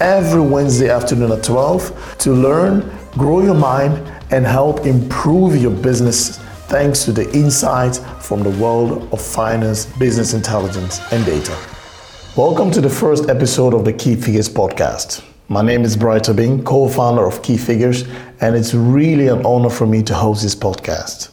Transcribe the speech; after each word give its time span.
every 0.00 0.40
Wednesday 0.40 0.88
afternoon 0.88 1.30
at 1.30 1.44
12 1.44 2.16
to 2.18 2.32
learn, 2.32 2.90
grow 3.12 3.42
your 3.42 3.54
mind, 3.54 3.94
and 4.30 4.46
help 4.46 4.86
improve 4.86 5.60
your 5.60 5.70
business 5.70 6.38
thanks 6.68 7.04
to 7.04 7.12
the 7.12 7.30
insights 7.34 7.98
from 8.18 8.42
the 8.42 8.48
world 8.50 9.12
of 9.12 9.20
finance, 9.20 9.84
business 9.98 10.32
intelligence, 10.32 11.00
and 11.12 11.26
data. 11.26 11.54
Welcome 12.34 12.70
to 12.70 12.80
the 12.80 12.88
first 12.88 13.28
episode 13.28 13.74
of 13.74 13.84
the 13.84 13.92
Key 13.92 14.16
Figures 14.16 14.48
podcast. 14.48 15.22
My 15.48 15.60
name 15.60 15.82
is 15.82 15.98
Bright 15.98 16.24
co 16.24 16.88
founder 16.88 17.26
of 17.26 17.42
Key 17.42 17.58
Figures, 17.58 18.04
and 18.40 18.56
it's 18.56 18.72
really 18.72 19.28
an 19.28 19.44
honor 19.44 19.68
for 19.68 19.86
me 19.86 20.02
to 20.04 20.14
host 20.14 20.42
this 20.42 20.54
podcast. 20.54 21.28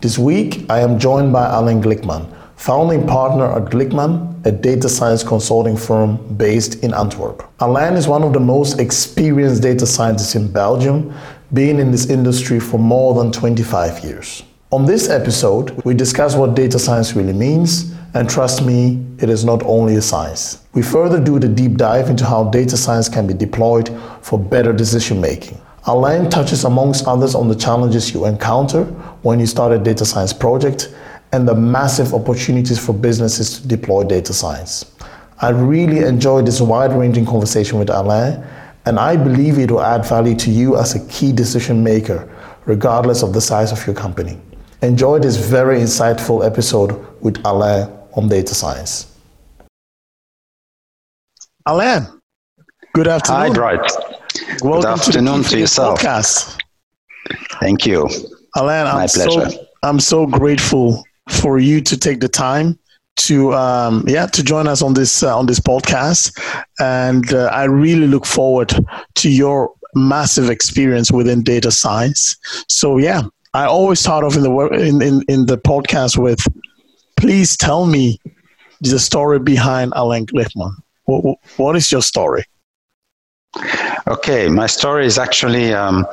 This 0.00 0.18
week, 0.18 0.68
I 0.68 0.80
am 0.80 0.98
joined 0.98 1.32
by 1.32 1.46
Alain 1.54 1.80
Glickman, 1.80 2.34
founding 2.58 3.06
partner 3.06 3.50
at 3.52 3.70
Glickman, 3.70 4.44
a 4.44 4.50
data 4.50 4.88
science 4.88 5.22
consulting 5.22 5.76
firm 5.76 6.16
based 6.36 6.82
in 6.82 6.92
Antwerp. 6.92 7.48
Alain 7.60 7.94
is 7.94 8.08
one 8.08 8.24
of 8.24 8.32
the 8.32 8.40
most 8.40 8.80
experienced 8.80 9.62
data 9.62 9.86
scientists 9.86 10.34
in 10.34 10.50
Belgium, 10.50 11.14
being 11.54 11.78
in 11.78 11.92
this 11.92 12.10
industry 12.10 12.58
for 12.58 12.76
more 12.76 13.14
than 13.14 13.30
25 13.30 14.02
years. 14.04 14.42
On 14.72 14.84
this 14.84 15.08
episode, 15.08 15.70
we 15.84 15.94
discuss 15.94 16.34
what 16.34 16.56
data 16.56 16.80
science 16.80 17.14
really 17.14 17.32
means, 17.32 17.94
and 18.14 18.28
trust 18.28 18.66
me, 18.66 19.06
it 19.18 19.30
is 19.30 19.44
not 19.44 19.62
only 19.62 19.94
a 19.94 20.02
science. 20.02 20.66
We 20.72 20.82
further 20.82 21.22
do 21.22 21.38
the 21.38 21.48
deep 21.48 21.76
dive 21.76 22.10
into 22.10 22.26
how 22.26 22.50
data 22.50 22.76
science 22.76 23.08
can 23.08 23.28
be 23.28 23.34
deployed 23.34 23.88
for 24.20 24.36
better 24.36 24.72
decision 24.72 25.20
making. 25.20 25.60
Alain 25.86 26.28
touches 26.28 26.64
amongst 26.64 27.06
others 27.06 27.36
on 27.36 27.48
the 27.48 27.54
challenges 27.54 28.12
you 28.12 28.26
encounter 28.26 28.84
when 29.22 29.38
you 29.38 29.46
start 29.46 29.72
a 29.72 29.78
data 29.78 30.04
science 30.04 30.32
project 30.32 30.92
and 31.32 31.46
the 31.46 31.54
massive 31.54 32.14
opportunities 32.14 32.84
for 32.84 32.92
businesses 32.92 33.60
to 33.60 33.68
deploy 33.68 34.04
data 34.04 34.32
science. 34.32 34.94
I 35.40 35.50
really 35.50 36.00
enjoyed 36.00 36.46
this 36.46 36.60
wide 36.60 36.92
ranging 36.92 37.26
conversation 37.26 37.78
with 37.78 37.90
Alain, 37.90 38.44
and 38.86 38.98
I 38.98 39.16
believe 39.16 39.58
it 39.58 39.70
will 39.70 39.82
add 39.82 40.04
value 40.04 40.34
to 40.36 40.50
you 40.50 40.76
as 40.76 40.94
a 40.94 41.06
key 41.08 41.32
decision 41.32 41.84
maker, 41.84 42.28
regardless 42.64 43.22
of 43.22 43.32
the 43.34 43.40
size 43.40 43.70
of 43.70 43.86
your 43.86 43.94
company. 43.94 44.40
Enjoy 44.82 45.18
this 45.18 45.36
very 45.36 45.78
insightful 45.78 46.44
episode 46.44 46.92
with 47.20 47.44
Alain 47.44 47.88
on 48.16 48.28
data 48.28 48.54
science. 48.54 49.14
Alain, 51.66 52.06
good 52.94 53.06
afternoon. 53.06 53.40
Hi, 53.40 53.52
Bright. 53.52 53.92
Welcome 54.62 54.80
good 54.80 54.84
afternoon 54.86 55.42
to, 55.42 55.48
to 55.50 55.58
yourself. 55.58 56.00
Podcast. 56.00 56.58
Thank 57.60 57.86
you. 57.86 58.08
Alain, 58.56 58.84
My 58.84 59.02
I'm 59.02 59.08
pleasure. 59.08 59.50
So, 59.50 59.66
I'm 59.82 60.00
so 60.00 60.26
grateful 60.26 61.04
for 61.28 61.58
you 61.58 61.80
to 61.80 61.96
take 61.96 62.20
the 62.20 62.28
time 62.28 62.78
to 63.16 63.52
um, 63.52 64.04
yeah 64.06 64.26
to 64.26 64.42
join 64.42 64.68
us 64.68 64.80
on 64.80 64.94
this 64.94 65.22
uh, 65.22 65.36
on 65.36 65.46
this 65.46 65.60
podcast, 65.60 66.32
and 66.78 67.32
uh, 67.32 67.50
I 67.52 67.64
really 67.64 68.06
look 68.06 68.26
forward 68.26 68.72
to 69.16 69.30
your 69.30 69.72
massive 69.94 70.50
experience 70.50 71.10
within 71.10 71.42
data 71.42 71.70
science. 71.70 72.36
So 72.68 72.98
yeah, 72.98 73.22
I 73.54 73.64
always 73.64 74.00
start 74.00 74.24
off 74.24 74.36
in 74.36 74.42
the 74.42 74.52
in, 74.72 75.02
in, 75.02 75.22
in 75.28 75.46
the 75.46 75.58
podcast 75.58 76.16
with, 76.16 76.40
please 77.16 77.56
tell 77.56 77.86
me 77.86 78.20
the 78.80 78.98
story 78.98 79.38
behind 79.38 79.92
Alain 79.96 80.26
Glickman. 80.26 80.72
What, 81.04 81.38
what 81.56 81.74
is 81.74 81.90
your 81.90 82.02
story? 82.02 82.44
Okay, 84.06 84.48
my 84.48 84.66
story 84.66 85.06
is 85.06 85.18
actually 85.18 85.72
um, 85.72 86.06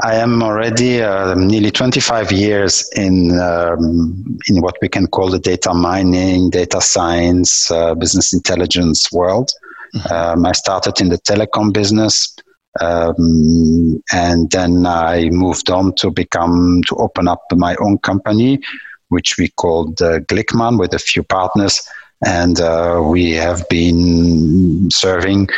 I 0.00 0.14
am 0.16 0.42
already 0.42 1.02
uh, 1.02 1.34
nearly 1.34 1.72
25 1.72 2.30
years 2.30 2.88
in 2.94 3.38
um, 3.40 4.38
in 4.48 4.62
what 4.62 4.76
we 4.80 4.88
can 4.88 5.08
call 5.08 5.28
the 5.28 5.40
data 5.40 5.74
mining, 5.74 6.50
data 6.50 6.80
science, 6.80 7.68
uh, 7.70 7.94
business 7.96 8.32
intelligence 8.32 9.10
world. 9.10 9.50
Mm-hmm. 9.94 10.12
Um, 10.12 10.46
I 10.46 10.52
started 10.52 11.00
in 11.00 11.08
the 11.08 11.18
telecom 11.18 11.72
business, 11.72 12.36
um, 12.80 14.00
and 14.12 14.48
then 14.52 14.86
I 14.86 15.30
moved 15.30 15.68
on 15.68 15.94
to 15.96 16.10
become 16.12 16.80
to 16.86 16.96
open 16.96 17.26
up 17.26 17.42
my 17.52 17.74
own 17.80 17.98
company, 17.98 18.60
which 19.08 19.36
we 19.36 19.48
called 19.48 20.00
uh, 20.00 20.20
Glickman 20.20 20.78
with 20.78 20.94
a 20.94 21.00
few 21.00 21.24
partners 21.24 21.82
and 22.26 22.60
uh, 22.60 23.00
we 23.04 23.32
have 23.32 23.68
been 23.68 24.90
serving 24.90 25.48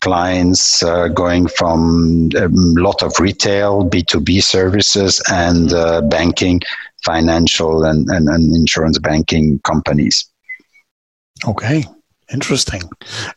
clients 0.00 0.82
uh, 0.82 1.08
going 1.08 1.46
from 1.48 2.30
a 2.36 2.48
lot 2.80 3.02
of 3.02 3.12
retail 3.20 3.88
b2b 3.88 4.42
services 4.42 5.22
and 5.30 5.72
uh, 5.72 6.00
banking 6.02 6.60
financial 7.04 7.84
and, 7.84 8.08
and, 8.08 8.28
and, 8.28 8.54
insurance 8.54 8.98
banking 8.98 9.60
companies. 9.60 10.28
Okay. 11.46 11.84
Interesting. 12.30 12.82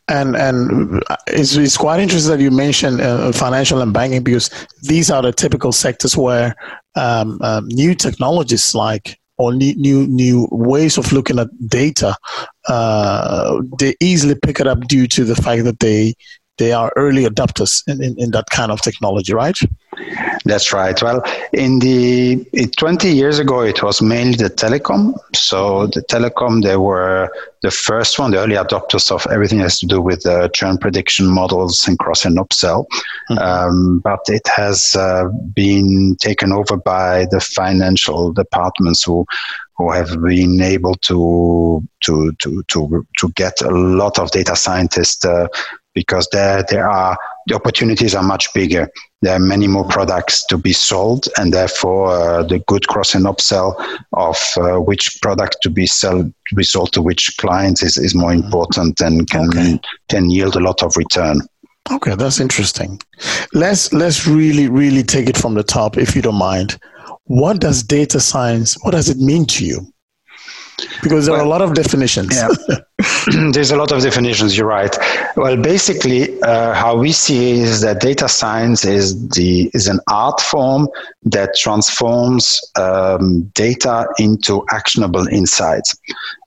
And 0.09 0.35
and 0.35 1.01
it's, 1.27 1.55
it's 1.55 1.77
quite 1.77 2.01
interesting 2.01 2.31
that 2.37 2.43
you 2.43 2.51
mentioned 2.51 2.99
uh, 2.99 3.31
financial 3.31 3.81
and 3.81 3.93
banking 3.93 4.21
because 4.21 4.49
these 4.81 5.09
are 5.09 5.21
the 5.21 5.31
typical 5.31 5.71
sectors 5.71 6.17
where 6.17 6.55
um, 6.95 7.39
um, 7.41 7.67
new 7.69 7.95
technologies 7.95 8.75
like 8.75 9.17
or 9.37 9.53
new, 9.53 10.05
new 10.07 10.47
ways 10.51 10.97
of 10.97 11.11
looking 11.11 11.39
at 11.39 11.47
data, 11.67 12.15
uh, 12.67 13.61
they 13.79 13.95
easily 13.99 14.35
pick 14.35 14.59
it 14.59 14.67
up 14.67 14.81
due 14.87 15.07
to 15.07 15.23
the 15.23 15.35
fact 15.35 15.63
that 15.63 15.79
they 15.79 16.13
they 16.57 16.73
are 16.73 16.93
early 16.95 17.25
adopters 17.25 17.81
in, 17.87 18.03
in, 18.03 18.15
in, 18.19 18.31
that 18.31 18.45
kind 18.51 18.71
of 18.71 18.81
technology, 18.81 19.33
right? 19.33 19.57
That's 20.45 20.71
right. 20.71 21.01
Well, 21.01 21.23
in 21.53 21.79
the 21.79 22.45
20 22.77 23.11
years 23.11 23.39
ago, 23.39 23.61
it 23.61 23.81
was 23.81 23.99
mainly 24.01 24.35
the 24.35 24.49
telecom. 24.49 25.17
So 25.33 25.87
the 25.87 26.03
telecom, 26.03 26.61
they 26.61 26.77
were 26.77 27.31
the 27.61 27.71
first 27.71 28.17
one, 28.19 28.31
the 28.31 28.39
early 28.39 28.55
adopters 28.55 29.11
of 29.11 29.25
everything 29.31 29.59
has 29.59 29.79
to 29.79 29.85
do 29.85 30.01
with 30.01 30.25
uh, 30.25 30.49
churn 30.49 30.77
prediction 30.77 31.27
models 31.27 31.87
and 31.87 31.97
cross 31.99 32.25
and 32.25 32.37
upsell. 32.37 32.85
Mm-hmm. 33.29 33.37
Um, 33.37 33.99
but 33.99 34.21
it 34.27 34.47
has 34.47 34.95
uh, 34.95 35.29
been 35.53 36.15
taken 36.19 36.51
over 36.51 36.75
by 36.77 37.25
the 37.31 37.39
financial 37.39 38.33
departments 38.33 39.03
who 39.03 39.25
who 39.77 39.91
have 39.91 40.21
been 40.21 40.61
able 40.61 40.95
to 40.95 41.83
to 42.01 42.31
to 42.39 42.63
to 42.69 43.05
to 43.19 43.29
get 43.31 43.61
a 43.61 43.71
lot 43.71 44.19
of 44.19 44.31
data 44.31 44.55
scientists 44.55 45.25
uh, 45.25 45.47
because 45.93 46.27
there 46.31 46.63
there 46.69 46.89
are 46.89 47.17
the 47.47 47.55
opportunities 47.55 48.15
are 48.15 48.23
much 48.23 48.53
bigger. 48.53 48.89
There 49.21 49.35
are 49.35 49.39
many 49.39 49.67
more 49.67 49.85
products 49.85 50.45
to 50.47 50.57
be 50.57 50.73
sold, 50.73 51.27
and 51.37 51.53
therefore 51.53 52.07
uh, 52.07 52.43
the 52.43 52.59
good 52.67 52.87
cross 52.87 53.15
and 53.15 53.25
upsell 53.25 53.75
of 54.13 54.37
uh, 54.57 54.79
which 54.79 55.19
product 55.21 55.57
to 55.63 55.69
be 55.69 55.85
sell 55.85 56.23
to 56.23 56.55
be 56.55 56.63
sold 56.63 56.93
to 56.93 57.01
which 57.01 57.35
clients 57.37 57.83
is, 57.83 57.97
is 57.97 58.15
more 58.15 58.33
important 58.33 59.01
and 59.01 59.29
can 59.29 59.49
okay. 59.49 59.79
can 60.09 60.29
yield 60.29 60.55
a 60.55 60.59
lot 60.59 60.83
of 60.83 60.95
return. 60.97 61.41
Okay, 61.91 62.15
that's 62.15 62.39
interesting. 62.39 63.01
Let's 63.53 63.91
let's 63.91 64.27
really 64.27 64.69
really 64.69 65.03
take 65.03 65.27
it 65.29 65.37
from 65.37 65.55
the 65.55 65.63
top, 65.63 65.97
if 65.97 66.15
you 66.15 66.21
don't 66.21 66.35
mind. 66.35 66.79
What 67.31 67.61
does 67.61 67.81
data 67.81 68.19
science? 68.19 68.77
What 68.83 68.91
does 68.91 69.07
it 69.07 69.17
mean 69.17 69.45
to 69.45 69.65
you? 69.65 69.87
because 71.03 71.25
there 71.25 71.33
well, 71.33 71.41
are 71.41 71.45
a 71.45 71.49
lot 71.49 71.61
of 71.61 71.73
definitions. 71.73 72.35
Yeah. 72.35 72.49
There's 73.51 73.71
a 73.71 73.77
lot 73.77 73.91
of 73.91 74.01
definitions. 74.01 74.57
You're 74.57 74.67
right. 74.67 74.95
Well, 75.35 75.57
basically, 75.57 76.39
uh, 76.41 76.73
how 76.73 76.97
we 76.97 77.11
see 77.11 77.51
is 77.53 77.81
that 77.81 77.99
data 77.99 78.29
science 78.29 78.85
is 78.85 79.29
the 79.29 79.71
is 79.73 79.87
an 79.87 79.99
art 80.09 80.39
form 80.39 80.87
that 81.23 81.55
transforms 81.55 82.59
um, 82.75 83.43
data 83.55 84.07
into 84.19 84.63
actionable 84.71 85.27
insights. 85.27 85.95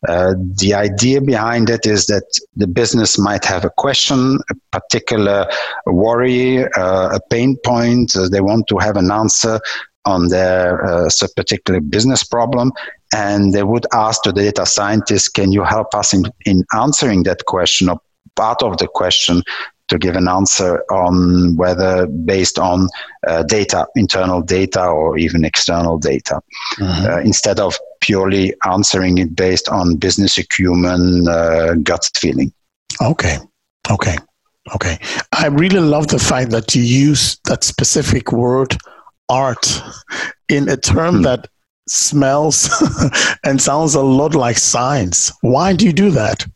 Uh, 0.09 0.35
the 0.61 0.75
idea 0.75 1.21
behind 1.21 1.71
it 1.71 1.87
is 1.87 2.07
that 2.07 2.25
the 2.57 2.67
business 2.67 3.19
might 3.19 3.45
have 3.45 3.65
a 3.65 3.71
question, 3.79 4.39
a 4.51 4.55
particular 4.71 5.47
worry, 5.87 6.65
uh, 6.77 7.17
a 7.17 7.21
pain 7.31 7.57
point. 7.65 8.15
Uh, 8.15 8.29
they 8.29 8.41
want 8.41 8.67
to 8.69 8.79
have 8.79 8.97
an 8.97 9.11
answer 9.11 9.61
on 10.05 10.29
their 10.29 10.85
uh, 10.85 11.09
particular 11.37 11.81
business 11.81 12.25
problem 12.25 12.73
and 13.15 13.53
they 13.53 13.63
would 13.63 13.87
ask 13.93 14.23
the 14.25 14.33
data 14.33 14.67
scientist, 14.67 15.35
can 15.35 15.53
you 15.53 15.65
help 15.65 15.95
us 15.95 16.13
in, 16.13 16.25
in 16.47 16.65
answering 16.75 17.23
that 17.25 17.45
question 17.47 17.89
or 17.89 18.01
part 18.37 18.63
of 18.63 18.79
the 18.79 18.89
question 18.89 19.43
to 19.89 19.99
give 19.99 20.17
an 20.17 20.29
answer 20.29 20.83
on 20.91 21.57
whether 21.57 22.07
based 22.07 22.59
on 22.59 22.89
uh, 23.27 23.43
data, 23.43 23.87
internal 23.97 24.41
data 24.41 24.85
or 24.87 25.19
even 25.19 25.45
external 25.45 25.99
data, 25.99 26.41
mm-hmm. 26.79 27.07
uh, 27.07 27.19
instead 27.19 27.61
of 27.61 27.77
purely 28.01 28.55
answering 28.67 29.19
it 29.19 29.37
based 29.37 29.69
on 29.69 29.97
business 29.97 30.39
acumen, 30.39 31.29
uh, 31.29 31.75
gut 31.83 32.11
feeling. 32.17 32.53
Okay. 33.03 33.39
Okay. 33.91 34.17
Okay. 34.75 34.99
I 35.33 35.49
really 35.49 35.81
love 35.81 36.09
the 36.09 36.19
fact 36.19 36.51
that 36.51 36.75
you 36.75 36.83
use 36.83 37.37
that 37.45 37.63
specific 37.65 38.33
word 38.33 38.77
art 39.29 39.83
in 40.49 40.69
a 40.69 40.77
term 40.77 41.17
hmm. 41.17 41.23
that 41.23 41.49
smells 41.89 42.71
and 43.45 43.61
sounds 43.61 43.95
a 43.95 44.03
lot 44.03 44.35
like 44.35 44.59
science. 44.59 45.33
Why 45.43 45.75
do 45.75 45.85
you 45.85 45.93
do 45.93 46.11
that? 46.11 46.47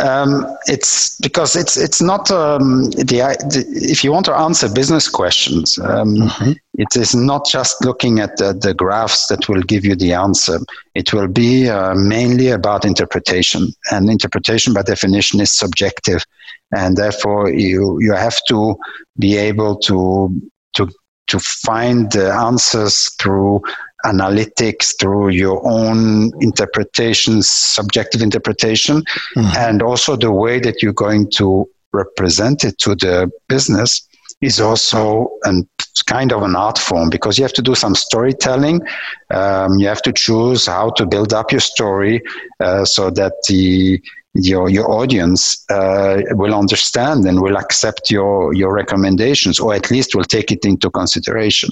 Um, 0.00 0.44
it's 0.66 1.20
because 1.20 1.54
it's 1.54 1.76
it's 1.76 2.02
not 2.02 2.28
um, 2.30 2.90
the, 2.90 3.04
the, 3.04 3.64
if 3.68 4.02
you 4.02 4.10
want 4.10 4.26
to 4.26 4.34
answer 4.34 4.68
business 4.68 5.08
questions, 5.08 5.78
um, 5.78 6.16
mm-hmm. 6.16 6.52
it 6.74 6.96
is 6.96 7.14
not 7.14 7.46
just 7.46 7.84
looking 7.84 8.18
at 8.18 8.36
the, 8.38 8.54
the, 8.54 8.74
graphs 8.74 9.28
that 9.28 9.48
will 9.48 9.62
give 9.62 9.84
you 9.84 9.94
the 9.94 10.12
answer. 10.12 10.58
It 10.96 11.12
will 11.12 11.28
be 11.28 11.68
uh, 11.68 11.94
mainly 11.94 12.48
about 12.48 12.84
interpretation, 12.84 13.72
and 13.92 14.10
interpretation 14.10 14.74
by 14.74 14.82
definition 14.82 15.38
is 15.38 15.52
subjective, 15.52 16.24
and 16.76 16.96
therefore 16.96 17.50
you 17.50 18.00
you 18.00 18.14
have 18.14 18.40
to 18.48 18.76
be 19.20 19.36
able 19.36 19.76
to 19.76 20.28
to 20.74 20.90
to 21.26 21.38
find 21.38 22.12
the 22.12 22.32
answers 22.32 23.10
through 23.20 23.62
analytics 24.04 24.94
through 25.00 25.30
your 25.30 25.66
own 25.66 26.30
interpretations, 26.42 27.48
subjective 27.48 28.20
interpretation, 28.20 29.02
mm-hmm. 29.36 29.56
and 29.56 29.82
also 29.82 30.14
the 30.14 30.30
way 30.30 30.60
that 30.60 30.82
you're 30.82 30.92
going 30.92 31.30
to 31.30 31.68
represent 31.92 32.64
it 32.64 32.76
to 32.78 32.94
the 32.96 33.30
business 33.48 34.06
is 34.40 34.60
also 34.60 35.30
an 35.44 35.66
kind 36.06 36.32
of 36.32 36.42
an 36.42 36.54
art 36.54 36.76
form 36.76 37.08
because 37.08 37.38
you 37.38 37.44
have 37.44 37.52
to 37.52 37.62
do 37.62 37.74
some 37.74 37.94
storytelling. 37.94 38.82
Um, 39.30 39.78
you 39.78 39.86
have 39.86 40.02
to 40.02 40.12
choose 40.12 40.66
how 40.66 40.90
to 40.90 41.06
build 41.06 41.32
up 41.32 41.50
your 41.50 41.60
story 41.62 42.20
uh, 42.60 42.84
so 42.84 43.10
that 43.10 43.32
the 43.48 44.02
your 44.34 44.68
your 44.68 44.90
audience 44.90 45.64
uh, 45.70 46.20
will 46.30 46.54
understand 46.54 47.24
and 47.24 47.40
will 47.40 47.56
accept 47.56 48.10
your 48.10 48.52
your 48.52 48.74
recommendations 48.74 49.60
or 49.60 49.74
at 49.74 49.90
least 49.90 50.14
will 50.14 50.24
take 50.24 50.50
it 50.50 50.64
into 50.64 50.90
consideration 50.90 51.70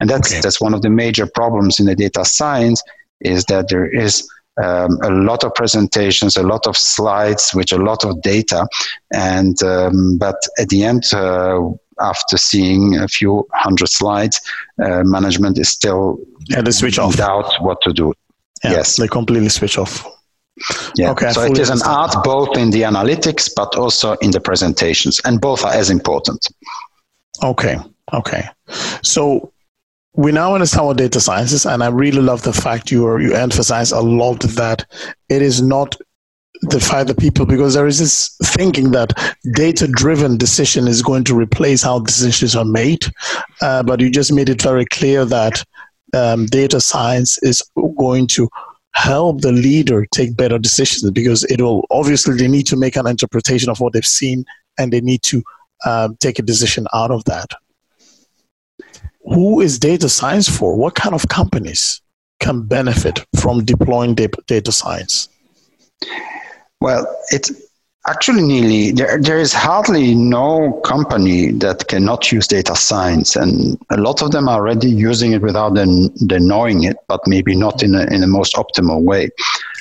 and 0.00 0.08
that's 0.08 0.32
okay. 0.32 0.40
that's 0.40 0.60
one 0.60 0.74
of 0.74 0.82
the 0.82 0.90
major 0.90 1.26
problems 1.26 1.80
in 1.80 1.86
the 1.86 1.94
data 1.94 2.24
science 2.24 2.82
is 3.20 3.44
that 3.46 3.68
there 3.68 3.86
is 3.86 4.28
um, 4.62 4.98
a 5.02 5.10
lot 5.10 5.42
of 5.42 5.52
presentations, 5.54 6.36
a 6.36 6.42
lot 6.42 6.66
of 6.66 6.76
slides, 6.76 7.52
with 7.54 7.72
a 7.72 7.76
lot 7.76 8.04
of 8.04 8.22
data, 8.22 8.68
and 9.12 9.60
um, 9.64 10.16
but 10.16 10.36
at 10.60 10.68
the 10.68 10.84
end, 10.84 11.02
uh, 11.12 11.60
after 12.00 12.36
seeing 12.36 12.96
a 12.96 13.08
few 13.08 13.46
hundred 13.52 13.88
slides, 13.88 14.40
uh, 14.80 15.02
management 15.02 15.58
is 15.58 15.68
still 15.68 16.18
yeah, 16.48 16.62
they 16.62 16.70
switch 16.70 16.98
off. 16.98 17.16
doubt 17.16 17.52
what 17.60 17.80
to 17.82 17.92
do. 17.92 18.12
Yeah, 18.62 18.72
yes, 18.72 18.96
they 18.96 19.08
completely 19.08 19.48
switch 19.48 19.76
off. 19.76 20.06
Yeah. 20.96 21.10
Okay, 21.10 21.30
so 21.30 21.42
it 21.42 21.58
is 21.58 21.70
an 21.70 21.80
art 21.84 22.14
both 22.22 22.56
in 22.56 22.70
the 22.70 22.82
analytics 22.82 23.50
but 23.54 23.74
also 23.76 24.12
in 24.14 24.30
the 24.30 24.40
presentations, 24.40 25.20
and 25.24 25.40
both 25.40 25.64
are 25.64 25.72
as 25.72 25.90
important. 25.90 26.46
Okay. 27.42 27.76
Okay. 28.12 28.48
So 29.02 29.52
we 30.14 30.30
now 30.30 30.54
understand 30.54 30.86
what 30.86 30.96
data 30.96 31.20
science 31.20 31.52
is, 31.52 31.66
and 31.66 31.82
I 31.82 31.88
really 31.88 32.22
love 32.22 32.42
the 32.42 32.52
fact 32.52 32.92
you 32.92 33.06
are, 33.06 33.20
you 33.20 33.34
emphasize 33.34 33.90
a 33.90 34.00
lot 34.00 34.40
that 34.40 34.86
it 35.28 35.42
is 35.42 35.60
not 35.60 35.96
the 36.62 36.80
fact 36.80 37.08
that 37.08 37.18
people 37.18 37.44
because 37.44 37.74
there 37.74 37.86
is 37.86 37.98
this 37.98 38.36
thinking 38.44 38.92
that 38.92 39.12
data 39.54 39.88
driven 39.88 40.38
decision 40.38 40.86
is 40.86 41.02
going 41.02 41.24
to 41.24 41.34
replace 41.34 41.82
how 41.82 41.98
decisions 41.98 42.54
are 42.54 42.64
made, 42.64 43.04
uh, 43.60 43.82
but 43.82 44.00
you 44.00 44.10
just 44.10 44.32
made 44.32 44.48
it 44.48 44.62
very 44.62 44.86
clear 44.86 45.24
that 45.24 45.64
um, 46.14 46.46
data 46.46 46.80
science 46.80 47.38
is 47.42 47.62
going 47.98 48.26
to 48.28 48.48
help 48.94 49.40
the 49.40 49.52
leader 49.52 50.06
take 50.06 50.36
better 50.36 50.58
decisions 50.58 51.10
because 51.10 51.44
it 51.44 51.60
will 51.60 51.84
obviously 51.90 52.36
they 52.36 52.48
need 52.48 52.66
to 52.66 52.76
make 52.76 52.96
an 52.96 53.06
interpretation 53.06 53.68
of 53.68 53.80
what 53.80 53.92
they've 53.92 54.04
seen 54.04 54.44
and 54.78 54.92
they 54.92 55.00
need 55.00 55.22
to 55.22 55.42
um, 55.84 56.16
take 56.16 56.38
a 56.38 56.42
decision 56.42 56.86
out 56.94 57.10
of 57.10 57.24
that. 57.24 57.50
Who 59.24 59.60
is 59.60 59.78
data 59.78 60.08
science 60.08 60.48
for? 60.48 60.76
What 60.76 60.94
kind 60.94 61.14
of 61.14 61.28
companies 61.28 62.00
can 62.40 62.62
benefit 62.62 63.24
from 63.40 63.64
deploying 63.64 64.14
data 64.14 64.72
science? 64.72 65.28
Well 66.80 67.06
it's 67.30 67.50
actually 68.06 68.42
nearly 68.42 68.92
there, 68.92 69.18
there 69.18 69.38
is 69.38 69.52
hardly 69.52 70.14
no 70.14 70.80
company 70.84 71.52
that 71.52 71.88
cannot 71.88 72.30
use 72.30 72.46
data 72.46 72.76
science 72.76 73.36
and 73.36 73.78
a 73.90 73.96
lot 73.96 74.22
of 74.22 74.30
them 74.30 74.48
are 74.48 74.60
already 74.60 74.90
using 74.90 75.32
it 75.32 75.42
without 75.42 75.74
them, 75.74 76.08
them 76.16 76.46
knowing 76.46 76.84
it 76.84 76.96
but 77.08 77.20
maybe 77.26 77.54
not 77.56 77.82
in 77.82 77.94
a, 77.94 78.02
in 78.12 78.20
the 78.20 78.26
most 78.26 78.54
optimal 78.54 79.02
way 79.02 79.30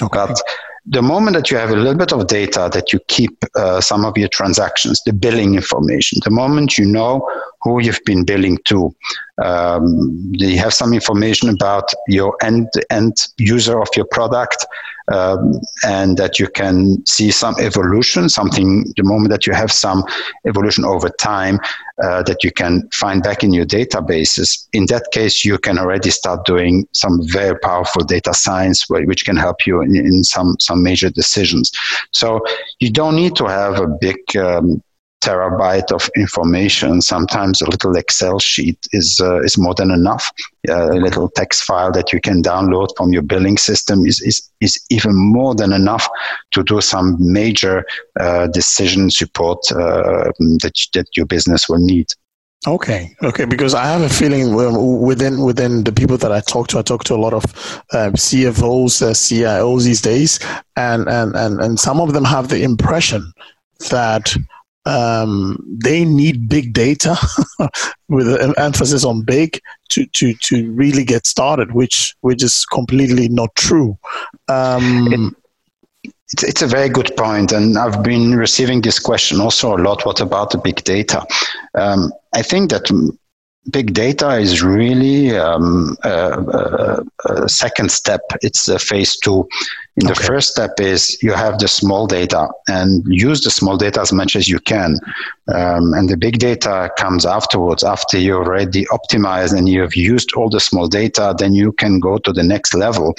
okay. 0.01 0.25
but 0.27 0.41
the 0.85 1.01
moment 1.01 1.35
that 1.35 1.49
you 1.49 1.57
have 1.57 1.69
a 1.69 1.75
little 1.75 1.95
bit 1.95 2.11
of 2.11 2.27
data 2.27 2.69
that 2.73 2.91
you 2.91 2.99
keep 3.07 3.43
uh, 3.55 3.79
some 3.79 4.03
of 4.03 4.17
your 4.17 4.27
transactions, 4.27 5.01
the 5.05 5.13
billing 5.13 5.55
information, 5.55 6.19
the 6.25 6.29
moment 6.29 6.77
you 6.77 6.85
know 6.85 7.27
who 7.61 7.81
you've 7.81 8.03
been 8.05 8.25
billing 8.25 8.57
to, 8.65 8.93
um, 9.41 10.33
you 10.33 10.57
have 10.57 10.73
some 10.73 10.93
information 10.93 11.47
about 11.47 11.89
your 12.09 12.35
end 12.43 12.67
end 12.89 13.15
user 13.37 13.81
of 13.81 13.87
your 13.95 14.05
product, 14.11 14.65
um, 15.11 15.59
and 15.85 16.17
that 16.17 16.39
you 16.39 16.47
can 16.47 17.05
see 17.05 17.31
some 17.31 17.55
evolution, 17.59 18.29
something 18.29 18.85
the 18.95 19.03
moment 19.03 19.31
that 19.31 19.45
you 19.45 19.53
have 19.53 19.71
some 19.71 20.03
evolution 20.47 20.85
over 20.85 21.09
time 21.09 21.59
uh, 22.03 22.23
that 22.23 22.43
you 22.43 22.51
can 22.51 22.87
find 22.91 23.23
back 23.23 23.43
in 23.43 23.53
your 23.53 23.65
databases. 23.65 24.67
In 24.73 24.85
that 24.87 25.07
case, 25.11 25.45
you 25.45 25.57
can 25.57 25.77
already 25.77 26.09
start 26.09 26.45
doing 26.45 26.87
some 26.93 27.19
very 27.27 27.57
powerful 27.59 28.03
data 28.03 28.33
science, 28.33 28.89
which 28.89 29.25
can 29.25 29.37
help 29.37 29.65
you 29.65 29.81
in, 29.81 29.95
in 29.95 30.23
some 30.23 30.55
some 30.59 30.83
major 30.83 31.09
decisions. 31.09 31.71
So 32.11 32.41
you 32.79 32.91
don't 32.91 33.15
need 33.15 33.35
to 33.35 33.45
have 33.45 33.79
a 33.79 33.87
big 33.87 34.17
um, 34.37 34.81
terabyte 35.23 35.91
of 35.91 36.09
information. 36.15 37.01
Sometimes 37.01 37.61
a 37.61 37.69
little 37.69 37.95
Excel 37.95 38.39
sheet 38.39 38.87
is 38.91 39.19
uh, 39.21 39.41
is 39.41 39.57
more 39.57 39.73
than 39.73 39.91
enough. 39.91 40.31
A 40.69 40.87
little 40.87 41.29
text 41.29 41.63
file 41.63 41.91
that 41.91 42.11
you 42.13 42.19
can 42.19 42.41
download 42.41 42.89
from 42.97 43.13
your 43.13 43.21
billing 43.23 43.57
system 43.57 44.05
is 44.05 44.21
is, 44.21 44.49
is 44.59 44.79
even 44.89 45.15
more 45.15 45.55
than 45.55 45.71
enough 45.73 46.07
to 46.51 46.63
do 46.63 46.81
some 46.81 47.17
major 47.19 47.85
uh, 48.19 48.47
decision 48.47 49.09
support 49.09 49.59
uh, 49.71 50.31
that 50.63 50.75
that 50.93 51.07
your 51.15 51.25
business 51.25 51.69
will 51.69 51.83
need. 51.93 52.07
Okay, 52.65 53.13
okay, 53.21 53.43
because 53.43 53.73
I 53.75 53.85
have 53.87 54.01
a 54.01 54.09
feeling 54.09 54.55
within 54.55 55.41
within 55.41 55.83
the 55.83 55.91
people 55.91 56.17
that 56.17 56.31
I 56.31 56.39
talk 56.39 56.67
to, 56.69 56.79
I 56.79 56.81
talk 56.81 57.03
to 57.05 57.13
a 57.13 57.23
lot 57.25 57.33
of 57.33 57.43
uh, 57.91 58.11
CFOs, 58.15 59.01
uh, 59.01 59.11
CIOs 59.11 59.83
these 59.83 60.01
days, 60.01 60.39
and, 60.77 61.09
and 61.09 61.35
and 61.35 61.59
and 61.59 61.77
some 61.77 61.99
of 61.99 62.13
them 62.13 62.23
have 62.23 62.47
the 62.47 62.63
impression 62.63 63.33
that 63.89 64.33
um, 64.85 65.63
they 65.67 66.03
need 66.05 66.49
big 66.49 66.73
data 66.73 67.17
with 68.09 68.27
an 68.27 68.53
emphasis 68.57 69.05
on 69.05 69.23
big 69.23 69.59
to, 69.89 70.05
to, 70.07 70.33
to 70.33 70.71
really 70.71 71.03
get 71.03 71.25
started, 71.25 71.71
which 71.73 72.15
which 72.21 72.43
is 72.43 72.65
completely 72.65 73.29
not 73.29 73.55
true. 73.55 73.97
Um, 74.47 75.35
it's, 76.33 76.43
it's 76.43 76.61
a 76.61 76.67
very 76.67 76.89
good 76.89 77.15
point, 77.15 77.51
and 77.51 77.77
I've 77.77 78.03
been 78.03 78.35
receiving 78.35 78.81
this 78.81 78.99
question 78.99 79.39
also 79.39 79.75
a 79.75 79.79
lot. 79.79 80.05
What 80.05 80.19
about 80.19 80.51
the 80.51 80.57
big 80.57 80.83
data? 80.83 81.25
Um, 81.75 82.11
I 82.33 82.41
think 82.41 82.71
that 82.71 82.89
big 83.69 83.93
data 83.93 84.37
is 84.37 84.61
really 84.63 85.37
um, 85.37 85.95
a, 86.03 86.09
a, 86.09 87.03
a, 87.25 87.49
second 87.49 87.91
step. 87.91 88.21
It's 88.41 88.67
a 88.67 88.79
phase 88.79 89.17
two. 89.17 89.47
In 89.97 90.07
okay. 90.07 90.13
the 90.13 90.23
first 90.23 90.49
step 90.49 90.79
is 90.79 91.21
you 91.21 91.33
have 91.33 91.59
the 91.59 91.67
small 91.67 92.07
data 92.07 92.47
and 92.67 93.05
use 93.05 93.41
the 93.41 93.51
small 93.51 93.77
data 93.77 94.01
as 94.01 94.11
much 94.11 94.35
as 94.35 94.49
you 94.49 94.59
can. 94.59 94.97
Um, 95.53 95.93
and 95.93 96.09
the 96.09 96.17
big 96.17 96.39
data 96.39 96.89
comes 96.97 97.27
afterwards, 97.27 97.83
after 97.83 98.17
you 98.17 98.33
already 98.33 98.85
optimized 98.85 99.55
and 99.55 99.69
you 99.69 99.81
have 99.81 99.95
used 99.95 100.33
all 100.33 100.49
the 100.49 100.59
small 100.59 100.87
data, 100.87 101.35
then 101.37 101.53
you 101.53 101.73
can 101.73 101.99
go 101.99 102.17
to 102.17 102.33
the 102.33 102.41
next 102.41 102.73
level 102.73 103.13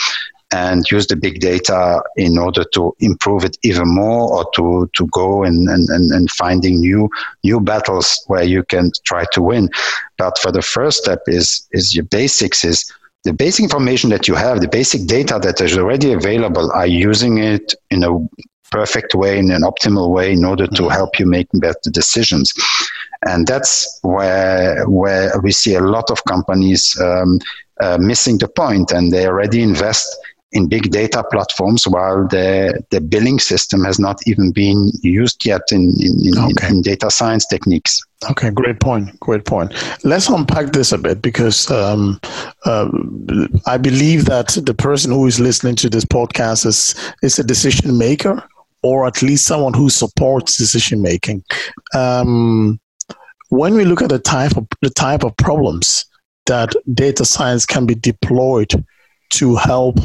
and 0.50 0.88
use 0.90 1.06
the 1.06 1.16
big 1.16 1.40
data 1.40 2.02
in 2.16 2.38
order 2.38 2.64
to 2.72 2.94
improve 3.00 3.44
it 3.44 3.56
even 3.62 3.86
more 3.86 4.36
or 4.36 4.44
to, 4.54 4.88
to 4.94 5.06
go 5.08 5.42
and, 5.42 5.68
and, 5.68 5.88
and 5.88 6.30
finding 6.30 6.80
new 6.80 7.08
new 7.42 7.60
battles 7.60 8.22
where 8.26 8.44
you 8.44 8.62
can 8.64 8.90
try 9.04 9.24
to 9.32 9.42
win. 9.42 9.68
But 10.18 10.38
for 10.38 10.52
the 10.52 10.62
first 10.62 11.02
step 11.02 11.20
is 11.26 11.66
is 11.72 11.94
your 11.94 12.04
basics 12.04 12.64
is 12.64 12.92
the 13.24 13.32
basic 13.32 13.62
information 13.62 14.10
that 14.10 14.28
you 14.28 14.34
have, 14.34 14.60
the 14.60 14.68
basic 14.68 15.06
data 15.06 15.38
that 15.42 15.60
is 15.60 15.76
already 15.76 16.12
available, 16.12 16.70
are 16.72 16.86
using 16.86 17.38
it 17.38 17.74
in 17.90 18.04
a 18.04 18.18
perfect 18.70 19.14
way, 19.14 19.38
in 19.38 19.50
an 19.50 19.62
optimal 19.62 20.10
way, 20.10 20.32
in 20.32 20.44
order 20.44 20.66
to 20.66 20.82
mm-hmm. 20.82 20.92
help 20.92 21.18
you 21.18 21.26
make 21.26 21.48
better 21.54 21.90
decisions. 21.90 22.52
And 23.26 23.46
that's 23.46 23.98
where 24.02 24.86
where 24.86 25.40
we 25.40 25.52
see 25.52 25.74
a 25.74 25.80
lot 25.80 26.10
of 26.10 26.22
companies 26.24 26.98
um, 27.00 27.38
uh, 27.80 27.98
missing 27.98 28.38
the 28.38 28.48
point 28.48 28.92
and 28.92 29.12
they 29.12 29.26
already 29.26 29.62
invest 29.62 30.06
in 30.54 30.68
big 30.68 30.90
data 30.90 31.24
platforms 31.30 31.86
while 31.86 32.26
the, 32.28 32.82
the 32.90 33.00
billing 33.00 33.38
system 33.38 33.84
has 33.84 33.98
not 33.98 34.18
even 34.26 34.52
been 34.52 34.90
used 35.02 35.44
yet 35.44 35.62
in, 35.70 35.92
in, 36.00 36.26
in, 36.26 36.38
okay. 36.38 36.68
in 36.68 36.80
data 36.80 37.10
science 37.10 37.44
techniques. 37.46 38.00
Okay, 38.30 38.50
great 38.50 38.80
point. 38.80 39.18
Great 39.20 39.44
point. 39.44 39.74
Let's 40.04 40.28
unpack 40.28 40.72
this 40.72 40.92
a 40.92 40.98
bit 40.98 41.20
because 41.20 41.70
um, 41.70 42.20
uh, 42.64 42.88
I 43.66 43.76
believe 43.76 44.24
that 44.26 44.56
the 44.64 44.74
person 44.74 45.10
who 45.10 45.26
is 45.26 45.40
listening 45.40 45.76
to 45.76 45.90
this 45.90 46.04
podcast 46.04 46.64
is, 46.64 46.94
is 47.22 47.38
a 47.38 47.44
decision 47.44 47.98
maker 47.98 48.42
or 48.82 49.06
at 49.06 49.22
least 49.22 49.46
someone 49.46 49.74
who 49.74 49.90
supports 49.90 50.56
decision 50.56 51.02
making. 51.02 51.42
Um, 51.94 52.78
when 53.48 53.74
we 53.74 53.84
look 53.84 54.02
at 54.02 54.08
the 54.08 54.18
type 54.18 54.56
of 54.56 54.66
the 54.82 54.90
type 54.90 55.24
of 55.24 55.36
problems 55.36 56.04
that 56.46 56.74
data 56.92 57.24
science 57.24 57.64
can 57.64 57.86
be 57.86 57.94
deployed 57.94 58.72
to 59.30 59.56
help 59.56 59.98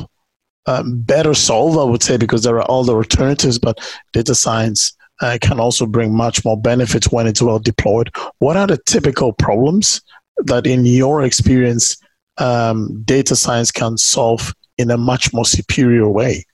um, 0.66 1.02
better 1.02 1.34
solve, 1.34 1.78
I 1.78 1.84
would 1.84 2.04
say, 2.04 2.18
because 2.18 2.44
there 2.44 2.58
are 2.62 2.72
other 2.72 2.94
alternatives, 2.94 3.60
but 3.60 3.80
data 4.14 4.36
science 4.36 4.96
uh, 5.22 5.38
can 5.42 5.60
also 5.60 5.86
bring 5.86 6.16
much 6.16 6.46
more 6.46 6.60
benefits 6.60 7.12
when 7.12 7.28
it's 7.28 7.42
well 7.42 7.60
deployed. 7.60 8.10
What 8.40 8.58
are 8.58 8.68
the 8.68 8.80
typical 8.86 9.34
problems 9.34 10.02
that, 10.38 10.66
in 10.66 10.86
your 10.86 11.24
experience, 11.24 11.98
um, 12.38 13.02
data 13.04 13.36
science 13.36 13.72
can 13.72 13.98
solve 13.98 14.54
in 14.78 14.92
a 14.92 14.98
much 14.98 15.34
more 15.34 15.46
superior 15.46 16.08
way? 16.08 16.46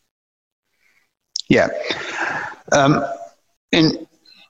Yeah. 1.50 1.68
Um, 2.72 3.06
in 3.72 4.08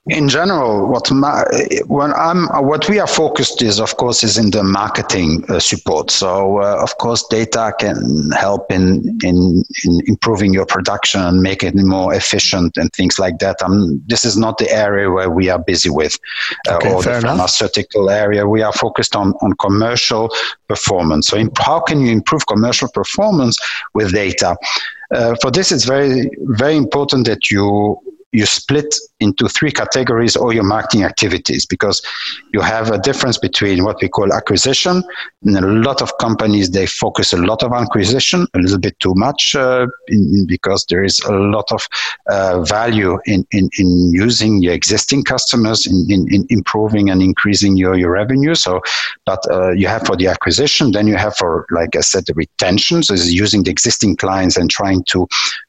in 0.08 0.28
general, 0.28 0.86
what 0.86 1.10
ma- 1.10 1.42
when 1.86 2.12
I'm 2.12 2.46
what 2.64 2.88
we 2.88 3.00
are 3.00 3.08
focused 3.08 3.60
is, 3.60 3.80
of 3.80 3.96
course, 3.96 4.22
is 4.22 4.38
in 4.38 4.50
the 4.50 4.62
marketing 4.62 5.44
uh, 5.48 5.58
support. 5.58 6.12
So, 6.12 6.60
uh, 6.60 6.78
of 6.80 6.96
course, 6.98 7.26
data 7.28 7.74
can 7.80 8.30
help 8.30 8.70
in, 8.70 9.18
in 9.24 9.64
in 9.84 10.00
improving 10.06 10.54
your 10.54 10.64
production 10.66 11.20
and 11.22 11.42
make 11.42 11.64
it 11.64 11.74
more 11.74 12.14
efficient 12.14 12.76
and 12.76 12.92
things 12.92 13.18
like 13.18 13.38
that. 13.40 13.60
Um, 13.62 14.00
this 14.06 14.24
is 14.24 14.36
not 14.36 14.58
the 14.58 14.70
area 14.70 15.10
where 15.10 15.28
we 15.28 15.48
are 15.48 15.58
busy 15.58 15.90
with, 15.90 16.16
uh, 16.68 16.76
okay, 16.76 16.92
or 16.92 17.02
the 17.02 17.20
pharmaceutical 17.20 18.08
enough. 18.08 18.20
area. 18.20 18.46
We 18.46 18.62
are 18.62 18.72
focused 18.72 19.16
on 19.16 19.34
on 19.42 19.54
commercial 19.54 20.30
performance. 20.68 21.26
So, 21.26 21.36
imp- 21.36 21.58
how 21.58 21.80
can 21.80 22.00
you 22.00 22.12
improve 22.12 22.46
commercial 22.46 22.88
performance 22.92 23.58
with 23.94 24.12
data? 24.12 24.56
Uh, 25.12 25.34
for 25.42 25.50
this, 25.50 25.72
it's 25.72 25.84
very 25.84 26.30
very 26.42 26.76
important 26.76 27.26
that 27.26 27.50
you 27.50 27.98
you 28.32 28.44
split 28.44 28.94
into 29.20 29.48
three 29.48 29.70
categories 29.70 30.36
all 30.36 30.52
your 30.52 30.64
marketing 30.64 31.04
activities 31.04 31.64
because 31.64 32.02
you 32.52 32.60
have 32.60 32.90
a 32.90 32.98
difference 32.98 33.38
between 33.38 33.84
what 33.84 33.96
we 34.02 34.08
call 34.08 34.32
acquisition. 34.32 35.02
And 35.44 35.56
a 35.56 35.66
lot 35.66 36.02
of 36.02 36.16
companies 36.18 36.70
they 36.70 36.86
focus 36.86 37.32
a 37.32 37.38
lot 37.38 37.62
of 37.62 37.72
acquisition 37.72 38.46
a 38.54 38.58
little 38.58 38.78
bit 38.78 38.98
too 39.00 39.14
much 39.14 39.54
uh, 39.54 39.86
in, 40.08 40.46
because 40.46 40.84
there 40.90 41.04
is 41.04 41.18
a 41.20 41.32
lot 41.32 41.70
of 41.72 41.86
uh, 42.28 42.60
value 42.62 43.18
in, 43.26 43.46
in, 43.52 43.70
in 43.78 44.12
using 44.12 44.62
your 44.62 44.74
existing 44.74 45.24
customers 45.24 45.86
in, 45.86 46.06
in, 46.10 46.26
in 46.34 46.46
improving 46.50 47.08
and 47.10 47.22
increasing 47.22 47.76
your, 47.76 47.96
your 47.96 48.10
revenue. 48.10 48.54
So 48.54 48.80
but 49.24 49.40
uh, 49.50 49.70
you 49.70 49.86
have 49.86 50.02
for 50.02 50.16
the 50.16 50.26
acquisition 50.26 50.92
then 50.92 51.06
you 51.06 51.16
have 51.16 51.36
for 51.36 51.66
like 51.70 51.96
i 51.96 52.00
said 52.00 52.26
the 52.26 52.34
retention. 52.34 53.02
So 53.02 53.14
is 53.14 53.32
using 53.32 53.62
the 53.62 53.70
existing 53.70 54.16
clients 54.16 54.56
and 54.56 54.70
trying 54.70 55.04
to 55.04 55.26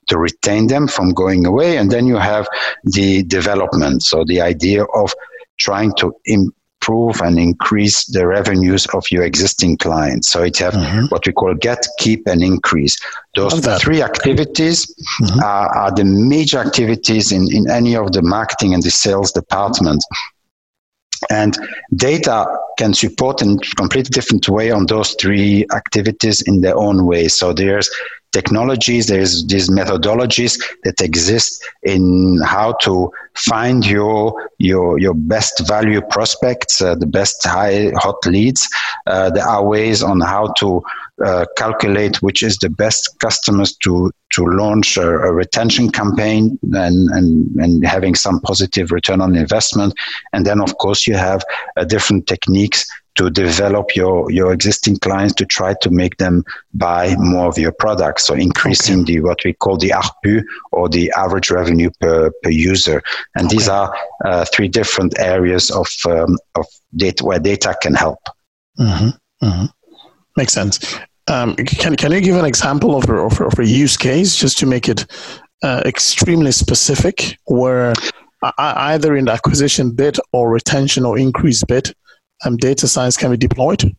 to 0.08 0.18
retain 0.18 0.68
them 0.68 0.88
from 0.88 1.14
going 1.14 1.46
away. 1.46 1.78
And 1.78 1.92
then 1.92 2.06
you 2.08 2.18
have 2.18 2.48
the 2.84 3.24
development. 3.24 4.04
So 4.04 4.24
the 4.26 4.42
idea 4.42 4.84
of 4.84 5.14
trying 5.58 5.94
to 5.96 6.14
improve 6.26 7.22
and 7.22 7.40
increase 7.40 8.06
the 8.06 8.26
revenues 8.26 8.86
of 8.94 9.04
your 9.12 9.24
existing 9.24 9.78
clients. 9.78 10.30
So 10.30 10.44
it 10.44 10.58
have 10.58 10.74
mm-hmm. 10.74 11.06
what 11.08 11.26
we 11.26 11.34
call 11.34 11.54
get, 11.56 11.86
keep, 12.00 12.28
and 12.28 12.42
increase. 12.42 12.98
Those 13.36 13.60
three 13.82 14.02
activities 14.02 14.94
mm-hmm. 15.22 15.40
are, 15.44 15.76
are 15.76 15.92
the 15.92 16.06
major 16.06 16.60
activities 16.60 17.32
in, 17.32 17.52
in 17.54 17.70
any 17.70 17.96
of 17.96 18.14
the 18.14 18.22
marketing 18.22 18.74
and 18.74 18.84
the 18.84 18.92
sales 18.92 19.32
department. 19.32 20.04
And 21.30 21.58
data 21.96 22.46
can 22.78 22.94
support 22.94 23.42
in 23.42 23.54
a 23.58 23.76
completely 23.76 24.12
different 24.12 24.48
way 24.48 24.70
on 24.72 24.86
those 24.86 25.16
three 25.20 25.66
activities 25.76 26.42
in 26.44 26.62
their 26.62 26.78
own 26.78 27.06
way. 27.06 27.28
So 27.28 27.54
there's 27.54 27.90
technologies, 28.38 29.08
there's 29.08 29.34
these 29.48 29.68
methodologies 29.80 30.54
that 30.84 31.02
exist 31.02 31.52
in 31.84 32.04
how 32.46 32.70
to 32.86 32.94
find 33.50 33.80
your 33.86 34.20
your 34.60 35.00
your 35.00 35.16
best 35.34 35.56
value 35.68 36.02
prospects, 36.16 36.74
uh, 36.82 36.96
the 37.04 37.12
best 37.20 37.38
high 37.46 37.92
hot 38.04 38.20
leads. 38.26 38.62
Uh, 39.08 39.30
there 39.36 39.48
are 39.54 39.64
ways 39.66 40.04
on 40.04 40.18
how 40.34 40.46
to 40.60 40.82
uh, 41.26 41.46
calculate 41.62 42.22
which 42.22 42.44
is 42.44 42.58
the 42.58 42.70
best 42.70 43.02
customers 43.20 43.76
to 43.84 44.12
to 44.36 44.46
launch 44.46 44.98
a, 44.98 45.08
a, 45.28 45.34
retention 45.34 45.90
campaign 45.90 46.60
and, 46.86 46.98
and 47.18 47.28
and 47.64 47.88
having 47.96 48.16
some 48.16 48.40
positive 48.42 48.92
return 48.92 49.20
on 49.22 49.36
investment. 49.36 49.94
And 50.34 50.46
then 50.46 50.60
of 50.62 50.78
course 50.78 51.08
you 51.10 51.16
have 51.16 51.42
uh, 51.76 51.86
different 51.86 52.28
techniques 52.28 52.86
to 53.18 53.30
develop 53.30 53.96
your, 53.96 54.32
your 54.32 54.54
existing 54.54 54.98
clients 54.98 55.34
to 55.36 55.46
try 55.46 55.74
to 55.82 55.90
make 55.90 56.18
them 56.18 56.44
buy 56.74 57.16
more 57.18 57.48
of 57.48 57.58
your 57.58 57.72
products. 57.72 58.26
So 58.26 58.34
increasing 58.34 59.02
okay. 59.02 59.14
the 59.14 59.20
what 59.22 59.40
we 59.44 59.54
call 59.54 59.78
the 59.78 59.90
ARPU 59.90 60.44
or 60.72 60.88
the 60.88 61.12
average 61.18 61.50
revenue 61.52 61.90
per, 62.00 62.32
per 62.44 62.50
user. 62.50 63.02
And 63.36 63.48
okay. 63.48 63.56
these 63.56 63.68
are 63.68 63.94
uh, 64.26 64.46
three 64.46 64.68
different 64.68 65.20
areas 65.20 65.72
of 65.72 65.88
um, 66.06 66.38
of 66.56 66.66
data 66.96 67.26
where 67.26 67.40
data 67.40 67.76
can 67.82 67.94
help. 67.94 68.20
Mm-hmm. 68.80 69.46
Mm-hmm. 69.46 69.66
Makes 70.38 70.54
sense. 70.54 71.00
Um, 71.28 71.56
can 71.56 71.96
can 71.96 72.12
you 72.12 72.22
give 72.22 72.38
an 72.38 72.46
example 72.46 72.96
of 72.96 73.10
a, 73.10 73.16
of, 73.16 73.42
of 73.42 73.60
a 73.60 73.66
use 73.66 73.98
case 73.98 74.36
just 74.36 74.58
to 74.60 74.66
make 74.66 74.88
it 74.88 75.06
uh, 75.64 75.82
extremely 75.86 76.52
specific, 76.52 77.38
where 77.46 77.94
either 78.58 79.16
in 79.16 79.26
the 79.26 79.32
acquisition 79.32 79.92
bit 79.92 80.20
or 80.32 80.52
retention 80.52 81.06
or 81.06 81.18
increase 81.18 81.64
bit, 81.64 81.94
um, 82.46 82.58
data 82.58 82.88
science 82.88 83.18
can 83.18 83.32
be 83.32 83.38
deployed? 83.38 83.96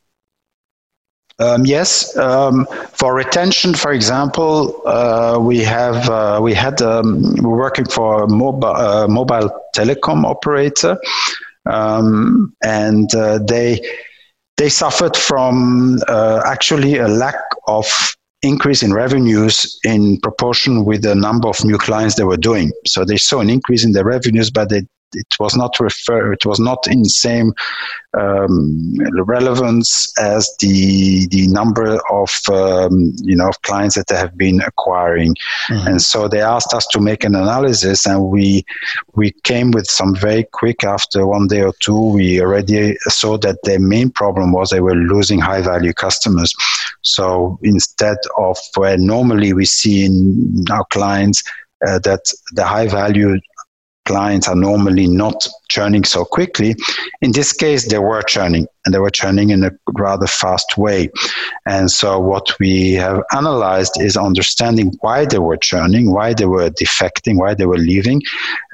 Um, 1.40 1.64
yes, 1.64 2.16
um, 2.16 2.66
for 2.92 3.14
retention, 3.14 3.72
for 3.74 3.92
example, 3.92 4.82
uh, 4.86 5.38
we 5.40 5.60
have 5.60 6.08
uh, 6.10 6.40
we 6.42 6.52
had 6.52 6.82
um, 6.82 7.36
we're 7.36 7.56
working 7.56 7.84
for 7.84 8.24
a 8.24 8.28
mobile 8.28 8.74
uh, 8.74 9.06
mobile 9.06 9.48
telecom 9.74 10.24
operator, 10.24 10.98
um, 11.66 12.52
and 12.64 13.14
uh, 13.14 13.38
they 13.38 13.80
they 14.56 14.68
suffered 14.68 15.16
from 15.16 16.00
uh, 16.08 16.42
actually 16.44 16.98
a 16.98 17.06
lack 17.06 17.36
of 17.68 17.86
increase 18.42 18.82
in 18.82 18.92
revenues 18.92 19.78
in 19.84 20.18
proportion 20.20 20.84
with 20.84 21.02
the 21.02 21.14
number 21.14 21.48
of 21.48 21.64
new 21.64 21.78
clients 21.78 22.16
they 22.16 22.24
were 22.24 22.36
doing. 22.36 22.72
So 22.84 23.04
they 23.04 23.16
saw 23.16 23.38
an 23.40 23.50
increase 23.50 23.84
in 23.84 23.92
their 23.92 24.04
revenues, 24.04 24.50
but 24.50 24.70
they 24.70 24.82
it 25.14 25.26
was 25.40 25.56
not 25.56 25.78
refer 25.80 26.32
it 26.32 26.44
was 26.44 26.60
not 26.60 26.86
in 26.86 27.02
the 27.02 27.08
same 27.08 27.52
um, 28.18 28.94
relevance 29.24 30.12
as 30.18 30.50
the 30.60 31.26
the 31.28 31.46
number 31.48 31.98
of 32.10 32.30
um, 32.50 33.12
you 33.22 33.36
know 33.36 33.48
of 33.48 33.62
clients 33.62 33.96
that 33.96 34.06
they 34.08 34.16
have 34.16 34.36
been 34.36 34.60
acquiring 34.62 35.34
mm-hmm. 35.68 35.86
and 35.86 36.02
so 36.02 36.28
they 36.28 36.40
asked 36.40 36.74
us 36.74 36.86
to 36.88 37.00
make 37.00 37.24
an 37.24 37.34
analysis 37.34 38.06
and 38.06 38.24
we 38.24 38.64
we 39.14 39.30
came 39.44 39.70
with 39.70 39.86
some 39.86 40.14
very 40.14 40.44
quick 40.52 40.84
after 40.84 41.26
one 41.26 41.46
day 41.46 41.62
or 41.62 41.72
two 41.80 42.12
we 42.12 42.40
already 42.40 42.96
saw 43.08 43.36
that 43.38 43.58
their 43.64 43.80
main 43.80 44.10
problem 44.10 44.52
was 44.52 44.70
they 44.70 44.80
were 44.80 44.94
losing 44.94 45.40
high 45.40 45.62
value 45.62 45.92
customers 45.92 46.54
so 47.02 47.58
instead 47.62 48.16
of 48.36 48.56
where 48.76 48.98
normally 48.98 49.52
we 49.52 49.64
see 49.64 50.04
in 50.04 50.64
our 50.70 50.84
clients 50.90 51.42
uh, 51.86 51.98
that 52.00 52.20
the 52.52 52.64
high 52.64 52.88
value 52.88 53.38
clients 54.08 54.48
are 54.48 54.56
normally 54.56 55.06
not 55.06 55.46
churning 55.68 56.02
so 56.02 56.24
quickly. 56.24 56.74
In 57.20 57.32
this 57.32 57.52
case, 57.52 57.88
they 57.88 57.98
were 57.98 58.22
churning 58.22 58.66
and 58.84 58.94
they 58.94 58.98
were 58.98 59.10
churning 59.10 59.50
in 59.50 59.64
a 59.64 59.70
rather 59.98 60.26
fast 60.26 60.78
way. 60.78 61.10
And 61.66 61.90
so, 61.90 62.18
what 62.18 62.58
we 62.58 62.94
have 62.94 63.22
analyzed 63.36 64.00
is 64.00 64.16
understanding 64.16 64.94
why 65.02 65.26
they 65.26 65.38
were 65.38 65.58
churning, 65.58 66.10
why 66.10 66.32
they 66.32 66.46
were 66.46 66.70
defecting, 66.70 67.36
why 67.36 67.52
they 67.52 67.66
were 67.66 67.84
leaving. 67.92 68.22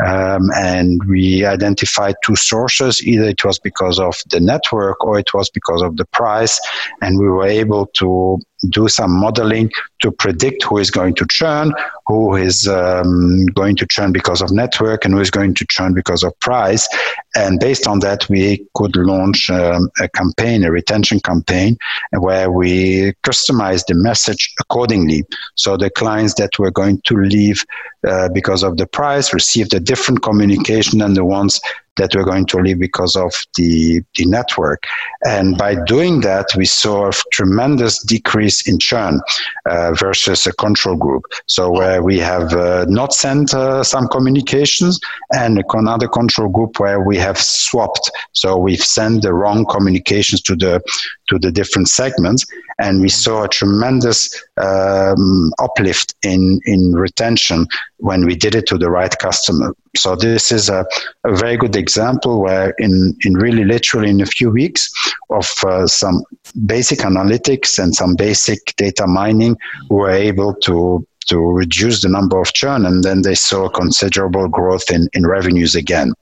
Um, 0.07 0.51
and 0.55 1.03
we 1.09 1.45
identified 1.45 2.15
two 2.25 2.37
sources 2.37 3.05
either 3.05 3.25
it 3.25 3.45
was 3.45 3.59
because 3.59 3.99
of 3.99 4.15
the 4.31 4.39
network 4.39 5.05
or 5.05 5.19
it 5.19 5.35
was 5.35 5.51
because 5.51 5.83
of 5.83 5.97
the 5.97 6.07
price. 6.07 6.61
And 7.03 7.19
we 7.19 7.29
were 7.29 7.49
able 7.63 7.87
to 7.99 8.39
do 8.69 8.89
some 8.89 9.13
modeling 9.21 9.71
to 10.05 10.13
predict 10.13 10.63
who 10.63 10.79
is 10.79 10.91
going 10.91 11.15
to 11.15 11.27
churn 11.29 11.73
who 12.07 12.37
is 12.37 12.69
um, 12.69 13.47
going 13.47 13.77
to 13.77 13.87
churn 13.87 14.13
because 14.13 14.43
of 14.43 14.51
network 14.51 15.05
and 15.05 15.15
who 15.15 15.21
is 15.21 15.31
going 15.31 15.55
to 15.55 15.67
churn 15.67 15.95
because 15.95 16.23
of 16.23 16.39
price. 16.41 16.87
And 17.35 17.59
based 17.59 17.87
on 17.87 18.01
that, 18.01 18.29
we 18.29 18.65
could 18.75 18.95
launch 18.97 19.51
um, 19.51 19.91
a 20.01 20.09
campaign, 20.09 20.65
a 20.65 20.71
retention 20.71 21.21
campaign, 21.21 21.79
where 22.13 22.51
we 22.51 23.13
customize 23.25 23.87
the 23.87 23.95
message 23.95 24.53
accordingly. 24.61 25.25
So 25.55 25.77
the 25.77 25.91
clients 25.91 26.35
that 26.35 26.59
were 26.59 26.71
going 26.71 27.01
to 27.07 27.17
leave 27.17 27.65
uh, 28.07 28.29
because 28.29 28.63
of 28.63 28.77
the 28.77 28.87
price 28.87 29.33
received 29.33 29.73
a 29.73 29.81
different 29.81 30.23
communication 30.23 30.99
than 30.99 31.15
the 31.15 31.25
ones 31.25 31.61
that 31.97 32.15
were 32.15 32.25
going 32.25 32.45
to 32.45 32.59
leave 32.59 32.79
because 32.79 33.17
of 33.17 33.33
the, 33.55 34.03
the 34.17 34.27
network. 34.27 34.85
And 35.25 35.57
by 35.57 35.77
doing 35.85 36.21
that, 36.23 36.47
we 36.57 36.65
saw 36.65 37.09
a 37.09 37.13
tremendous 37.33 38.03
decrease 38.03 38.69
in 38.69 38.79
churn 38.79 39.21
uh, 39.69 39.94
versus 39.95 40.47
a 40.47 40.53
control 40.53 40.97
group. 40.97 41.25
So 41.47 41.71
where 41.71 42.03
we 42.03 42.19
have 42.19 42.53
uh, 42.53 42.87
not 42.89 43.13
sent 43.13 43.55
uh, 43.55 43.83
some 43.83 44.09
communications 44.09 45.01
and 45.33 45.63
another 45.73 46.09
control 46.09 46.49
group 46.49 46.79
where 46.81 47.01
we 47.01 47.17
have 47.19 47.39
swapped. 47.39 48.11
So 48.33 48.57
we've 48.57 48.83
sent 48.83 49.23
the 49.23 49.33
wrong 49.33 49.67
communications 49.67 50.41
to 50.43 50.57
the 50.57 50.83
to 51.29 51.39
the 51.39 51.51
different 51.51 51.89
segments, 51.89 52.45
and 52.79 53.01
we 53.01 53.09
saw 53.09 53.45
a 53.45 53.49
tremendous 53.49 54.29
um, 54.57 55.53
uplift 55.59 56.15
in 56.23 56.61
in 56.67 56.93
retention 56.93 57.67
when 57.99 58.25
we 58.27 58.35
did 58.35 58.55
it 58.55 58.67
to 58.67 58.79
the 58.79 58.91
right 58.91 59.17
customer. 59.19 59.75
So 59.97 60.17
this 60.17 60.51
is 60.51 60.69
a, 60.69 60.85
a 61.25 61.37
very 61.37 61.57
good 61.57 61.77
example 61.77 62.41
where 62.41 62.75
in, 62.79 63.17
in 63.25 63.35
really 63.35 63.65
literally 63.65 64.11
in 64.11 64.21
a 64.21 64.27
few 64.27 64.51
weeks 64.51 64.91
of 65.31 65.49
uh, 65.65 65.87
some 65.87 66.25
basic 66.67 66.99
analytics 67.01 67.79
and 67.79 67.95
some 67.95 68.17
basic 68.17 68.75
data 68.77 69.07
mining, 69.07 69.57
we 69.89 69.97
were 69.97 70.11
able 70.11 70.55
to 70.67 71.07
to 71.27 71.39
reduce 71.39 72.03
the 72.03 72.09
number 72.09 72.39
of 72.39 72.53
churn 72.53 72.85
and 72.85 73.03
then 73.03 73.23
they 73.23 73.35
saw 73.35 73.69
considerable 73.69 74.47
growth 74.47 74.91
in, 74.91 75.09
in 75.15 75.27
revenues 75.27 75.75
again. 75.75 76.13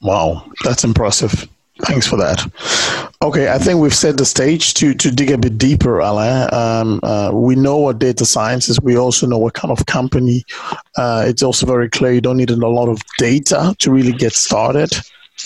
Wow, 0.00 0.50
that's 0.64 0.82
impressive. 0.82 1.46
Thanks 1.84 2.06
for 2.06 2.16
that. 2.16 2.44
Okay, 3.22 3.50
I 3.52 3.58
think 3.58 3.80
we've 3.80 3.94
set 3.94 4.16
the 4.16 4.24
stage 4.24 4.74
to 4.74 4.94
to 4.94 5.10
dig 5.10 5.30
a 5.30 5.38
bit 5.38 5.58
deeper, 5.58 5.98
Alain. 5.98 6.48
Um, 6.52 7.00
uh, 7.02 7.30
we 7.32 7.54
know 7.54 7.76
what 7.76 7.98
data 7.98 8.24
science 8.24 8.68
is. 8.68 8.80
We 8.80 8.96
also 8.96 9.26
know 9.26 9.38
what 9.38 9.54
kind 9.54 9.72
of 9.72 9.86
company. 9.86 10.44
Uh, 10.96 11.24
it's 11.26 11.42
also 11.42 11.66
very 11.66 11.88
clear 11.88 12.12
you 12.12 12.20
don't 12.20 12.36
need 12.36 12.50
a 12.50 12.56
lot 12.56 12.88
of 12.88 12.98
data 13.18 13.74
to 13.78 13.90
really 13.90 14.12
get 14.12 14.32
started. 14.32 14.90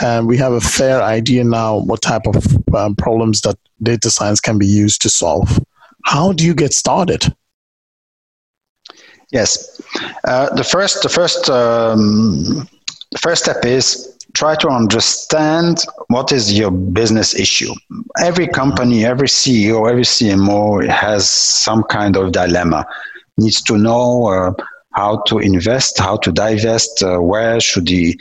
And 0.00 0.26
we 0.26 0.36
have 0.38 0.52
a 0.52 0.60
fair 0.60 1.02
idea 1.02 1.44
now 1.44 1.78
what 1.78 2.02
type 2.02 2.26
of 2.26 2.74
um, 2.74 2.96
problems 2.96 3.42
that 3.42 3.56
data 3.82 4.10
science 4.10 4.40
can 4.40 4.58
be 4.58 4.66
used 4.66 5.02
to 5.02 5.10
solve. 5.10 5.60
How 6.04 6.32
do 6.32 6.44
you 6.44 6.54
get 6.54 6.72
started? 6.72 7.34
Yes, 9.30 9.80
uh, 10.24 10.54
the 10.54 10.64
first 10.64 11.02
the 11.02 11.08
first 11.08 11.50
um, 11.50 12.68
the 13.10 13.18
first 13.18 13.44
step 13.44 13.64
is 13.64 14.13
try 14.34 14.56
to 14.56 14.68
understand 14.68 15.84
what 16.08 16.32
is 16.32 16.58
your 16.58 16.70
business 16.70 17.34
issue. 17.34 17.72
Every 18.20 18.48
company, 18.48 19.04
every 19.04 19.28
CEO, 19.28 19.88
every 19.88 20.02
CMO 20.02 20.86
has 20.88 21.30
some 21.30 21.84
kind 21.84 22.16
of 22.16 22.32
dilemma. 22.32 22.84
Needs 23.38 23.62
to 23.62 23.78
know 23.78 24.26
uh, 24.26 24.52
how 24.94 25.22
to 25.26 25.38
invest, 25.38 25.98
how 25.98 26.16
to 26.18 26.30
divest, 26.30 27.02
uh, 27.02 27.18
where 27.18 27.60
should 27.60 27.88
he 27.88 28.18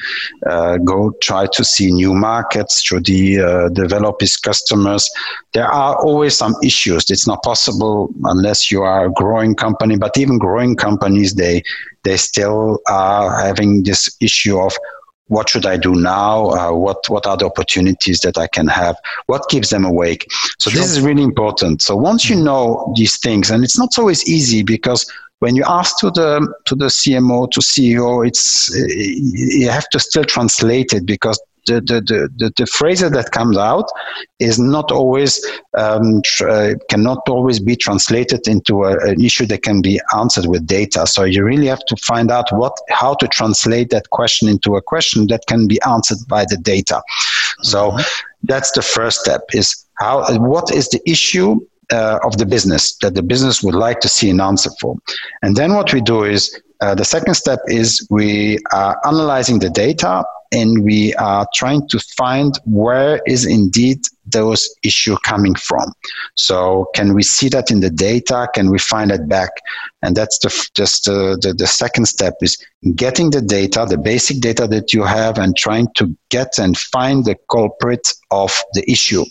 uh, 0.49 0.77
go 0.77 1.11
try 1.21 1.45
to 1.53 1.63
see 1.63 1.91
new 1.91 2.13
markets, 2.13 2.81
should 2.81 3.07
he 3.07 3.39
uh, 3.39 3.69
develop 3.69 4.19
his 4.19 4.37
customers. 4.37 5.09
There 5.53 5.67
are 5.67 5.95
always 6.01 6.35
some 6.35 6.55
issues. 6.63 7.09
It's 7.09 7.27
not 7.27 7.43
possible 7.43 8.09
unless 8.23 8.71
you 8.71 8.81
are 8.81 9.05
a 9.05 9.11
growing 9.11 9.53
company, 9.55 9.97
but 9.97 10.17
even 10.17 10.39
growing 10.39 10.75
companies, 10.75 11.35
they, 11.35 11.61
they 12.03 12.17
still 12.17 12.79
are 12.87 13.39
having 13.39 13.83
this 13.83 14.09
issue 14.19 14.59
of 14.59 14.75
what 15.27 15.49
should 15.49 15.65
I 15.65 15.77
do 15.77 15.93
now? 15.95 16.49
Uh, 16.49 16.71
what 16.73 16.97
what 17.09 17.25
are 17.25 17.37
the 17.37 17.45
opportunities 17.45 18.19
that 18.19 18.37
I 18.37 18.47
can 18.47 18.67
have? 18.67 18.95
What 19.27 19.47
keeps 19.49 19.69
them 19.69 19.85
awake? 19.85 20.27
So 20.59 20.69
sure. 20.69 20.81
this 20.81 20.91
is 20.91 21.01
really 21.01 21.23
important. 21.23 21.81
So 21.81 21.95
once 21.95 22.29
you 22.29 22.35
know 22.35 22.93
these 22.95 23.17
things, 23.17 23.49
and 23.49 23.63
it's 23.63 23.77
not 23.77 23.97
always 23.97 24.27
easy 24.29 24.63
because 24.63 25.09
when 25.39 25.55
you 25.55 25.63
ask 25.67 25.99
to 25.99 26.09
the 26.11 26.53
to 26.65 26.75
the 26.75 26.85
CMO 26.85 27.49
to 27.51 27.59
CEO, 27.59 28.25
it's 28.27 28.69
you 29.59 29.69
have 29.69 29.89
to 29.89 29.99
still 29.99 30.23
translate 30.23 30.93
it 30.93 31.05
because 31.05 31.41
the, 31.65 31.75
the, 31.75 32.29
the, 32.37 32.51
the, 32.57 32.65
phrase 32.65 32.99
that 32.99 33.31
comes 33.31 33.57
out 33.57 33.85
is 34.39 34.59
not 34.59 34.91
always 34.91 35.43
um, 35.77 36.21
tr- 36.23 36.49
uh, 36.49 36.73
cannot 36.89 37.27
always 37.27 37.59
be 37.59 37.75
translated 37.75 38.47
into 38.47 38.83
a, 38.83 38.97
an 39.07 39.23
issue 39.23 39.45
that 39.45 39.63
can 39.63 39.81
be 39.81 39.99
answered 40.17 40.47
with 40.47 40.65
data. 40.67 41.07
So 41.07 41.23
you 41.23 41.43
really 41.43 41.67
have 41.67 41.83
to 41.85 41.95
find 41.97 42.31
out 42.31 42.51
what 42.51 42.77
how 42.89 43.13
to 43.15 43.27
translate 43.27 43.89
that 43.91 44.09
question 44.09 44.49
into 44.49 44.75
a 44.75 44.81
question 44.81 45.27
that 45.27 45.45
can 45.47 45.67
be 45.67 45.79
answered 45.83 46.19
by 46.27 46.45
the 46.45 46.57
data. 46.57 47.01
So 47.61 47.91
mm-hmm. 47.91 48.01
that's 48.43 48.71
the 48.71 48.81
first 48.81 49.21
step 49.21 49.43
is 49.53 49.85
how 49.99 50.25
what 50.39 50.73
is 50.73 50.89
the 50.89 51.01
issue 51.09 51.59
uh, 51.91 52.19
of 52.23 52.37
the 52.37 52.45
business 52.45 52.95
that 52.97 53.15
the 53.15 53.23
business 53.23 53.63
would 53.63 53.75
like 53.75 53.99
to 54.01 54.09
see 54.09 54.29
an 54.29 54.41
answer 54.41 54.71
for? 54.81 54.97
And 55.41 55.55
then 55.55 55.73
what 55.73 55.93
we 55.93 56.01
do 56.01 56.23
is 56.23 56.59
uh, 56.81 56.95
the 56.95 57.05
second 57.05 57.35
step 57.35 57.59
is 57.67 58.05
we 58.09 58.59
are 58.73 58.99
analyzing 59.05 59.59
the 59.59 59.69
data 59.69 60.25
and 60.53 60.83
we 60.83 61.13
are 61.15 61.47
trying 61.53 61.87
to 61.89 61.99
find 61.99 62.57
where 62.65 63.21
is 63.25 63.45
indeed 63.45 64.07
those 64.25 64.73
issue 64.83 65.17
coming 65.25 65.55
from. 65.55 65.91
So 66.35 66.87
can 66.95 67.13
we 67.13 67.23
see 67.23 67.49
that 67.49 67.71
in 67.71 67.79
the 67.79 67.89
data? 67.89 68.47
Can 68.53 68.69
we 68.69 68.79
find 68.79 69.11
it 69.11 69.27
back? 69.27 69.51
And 70.01 70.15
that's 70.15 70.37
the 70.39 70.69
just 70.75 71.07
uh, 71.07 71.37
the, 71.41 71.53
the 71.57 71.67
second 71.67 72.05
step 72.05 72.35
is 72.41 72.57
getting 72.95 73.29
the 73.29 73.41
data, 73.41 73.85
the 73.87 73.97
basic 73.97 74.41
data 74.41 74.67
that 74.67 74.93
you 74.93 75.03
have, 75.03 75.37
and 75.37 75.55
trying 75.55 75.87
to 75.95 76.13
get 76.29 76.57
and 76.57 76.77
find 76.77 77.23
the 77.23 77.37
culprit 77.49 78.05
of 78.31 78.51
the 78.73 78.89
issue. 78.91 79.23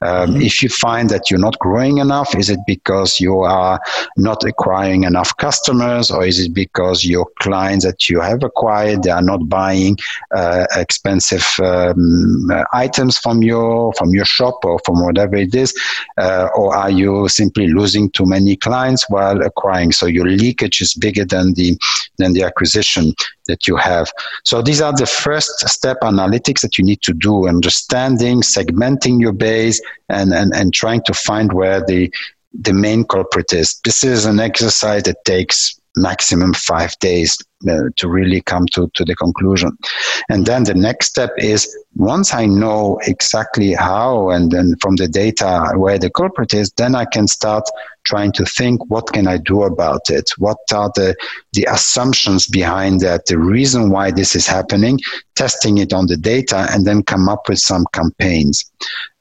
Um, 0.00 0.30
mm-hmm. 0.30 0.42
If 0.42 0.62
you 0.62 0.68
find 0.68 1.08
that 1.10 1.30
you're 1.30 1.40
not 1.40 1.58
growing 1.58 1.98
enough, 1.98 2.36
is 2.36 2.50
it 2.50 2.60
because 2.66 3.18
you 3.18 3.40
are 3.40 3.80
not 4.16 4.44
acquiring 4.44 5.04
enough 5.04 5.36
customers, 5.38 6.10
or 6.10 6.24
is 6.24 6.38
it 6.38 6.54
because 6.54 7.04
your 7.04 7.26
clients 7.40 7.84
that 7.84 8.08
you 8.08 8.20
have 8.20 8.42
acquired 8.42 9.02
they 9.02 9.10
are 9.10 9.22
not 9.22 9.48
buying 9.48 9.96
uh, 10.34 10.66
expensive 10.76 11.46
um, 11.60 12.50
items 12.72 13.18
from 13.18 13.42
your 13.42 13.92
from 13.94 14.10
your 14.10 14.24
shop 14.38 14.64
or 14.64 14.78
from 14.84 15.04
whatever 15.04 15.36
it 15.36 15.54
is, 15.54 15.74
uh, 16.18 16.48
or 16.56 16.74
are 16.74 16.90
you 16.90 17.28
simply 17.28 17.66
losing 17.68 18.10
too 18.10 18.26
many 18.26 18.56
clients 18.56 19.08
while 19.08 19.40
acquiring? 19.42 19.92
So 19.92 20.06
your 20.06 20.26
leakage 20.26 20.80
is 20.80 20.94
bigger 20.94 21.24
than 21.24 21.54
the 21.54 21.78
than 22.18 22.32
the 22.32 22.42
acquisition 22.42 23.14
that 23.48 23.66
you 23.68 23.76
have. 23.76 24.08
So 24.44 24.62
these 24.62 24.80
are 24.80 24.94
the 25.02 25.06
first 25.06 25.52
step 25.68 25.98
analytics 26.02 26.60
that 26.62 26.78
you 26.78 26.84
need 26.84 27.02
to 27.02 27.12
do: 27.12 27.48
understanding, 27.48 28.42
segmenting 28.42 29.20
your 29.20 29.32
base, 29.32 29.80
and 30.08 30.32
and, 30.32 30.54
and 30.54 30.72
trying 30.72 31.02
to 31.08 31.14
find 31.14 31.52
where 31.52 31.80
the 31.84 32.12
the 32.52 32.72
main 32.72 33.04
culprit 33.04 33.52
is. 33.52 33.80
This 33.84 34.04
is 34.04 34.26
an 34.26 34.40
exercise 34.40 35.04
that 35.04 35.24
takes 35.24 35.78
maximum 35.96 36.52
five 36.54 36.98
days 36.98 37.36
to 37.64 38.08
really 38.08 38.40
come 38.40 38.66
to, 38.74 38.90
to 38.94 39.04
the 39.04 39.14
conclusion. 39.14 39.76
And 40.28 40.46
then 40.46 40.64
the 40.64 40.74
next 40.74 41.08
step 41.08 41.30
is 41.38 41.76
once 41.94 42.32
I 42.34 42.46
know 42.46 42.98
exactly 43.06 43.74
how 43.74 44.30
and 44.30 44.50
then 44.50 44.76
from 44.80 44.96
the 44.96 45.08
data 45.08 45.72
where 45.76 45.98
the 45.98 46.10
culprit 46.10 46.54
is, 46.54 46.72
then 46.72 46.94
I 46.94 47.04
can 47.04 47.26
start 47.26 47.64
trying 48.04 48.32
to 48.32 48.44
think 48.44 48.84
what 48.90 49.12
can 49.12 49.26
I 49.26 49.38
do 49.38 49.62
about 49.62 50.08
it? 50.08 50.30
What 50.38 50.58
are 50.72 50.90
the, 50.94 51.14
the 51.52 51.66
assumptions 51.70 52.46
behind 52.46 53.00
that, 53.00 53.26
the 53.26 53.38
reason 53.38 53.90
why 53.90 54.10
this 54.10 54.34
is 54.34 54.46
happening, 54.46 54.98
testing 55.36 55.78
it 55.78 55.92
on 55.92 56.06
the 56.06 56.16
data, 56.16 56.66
and 56.70 56.86
then 56.86 57.02
come 57.02 57.28
up 57.28 57.48
with 57.48 57.58
some 57.58 57.86
campaigns. 57.92 58.70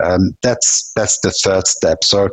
Um, 0.04 0.36
that's 0.42 0.92
that's 0.96 1.20
the 1.20 1.32
third 1.32 1.68
step. 1.68 2.04
So 2.04 2.30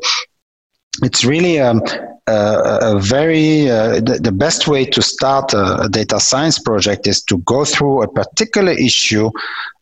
it's 1.03 1.25
really 1.25 1.61
um, 1.61 1.83
a, 2.29 2.97
a 2.97 3.01
very 3.01 3.71
uh, 3.71 4.01
the, 4.01 4.19
the, 4.23 4.33
best 4.33 4.69
way 4.69 4.85
to 4.85 5.01
start 5.01 5.53
a, 5.55 5.83
a, 5.83 5.89
data 5.89 6.21
science 6.21 6.59
project 6.59 7.07
is 7.07 7.23
to 7.23 7.39
go 7.39 7.65
through 7.65 8.03
a 8.03 8.09
particular 8.09 8.73
issue 8.73 9.31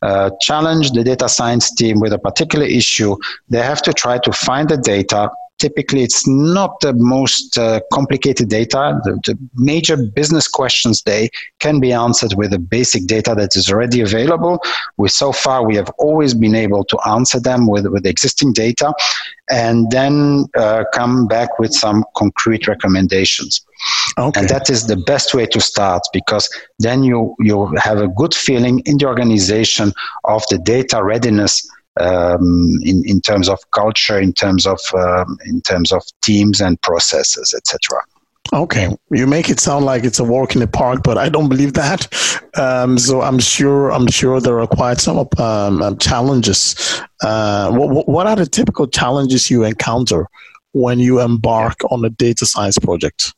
uh, 0.02 0.30
challenge 0.40 0.92
the 0.92 1.02
data 1.02 1.28
science 1.28 1.74
team 1.74 2.00
with 2.00 2.12
a 2.12 2.18
particular 2.18 2.64
issue. 2.64 3.16
They 3.48 3.62
have 3.62 3.82
to 3.82 3.92
try 3.92 4.18
to 4.18 4.32
find 4.32 4.68
the 4.68 4.76
data 4.76 5.30
typically 5.59 6.03
it's 6.03 6.27
not 6.27 6.81
the 6.81 6.92
most 6.92 7.57
uh, 7.59 7.81
complicated 7.92 8.49
data. 8.49 9.01
The, 9.05 9.12
the, 9.25 9.38
major 9.55 9.97
business 9.97 10.49
questions 10.49 11.03
they 11.03 11.31
can 11.61 11.81
be 11.81 11.92
answered 11.92 12.35
with 12.37 12.51
the 12.51 12.59
basic 12.59 13.07
data 13.07 13.35
that 13.35 13.57
is 13.57 13.71
already 13.71 14.01
available. 14.01 14.61
We 14.97 15.09
so 15.09 15.33
far 15.33 15.64
we 15.64 15.77
have 15.77 15.90
always 15.99 16.35
been 16.35 16.55
able 16.55 16.85
to 16.85 16.99
answer 17.09 17.40
them 17.40 17.66
with 17.66 17.87
with 17.87 18.07
existing 18.07 18.53
data, 18.53 18.92
and 19.51 19.90
then 19.90 20.47
uh, 20.57 20.85
come 20.92 21.27
back 21.27 21.59
with 21.59 21.73
some 21.73 22.05
concrete 22.16 22.69
recommendations. 22.69 23.64
Okay. 24.19 24.40
And 24.40 24.49
that 24.49 24.71
is 24.71 24.87
the 24.87 24.97
best 24.97 25.35
way 25.35 25.47
to 25.47 25.61
start 25.61 26.03
because 26.12 26.49
then 26.79 27.03
you 27.03 27.35
you 27.40 27.66
have 27.77 27.99
a 27.99 28.09
good 28.09 28.35
feeling 28.35 28.81
in 28.81 28.99
the 28.99 29.07
organization 29.07 29.92
of 30.25 30.42
the 30.51 30.59
data 30.59 31.03
readiness 31.03 31.69
um, 32.00 32.78
in 32.82 33.02
in 33.06 33.20
terms 33.20 33.48
of 33.48 33.59
culture, 33.70 34.18
in 34.18 34.32
terms 34.32 34.66
of 34.66 34.80
um, 34.94 35.38
in 35.46 35.61
terms 35.62 35.92
of 35.92 36.02
teams 36.22 36.61
and 36.61 36.80
processes, 36.82 37.54
etc. 37.56 38.00
Okay, 38.52 38.96
you 39.11 39.26
make 39.26 39.50
it 39.50 39.59
sound 39.59 39.85
like 39.85 40.04
it's 40.04 40.20
a 40.20 40.24
walk 40.24 40.54
in 40.54 40.61
the 40.61 40.68
park, 40.68 41.00
but 41.02 41.18
I 41.18 41.28
don't 41.28 41.48
believe 41.48 41.72
that. 41.72 42.06
Um, 42.56 42.96
so 42.96 43.20
I'm 43.22 43.38
sure 43.38 43.90
I'm 43.90 44.06
sure 44.06 44.40
there 44.40 44.61
are 44.61 44.66
quite 44.66 44.98
some 44.98 45.28
um, 45.38 45.82
um 45.82 45.98
challenges. 45.98 47.00
Uh, 47.22 47.70
what, 47.72 48.09
what 48.09 48.26
are 48.26 48.37
the 48.37 48.46
typical 48.46 48.87
challenges 48.87 49.50
you 49.50 49.64
encounter 49.64 50.26
when 50.72 50.98
you 50.98 51.20
embark 51.20 51.76
on 51.90 52.04
a 52.04 52.11
data 52.11 52.46
science 52.46 52.78
project? 52.78 53.35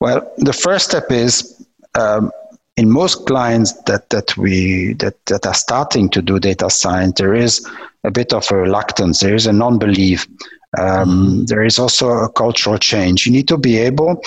Well, 0.00 0.32
the 0.38 0.52
first 0.52 0.88
step 0.88 1.10
is 1.10 1.66
um, 1.94 2.30
in 2.76 2.90
most 2.90 3.26
clients 3.26 3.72
that, 3.82 4.08
that 4.10 4.36
we 4.36 4.94
that, 4.94 5.14
that 5.26 5.46
are 5.46 5.54
starting 5.54 6.08
to 6.10 6.22
do 6.22 6.38
data 6.38 6.70
science, 6.70 7.18
there 7.18 7.34
is 7.34 7.68
a 8.04 8.10
bit 8.10 8.32
of 8.32 8.50
a 8.50 8.56
reluctance. 8.56 9.20
There 9.20 9.34
is 9.34 9.46
a 9.46 9.52
non-belief. 9.52 10.26
Um, 10.78 10.86
mm-hmm. 10.86 11.44
there 11.44 11.64
is 11.64 11.78
also 11.78 12.08
a 12.08 12.32
cultural 12.32 12.78
change. 12.78 13.26
You 13.26 13.32
need 13.32 13.48
to 13.48 13.58
be 13.58 13.76
able 13.76 14.22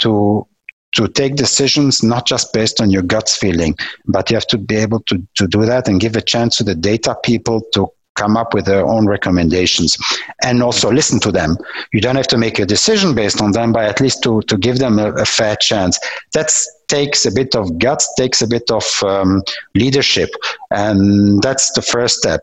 to 0.00 0.46
to 0.94 1.08
take 1.08 1.36
decisions 1.36 2.02
not 2.02 2.26
just 2.26 2.52
based 2.54 2.80
on 2.80 2.90
your 2.90 3.02
guts 3.02 3.36
feeling, 3.36 3.76
but 4.06 4.30
you 4.30 4.36
have 4.36 4.46
to 4.46 4.56
be 4.56 4.76
able 4.76 5.00
to, 5.00 5.22
to 5.34 5.46
do 5.46 5.66
that 5.66 5.88
and 5.88 6.00
give 6.00 6.16
a 6.16 6.22
chance 6.22 6.56
to 6.56 6.64
the 6.64 6.74
data 6.74 7.14
people 7.22 7.60
to 7.74 7.86
come 8.14 8.34
up 8.34 8.54
with 8.54 8.64
their 8.64 8.86
own 8.86 9.06
recommendations 9.06 9.98
and 10.42 10.62
also 10.62 10.90
listen 10.90 11.20
to 11.20 11.30
them. 11.30 11.58
You 11.92 12.00
don't 12.00 12.16
have 12.16 12.28
to 12.28 12.38
make 12.38 12.58
a 12.58 12.64
decision 12.64 13.14
based 13.14 13.42
on 13.42 13.52
them, 13.52 13.72
but 13.72 13.84
at 13.84 14.00
least 14.00 14.22
to, 14.22 14.40
to 14.42 14.56
give 14.56 14.78
them 14.78 14.98
a, 14.98 15.12
a 15.12 15.26
fair 15.26 15.56
chance. 15.56 15.98
That 16.32 16.50
takes 16.88 17.26
a 17.26 17.32
bit 17.32 17.54
of 17.54 17.78
guts, 17.78 18.12
takes 18.16 18.42
a 18.42 18.46
bit 18.46 18.70
of 18.70 18.84
um, 19.04 19.42
leadership, 19.74 20.30
and 20.70 21.42
that's 21.42 21.72
the 21.72 21.82
first 21.82 22.18
step. 22.18 22.40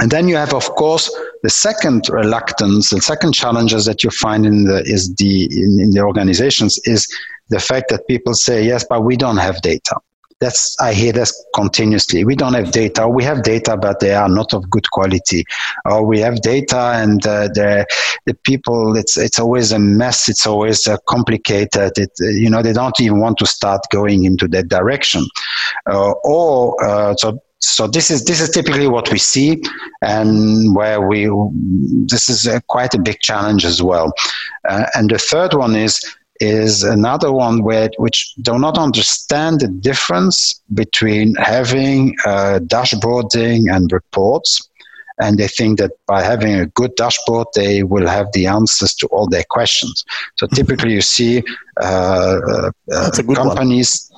And 0.00 0.10
then 0.10 0.28
you 0.28 0.36
have, 0.36 0.54
of 0.54 0.68
course, 0.76 1.10
the 1.42 1.50
second 1.50 2.08
reluctance, 2.08 2.90
the 2.90 3.00
second 3.00 3.32
challenges 3.32 3.84
that 3.86 4.04
you 4.04 4.10
find 4.10 4.46
in 4.46 4.64
the 4.64 4.82
is 4.84 5.12
the 5.16 5.44
in, 5.44 5.80
in 5.80 5.90
the 5.90 6.00
organizations 6.00 6.78
is 6.84 7.08
the 7.48 7.58
fact 7.58 7.88
that 7.90 8.06
people 8.06 8.34
say, 8.34 8.64
yes, 8.64 8.84
but 8.88 9.02
we 9.02 9.16
don't 9.16 9.38
have 9.38 9.60
data 9.62 9.96
that's 10.40 10.76
I 10.80 10.92
hear 10.92 11.12
this 11.12 11.32
continuously. 11.54 12.24
We 12.24 12.36
don't 12.36 12.54
have 12.54 12.70
data. 12.70 13.08
We 13.08 13.24
have 13.24 13.42
data, 13.42 13.76
but 13.76 14.00
they 14.00 14.14
are 14.14 14.28
not 14.28 14.54
of 14.54 14.70
good 14.70 14.90
quality. 14.90 15.44
Or 15.84 16.04
we 16.04 16.20
have 16.20 16.40
data, 16.42 16.92
and 16.96 17.26
uh, 17.26 17.48
the 17.48 17.86
the 18.26 18.34
people. 18.34 18.96
It's 18.96 19.16
it's 19.16 19.38
always 19.38 19.72
a 19.72 19.78
mess. 19.78 20.28
It's 20.28 20.46
always 20.46 20.86
uh, 20.86 20.98
complicated. 21.08 21.92
It 21.96 22.12
you 22.20 22.50
know 22.50 22.62
they 22.62 22.72
don't 22.72 23.00
even 23.00 23.20
want 23.20 23.38
to 23.38 23.46
start 23.46 23.82
going 23.90 24.24
into 24.24 24.46
that 24.48 24.68
direction. 24.68 25.26
Uh, 25.90 26.12
or 26.24 26.82
uh, 26.84 27.14
so 27.16 27.40
so 27.60 27.88
this 27.88 28.10
is 28.10 28.24
this 28.24 28.40
is 28.40 28.50
typically 28.50 28.86
what 28.86 29.10
we 29.10 29.18
see 29.18 29.60
and 30.02 30.76
where 30.76 31.00
we 31.00 31.28
this 32.06 32.28
is 32.28 32.46
a, 32.46 32.60
quite 32.68 32.94
a 32.94 33.00
big 33.00 33.18
challenge 33.20 33.64
as 33.64 33.82
well 33.82 34.12
uh, 34.68 34.86
and 34.94 35.10
the 35.10 35.18
third 35.18 35.54
one 35.54 35.74
is 35.74 36.00
is 36.40 36.82
another 36.82 37.32
one 37.32 37.62
where 37.62 37.90
which 37.98 38.34
do 38.42 38.58
not 38.58 38.78
understand 38.78 39.60
the 39.60 39.68
difference 39.68 40.60
between 40.74 41.34
having 41.36 42.16
uh, 42.24 42.60
dashboarding 42.62 43.74
and 43.74 43.92
reports. 43.92 44.68
And 45.20 45.36
they 45.36 45.48
think 45.48 45.78
that 45.80 45.92
by 46.06 46.22
having 46.22 46.54
a 46.54 46.66
good 46.66 46.94
dashboard 46.94 47.48
they 47.54 47.82
will 47.82 48.06
have 48.06 48.30
the 48.32 48.46
answers 48.46 48.94
to 48.96 49.08
all 49.08 49.28
their 49.28 49.44
questions. 49.50 50.04
So 50.36 50.46
typically 50.46 50.92
you 50.92 51.00
see 51.00 51.42
uh, 51.80 52.70
uh, 52.92 53.10
companies 53.34 54.10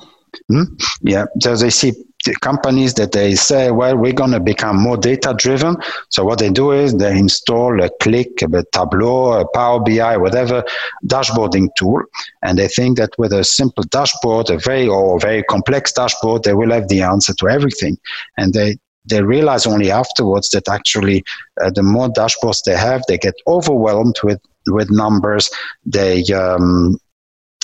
hmm? 0.47 0.63
yeah 1.01 1.25
so 1.39 1.55
they 1.55 1.69
see 1.69 1.93
companies 2.41 2.93
that 2.95 3.11
they 3.11 3.35
say, 3.35 3.71
well, 3.71 3.97
we're 3.97 4.13
going 4.13 4.31
to 4.31 4.39
become 4.39 4.77
more 4.77 4.97
data 4.97 5.33
driven. 5.37 5.75
So 6.09 6.23
what 6.23 6.39
they 6.39 6.49
do 6.49 6.71
is 6.71 6.95
they 6.95 7.17
install 7.17 7.81
a 7.83 7.89
Qlik, 8.01 8.41
a 8.43 8.63
Tableau, 8.71 9.39
a 9.39 9.47
Power 9.47 9.79
BI, 9.79 10.17
whatever 10.17 10.63
dashboarding 11.05 11.69
tool, 11.77 12.01
and 12.43 12.57
they 12.57 12.67
think 12.67 12.97
that 12.97 13.11
with 13.17 13.33
a 13.33 13.43
simple 13.43 13.83
dashboard, 13.83 14.49
a 14.49 14.57
very 14.57 14.87
or 14.87 15.19
very 15.19 15.43
complex 15.43 15.91
dashboard, 15.91 16.43
they 16.43 16.53
will 16.53 16.71
have 16.71 16.87
the 16.87 17.01
answer 17.01 17.33
to 17.35 17.47
everything. 17.49 17.97
And 18.37 18.53
they 18.53 18.77
they 19.05 19.23
realize 19.23 19.65
only 19.65 19.89
afterwards 19.89 20.49
that 20.49 20.69
actually 20.69 21.23
uh, 21.59 21.71
the 21.71 21.81
more 21.81 22.07
dashboards 22.09 22.63
they 22.63 22.75
have, 22.77 23.01
they 23.07 23.17
get 23.17 23.33
overwhelmed 23.47 24.17
with 24.23 24.39
with 24.67 24.91
numbers. 24.91 25.49
They 25.85 26.23
um, 26.33 26.99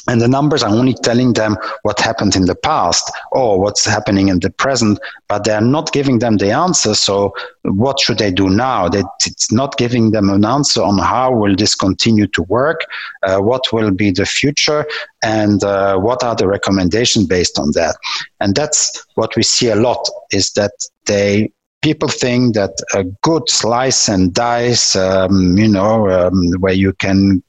and 0.07 0.21
the 0.21 0.27
numbers 0.27 0.63
are 0.63 0.69
only 0.73 0.93
telling 0.93 1.33
them 1.33 1.57
what 1.83 1.99
happened 1.99 2.35
in 2.35 2.45
the 2.45 2.55
past 2.55 3.11
or 3.31 3.59
what's 3.59 3.85
happening 3.85 4.29
in 4.29 4.39
the 4.39 4.49
present, 4.49 4.99
but 5.27 5.43
they 5.43 5.53
are 5.53 5.61
not 5.61 5.91
giving 5.91 6.19
them 6.19 6.37
the 6.37 6.51
answer. 6.51 6.95
So 6.95 7.33
what 7.63 7.99
should 7.99 8.17
they 8.17 8.31
do 8.31 8.49
now? 8.49 8.87
It's 8.87 9.51
not 9.51 9.77
giving 9.77 10.11
them 10.11 10.29
an 10.29 10.45
answer 10.45 10.81
on 10.81 10.97
how 10.97 11.33
will 11.33 11.55
this 11.55 11.75
continue 11.75 12.27
to 12.27 12.43
work, 12.43 12.81
uh, 13.23 13.39
what 13.39 13.63
will 13.73 13.91
be 13.91 14.11
the 14.11 14.25
future, 14.25 14.85
and 15.23 15.63
uh, 15.63 15.97
what 15.97 16.23
are 16.23 16.35
the 16.35 16.47
recommendations 16.47 17.27
based 17.27 17.59
on 17.59 17.71
that. 17.71 17.97
And 18.39 18.55
that's 18.55 19.05
what 19.15 19.35
we 19.35 19.43
see 19.43 19.69
a 19.69 19.75
lot 19.75 20.07
is 20.31 20.51
that 20.53 20.71
they 21.05 21.51
people 21.81 22.09
think 22.09 22.55
that 22.55 22.71
a 22.93 23.03
good 23.21 23.47
slice 23.49 24.09
and 24.09 24.33
dice, 24.33 24.95
um, 24.95 25.57
you 25.57 25.67
know, 25.67 26.09
um, 26.09 26.51
where 26.59 26.73
you 26.73 26.91
can 26.93 27.41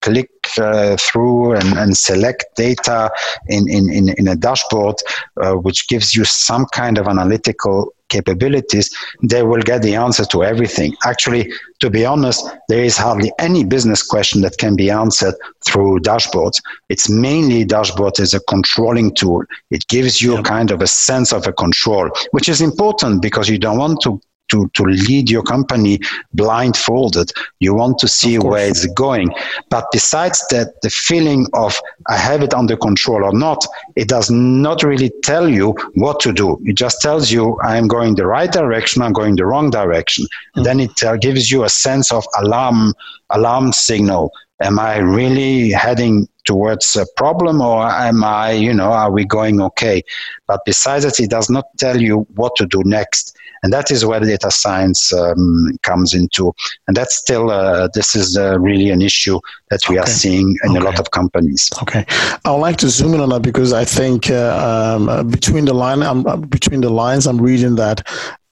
click 0.00 0.30
uh, 0.58 0.96
through 0.98 1.54
and, 1.54 1.76
and, 1.78 1.96
select 1.96 2.44
data 2.56 3.10
in, 3.48 3.68
in, 3.68 3.90
in, 3.90 4.08
in 4.10 4.28
a 4.28 4.36
dashboard, 4.36 4.96
uh, 5.42 5.54
which 5.54 5.88
gives 5.88 6.14
you 6.14 6.24
some 6.24 6.66
kind 6.66 6.98
of 6.98 7.06
analytical 7.08 7.92
capabilities, 8.08 8.94
they 9.22 9.42
will 9.42 9.60
get 9.60 9.82
the 9.82 9.94
answer 9.94 10.24
to 10.24 10.42
everything. 10.42 10.96
Actually, 11.04 11.52
to 11.80 11.90
be 11.90 12.04
honest, 12.04 12.48
there 12.68 12.82
is 12.82 12.96
hardly 12.96 13.32
any 13.38 13.64
business 13.64 14.02
question 14.02 14.40
that 14.42 14.58
can 14.58 14.76
be 14.76 14.90
answered 14.90 15.34
through 15.66 16.00
dashboards. 16.00 16.60
It's 16.88 17.08
mainly 17.08 17.64
dashboard 17.64 18.18
is 18.18 18.34
a 18.34 18.40
controlling 18.40 19.14
tool. 19.14 19.44
It 19.70 19.86
gives 19.88 20.20
you 20.20 20.38
a 20.38 20.42
kind 20.42 20.70
of 20.70 20.82
a 20.82 20.86
sense 20.86 21.32
of 21.32 21.46
a 21.46 21.52
control, 21.52 22.10
which 22.30 22.48
is 22.48 22.60
important 22.60 23.22
because 23.22 23.48
you 23.48 23.58
don't 23.58 23.78
want 23.78 24.00
to 24.02 24.20
to, 24.48 24.68
to 24.74 24.82
lead 24.82 25.30
your 25.30 25.42
company 25.42 26.00
blindfolded. 26.34 27.32
You 27.60 27.74
want 27.74 27.98
to 27.98 28.08
see 28.08 28.38
where 28.38 28.68
it's 28.68 28.86
going. 28.86 29.34
But 29.70 29.86
besides 29.92 30.44
that, 30.50 30.80
the 30.82 30.90
feeling 30.90 31.46
of 31.54 31.78
I 32.08 32.16
have 32.16 32.42
it 32.42 32.54
under 32.54 32.76
control 32.76 33.24
or 33.24 33.32
not, 33.32 33.64
it 33.96 34.08
does 34.08 34.30
not 34.30 34.82
really 34.82 35.10
tell 35.22 35.48
you 35.48 35.72
what 35.94 36.20
to 36.20 36.32
do. 36.32 36.58
It 36.64 36.76
just 36.76 37.00
tells 37.00 37.30
you 37.30 37.58
I'm 37.62 37.88
going 37.88 38.14
the 38.14 38.26
right 38.26 38.50
direction, 38.50 39.02
I'm 39.02 39.12
going 39.12 39.36
the 39.36 39.46
wrong 39.46 39.70
direction. 39.70 40.24
Mm-hmm. 40.24 40.62
Then 40.62 40.80
it 40.80 41.02
uh, 41.02 41.16
gives 41.16 41.50
you 41.50 41.64
a 41.64 41.68
sense 41.68 42.12
of 42.12 42.24
alarm, 42.38 42.94
alarm 43.30 43.72
signal. 43.72 44.32
Am 44.60 44.78
I 44.78 44.96
really 44.98 45.70
heading 45.70 46.28
towards 46.44 46.96
a 46.96 47.06
problem 47.16 47.60
or 47.60 47.86
am 47.86 48.24
I, 48.24 48.52
you 48.52 48.72
know, 48.72 48.90
are 48.90 49.12
we 49.12 49.24
going 49.24 49.60
okay? 49.60 50.02
But 50.46 50.64
besides 50.64 51.04
that, 51.04 51.20
it 51.20 51.30
does 51.30 51.48
not 51.48 51.66
tell 51.76 52.00
you 52.00 52.26
what 52.34 52.56
to 52.56 52.66
do 52.66 52.82
next. 52.84 53.36
And 53.62 53.72
that 53.72 53.90
is 53.90 54.04
where 54.04 54.20
data 54.20 54.50
science 54.50 55.12
um, 55.12 55.76
comes 55.82 56.14
into. 56.14 56.52
And 56.86 56.96
that's 56.96 57.14
still, 57.14 57.50
uh, 57.50 57.88
this 57.94 58.14
is 58.14 58.36
uh, 58.36 58.58
really 58.58 58.90
an 58.90 59.02
issue 59.02 59.40
that 59.70 59.80
we 59.88 59.98
okay. 59.98 60.04
are 60.04 60.06
seeing 60.06 60.56
in 60.64 60.70
okay. 60.70 60.80
a 60.80 60.82
lot 60.82 61.00
of 61.00 61.10
companies. 61.10 61.68
Okay. 61.82 62.04
I 62.44 62.50
would 62.50 62.58
like 62.58 62.76
to 62.78 62.88
zoom 62.88 63.14
in 63.14 63.20
on 63.20 63.30
that 63.30 63.42
because 63.42 63.72
I 63.72 63.84
think 63.84 64.30
uh, 64.30 64.96
um, 64.98 65.28
between 65.28 65.64
the 65.64 65.74
line, 65.74 66.02
um, 66.02 66.22
between 66.48 66.80
the 66.80 66.90
lines, 66.90 67.26
I'm 67.26 67.40
reading 67.40 67.74
that 67.76 68.06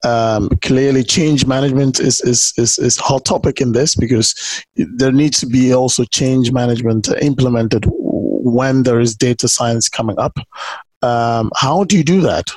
um, 0.05 0.49
clearly 0.63 1.03
change 1.03 1.47
management 1.47 1.99
is, 1.99 2.21
is, 2.21 2.53
is, 2.57 2.79
is 2.79 2.97
hot 2.97 3.25
topic 3.25 3.61
in 3.61 3.73
this 3.73 3.95
because 3.95 4.65
there 4.77 5.13
needs 5.13 5.41
to 5.41 5.47
be 5.47 5.75
also 5.75 6.05
change 6.05 6.53
management 6.53 7.09
implemented 7.21 7.87
when 7.89 8.85
there 8.85 9.01
is 9.01 9.17
data 9.17 9.49
science 9.49 9.89
coming 9.89 10.19
up. 10.19 10.39
Um, 11.03 11.51
how 11.57 11.85
do 11.85 11.97
you 11.97 12.05
do 12.05 12.21
that? 12.23 12.51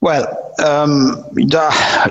Well, 0.00 0.54
um, 0.64 1.14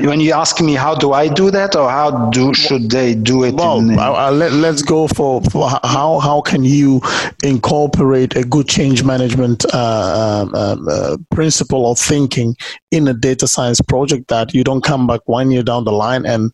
when 0.01 0.19
you 0.19 0.33
ask 0.33 0.61
me 0.61 0.73
how 0.73 0.95
do 0.95 1.13
I 1.13 1.27
do 1.27 1.51
that, 1.51 1.75
or 1.75 1.89
how 1.89 2.29
do 2.29 2.53
should 2.53 2.89
they 2.89 3.15
do 3.15 3.43
it? 3.43 3.55
Well, 3.55 3.79
in, 3.79 3.97
uh, 3.97 4.31
let, 4.31 4.51
us 4.51 4.81
go 4.81 5.07
for, 5.07 5.41
for, 5.43 5.69
how 5.83 6.19
how 6.19 6.41
can 6.41 6.63
you 6.63 7.01
incorporate 7.43 8.35
a 8.35 8.43
good 8.43 8.67
change 8.67 9.03
management 9.03 9.65
uh, 9.73 10.43
um, 10.43 10.55
um, 10.55 10.87
uh, 10.89 11.17
principle 11.31 11.91
of 11.91 11.99
thinking 11.99 12.55
in 12.91 13.07
a 13.07 13.13
data 13.13 13.47
science 13.47 13.81
project 13.81 14.27
that 14.27 14.53
you 14.53 14.63
don't 14.63 14.83
come 14.83 15.07
back 15.07 15.21
one 15.25 15.51
year 15.51 15.63
down 15.63 15.85
the 15.85 15.91
line 15.91 16.25
and 16.25 16.51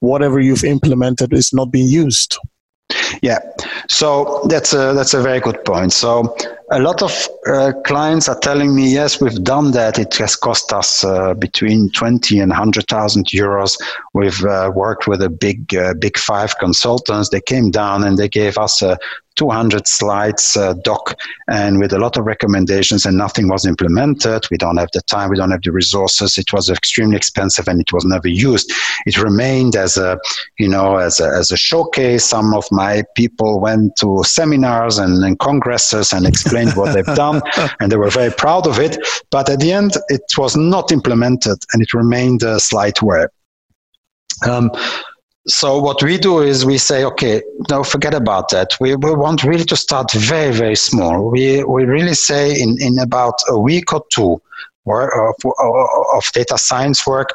whatever 0.00 0.40
you've 0.40 0.64
implemented 0.64 1.32
is 1.32 1.52
not 1.52 1.70
being 1.70 1.88
used. 1.88 2.38
Yeah, 3.22 3.38
so 3.88 4.42
that's 4.48 4.72
a 4.72 4.92
that's 4.94 5.14
a 5.14 5.22
very 5.22 5.40
good 5.40 5.64
point. 5.64 5.92
So 5.92 6.36
a 6.70 6.80
lot 6.80 7.02
of 7.02 7.28
uh, 7.46 7.72
clients 7.84 8.28
are 8.28 8.38
telling 8.38 8.74
me, 8.74 8.92
yes, 8.92 9.20
we've 9.20 9.42
done 9.44 9.70
that. 9.72 9.98
It 9.98 10.14
has 10.16 10.34
cost 10.34 10.72
us 10.72 11.04
uh, 11.04 11.34
between 11.34 11.90
20 11.90 12.40
and 12.40 12.50
100,000 12.50 13.26
euros. 13.26 13.76
We've 14.14 14.44
uh, 14.44 14.72
worked 14.74 15.06
with 15.06 15.22
a 15.22 15.30
big, 15.30 15.74
uh, 15.76 15.94
big 15.94 16.18
five 16.18 16.58
consultants. 16.58 17.28
They 17.28 17.40
came 17.40 17.70
down 17.70 18.02
and 18.02 18.18
they 18.18 18.28
gave 18.28 18.58
us 18.58 18.82
a 18.82 18.98
200 19.36 19.86
slides 19.86 20.56
uh, 20.56 20.72
doc 20.82 21.14
and 21.48 21.78
with 21.78 21.92
a 21.92 21.98
lot 21.98 22.16
of 22.16 22.24
recommendations 22.24 23.04
and 23.04 23.16
nothing 23.16 23.48
was 23.48 23.66
implemented. 23.66 24.46
We 24.50 24.56
don't 24.56 24.78
have 24.78 24.90
the 24.92 25.02
time, 25.02 25.30
we 25.30 25.36
don't 25.36 25.50
have 25.50 25.62
the 25.62 25.72
resources. 25.72 26.38
It 26.38 26.52
was 26.52 26.70
extremely 26.70 27.16
expensive 27.16 27.68
and 27.68 27.80
it 27.80 27.92
was 27.92 28.04
never 28.04 28.28
used. 28.28 28.72
It 29.04 29.22
remained 29.22 29.76
as 29.76 29.98
a, 29.98 30.18
you 30.58 30.68
know, 30.68 30.96
as 30.96 31.20
a, 31.20 31.28
as 31.28 31.50
a 31.50 31.56
showcase. 31.56 32.24
Some 32.24 32.54
of 32.54 32.66
my 32.72 32.95
people 33.14 33.60
went 33.60 33.96
to 33.96 34.22
seminars 34.24 34.98
and, 34.98 35.22
and 35.24 35.38
congresses 35.38 36.12
and 36.12 36.26
explained 36.26 36.74
what 36.74 36.94
they've 36.94 37.16
done 37.16 37.40
and 37.80 37.90
they 37.90 37.96
were 37.96 38.10
very 38.10 38.32
proud 38.32 38.66
of 38.66 38.78
it. 38.78 38.96
But 39.30 39.48
at 39.50 39.60
the 39.60 39.72
end, 39.72 39.92
it 40.08 40.22
was 40.36 40.56
not 40.56 40.92
implemented 40.92 41.58
and 41.72 41.82
it 41.82 41.92
remained 41.94 42.42
a 42.42 42.56
slideware. 42.56 43.28
Um, 44.46 44.70
so 45.48 45.78
what 45.78 46.02
we 46.02 46.18
do 46.18 46.40
is 46.40 46.64
we 46.64 46.76
say, 46.76 47.04
okay, 47.04 47.40
no, 47.70 47.84
forget 47.84 48.14
about 48.14 48.48
that. 48.50 48.76
We, 48.80 48.96
we 48.96 49.14
want 49.14 49.44
really 49.44 49.64
to 49.64 49.76
start 49.76 50.10
very, 50.12 50.52
very 50.52 50.74
small. 50.74 51.30
We, 51.30 51.62
we 51.62 51.84
really 51.84 52.14
say 52.14 52.60
in, 52.60 52.76
in 52.80 52.98
about 52.98 53.34
a 53.48 53.58
week 53.58 53.92
or 53.92 54.04
two 54.10 54.42
Uh, 54.86 54.92
or 54.92 55.28
of, 55.30 55.34
uh, 55.44 55.50
uh, 55.50 56.16
of 56.16 56.24
data 56.32 56.56
science 56.56 57.06
work, 57.06 57.30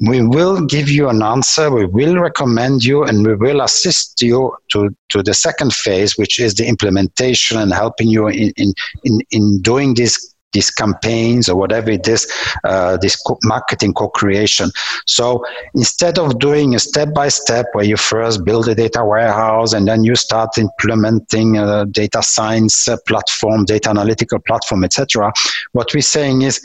we 0.00 0.22
will 0.22 0.66
give 0.66 0.88
you 0.90 1.08
an 1.08 1.22
answer, 1.22 1.70
we 1.70 1.86
will 1.86 2.18
recommend 2.18 2.84
you, 2.84 3.04
and 3.04 3.26
we 3.26 3.34
will 3.34 3.60
assist 3.60 4.20
you 4.20 4.52
to, 4.68 4.94
to 5.08 5.22
the 5.22 5.34
second 5.34 5.72
phase, 5.72 6.18
which 6.18 6.40
is 6.40 6.54
the 6.54 6.66
implementation 6.66 7.58
and 7.58 7.72
helping 7.72 8.08
you 8.08 8.26
in, 8.28 8.52
in, 8.56 8.74
in, 9.04 9.20
in 9.30 9.62
doing 9.62 9.94
this 9.94 10.34
these 10.52 10.70
campaigns 10.70 11.48
or 11.48 11.56
whatever 11.56 11.90
it 11.90 12.06
is, 12.08 12.30
uh, 12.64 12.96
this 12.96 13.16
co- 13.16 13.38
marketing 13.44 13.92
co-creation. 13.94 14.70
So 15.06 15.44
instead 15.74 16.18
of 16.18 16.38
doing 16.38 16.74
a 16.74 16.78
step 16.78 17.12
by 17.14 17.28
step 17.28 17.66
where 17.72 17.84
you 17.84 17.96
first 17.96 18.44
build 18.44 18.68
a 18.68 18.74
data 18.74 19.04
warehouse 19.04 19.72
and 19.72 19.86
then 19.86 20.04
you 20.04 20.16
start 20.16 20.56
implementing 20.58 21.58
a 21.58 21.86
data 21.86 22.22
science 22.22 22.88
uh, 22.88 22.96
platform, 23.06 23.64
data 23.64 23.90
analytical 23.90 24.38
platform, 24.40 24.84
etc., 24.84 25.32
what 25.72 25.88
we're 25.94 26.00
saying 26.00 26.42
is 26.42 26.60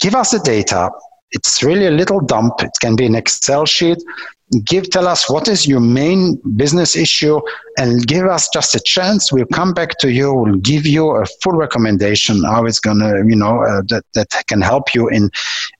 give 0.00 0.14
us 0.14 0.30
the 0.32 0.40
data. 0.40 0.90
It's 1.30 1.62
really 1.62 1.86
a 1.86 1.90
little 1.90 2.20
dump. 2.20 2.62
It 2.62 2.72
can 2.80 2.94
be 2.94 3.06
an 3.06 3.14
Excel 3.14 3.64
sheet 3.64 3.98
give 4.60 4.90
tell 4.90 5.08
us 5.08 5.30
what 5.30 5.48
is 5.48 5.66
your 5.66 5.80
main 5.80 6.36
business 6.56 6.94
issue 6.94 7.40
and 7.78 8.06
give 8.06 8.26
us 8.26 8.48
just 8.52 8.74
a 8.74 8.80
chance. 8.80 9.32
We'll 9.32 9.46
come 9.46 9.72
back 9.72 9.98
to 9.98 10.12
you. 10.12 10.32
We'll 10.32 10.56
give 10.56 10.86
you 10.86 11.10
a 11.10 11.24
full 11.42 11.54
recommendation 11.54 12.44
how 12.44 12.66
it's 12.66 12.80
to 12.80 13.24
you 13.26 13.36
know 13.36 13.62
uh, 13.62 13.82
that, 13.88 14.04
that 14.14 14.44
can 14.46 14.60
help 14.60 14.94
you 14.94 15.08
in, 15.08 15.30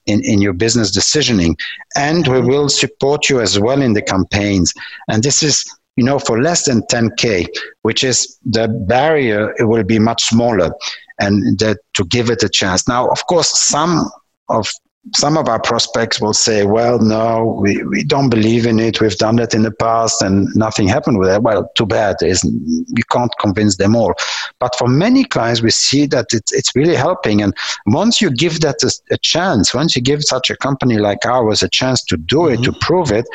in 0.06 0.24
in 0.24 0.40
your 0.40 0.54
business 0.54 0.96
decisioning. 0.96 1.54
And 1.96 2.26
we 2.26 2.40
will 2.40 2.68
support 2.68 3.28
you 3.28 3.40
as 3.40 3.58
well 3.58 3.82
in 3.82 3.92
the 3.92 4.02
campaigns. 4.02 4.72
And 5.08 5.22
this 5.22 5.42
is 5.42 5.64
you 5.96 6.04
know 6.04 6.18
for 6.18 6.40
less 6.40 6.64
than 6.64 6.82
10k 6.82 7.46
which 7.82 8.02
is 8.02 8.38
the 8.46 8.66
barrier 8.88 9.54
it 9.58 9.64
will 9.64 9.84
be 9.84 9.98
much 9.98 10.22
smaller 10.22 10.72
and 11.18 11.58
that 11.58 11.78
to 11.94 12.04
give 12.06 12.30
it 12.30 12.42
a 12.42 12.48
chance. 12.48 12.88
Now 12.88 13.08
of 13.08 13.26
course 13.26 13.58
some 13.58 14.10
of 14.48 14.68
some 15.14 15.36
of 15.36 15.48
our 15.48 15.60
prospects 15.60 16.20
will 16.20 16.32
say, 16.32 16.64
well, 16.64 17.00
no, 17.00 17.58
we, 17.60 17.82
we 17.84 18.04
don't 18.04 18.28
believe 18.28 18.66
in 18.66 18.78
it. 18.78 19.00
We've 19.00 19.16
done 19.16 19.36
that 19.36 19.52
in 19.52 19.62
the 19.62 19.72
past 19.72 20.22
and 20.22 20.48
nothing 20.54 20.86
happened 20.86 21.18
with 21.18 21.28
it. 21.28 21.42
Well, 21.42 21.70
too 21.76 21.86
bad. 21.86 22.16
There's, 22.20 22.44
you 22.44 23.02
can't 23.10 23.32
convince 23.40 23.76
them 23.76 23.96
all. 23.96 24.14
But 24.60 24.76
for 24.76 24.86
many 24.86 25.24
clients, 25.24 25.60
we 25.60 25.70
see 25.70 26.06
that 26.06 26.26
it's, 26.32 26.52
it's 26.52 26.76
really 26.76 26.94
helping. 26.94 27.42
And 27.42 27.52
once 27.86 28.20
you 28.20 28.30
give 28.30 28.60
that 28.60 28.82
a, 28.84 28.92
a 29.12 29.18
chance, 29.18 29.74
once 29.74 29.96
you 29.96 30.02
give 30.02 30.22
such 30.22 30.50
a 30.50 30.56
company 30.56 30.98
like 30.98 31.26
ours 31.26 31.62
a 31.62 31.68
chance 31.68 32.04
to 32.04 32.16
do 32.16 32.46
it, 32.46 32.60
mm-hmm. 32.60 32.72
to 32.72 32.78
prove 32.80 33.10
it, 33.10 33.26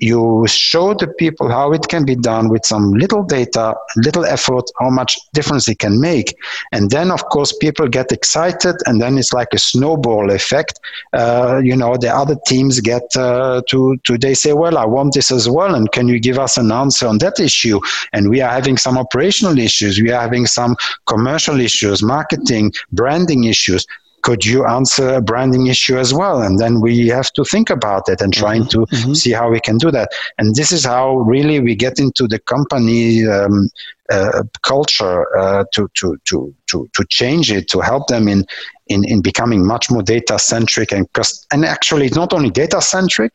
you 0.00 0.44
show 0.48 0.94
the 0.94 1.06
people 1.06 1.48
how 1.48 1.72
it 1.72 1.86
can 1.88 2.04
be 2.04 2.16
done 2.16 2.48
with 2.48 2.64
some 2.64 2.92
little 2.94 3.22
data, 3.22 3.74
little 3.96 4.24
effort, 4.24 4.64
how 4.80 4.90
much 4.90 5.18
difference 5.32 5.68
it 5.68 5.78
can 5.78 6.00
make. 6.00 6.34
And 6.72 6.90
then, 6.90 7.10
of 7.10 7.24
course, 7.26 7.52
people 7.52 7.86
get 7.86 8.10
excited, 8.10 8.76
and 8.86 9.00
then 9.00 9.18
it's 9.18 9.32
like 9.32 9.48
a 9.52 9.58
snowball 9.58 10.30
effect. 10.30 10.80
Uh, 11.12 11.60
you 11.62 11.76
know, 11.76 11.96
the 11.96 12.08
other 12.08 12.36
teams 12.46 12.80
get 12.80 13.02
uh, 13.16 13.62
to, 13.68 13.96
to, 14.04 14.16
they 14.16 14.34
say, 14.34 14.52
well, 14.54 14.78
I 14.78 14.86
want 14.86 15.14
this 15.14 15.30
as 15.30 15.48
well, 15.48 15.74
and 15.74 15.92
can 15.92 16.08
you 16.08 16.18
give 16.18 16.38
us 16.38 16.56
an 16.56 16.72
answer 16.72 17.06
on 17.06 17.18
that 17.18 17.38
issue? 17.38 17.78
And 18.12 18.30
we 18.30 18.40
are 18.40 18.50
having 18.50 18.78
some 18.78 18.96
operational 18.96 19.58
issues, 19.58 20.00
we 20.00 20.10
are 20.10 20.20
having 20.20 20.46
some 20.46 20.76
commercial 21.06 21.60
issues, 21.60 22.02
marketing, 22.02 22.72
branding 22.92 23.44
issues 23.44 23.86
could 24.22 24.44
you 24.44 24.66
answer 24.66 25.14
a 25.14 25.20
branding 25.20 25.66
issue 25.66 25.98
as 25.98 26.12
well? 26.12 26.42
And 26.42 26.58
then 26.58 26.80
we 26.80 27.08
have 27.08 27.32
to 27.32 27.44
think 27.44 27.70
about 27.70 28.08
it 28.08 28.20
and 28.20 28.32
trying 28.32 28.62
mm-hmm. 28.62 28.84
to 28.84 28.96
mm-hmm. 28.96 29.14
see 29.14 29.32
how 29.32 29.50
we 29.50 29.60
can 29.60 29.78
do 29.78 29.90
that. 29.90 30.10
And 30.38 30.54
this 30.54 30.72
is 30.72 30.84
how 30.84 31.16
really 31.18 31.60
we 31.60 31.74
get 31.74 31.98
into 31.98 32.26
the 32.26 32.38
company 32.38 33.26
um, 33.26 33.68
uh, 34.10 34.42
culture 34.62 35.26
uh, 35.38 35.64
to, 35.72 35.88
to, 35.94 36.18
to, 36.24 36.54
to, 36.66 36.88
to 36.94 37.04
change 37.10 37.52
it, 37.52 37.68
to 37.68 37.80
help 37.80 38.08
them 38.08 38.28
in, 38.28 38.44
in, 38.88 39.04
in 39.04 39.22
becoming 39.22 39.66
much 39.66 39.90
more 39.90 40.02
data 40.02 40.38
centric 40.38 40.92
and, 40.92 41.06
and 41.52 41.64
actually 41.64 42.06
it's 42.06 42.16
not 42.16 42.32
only 42.32 42.50
data 42.50 42.80
centric, 42.80 43.32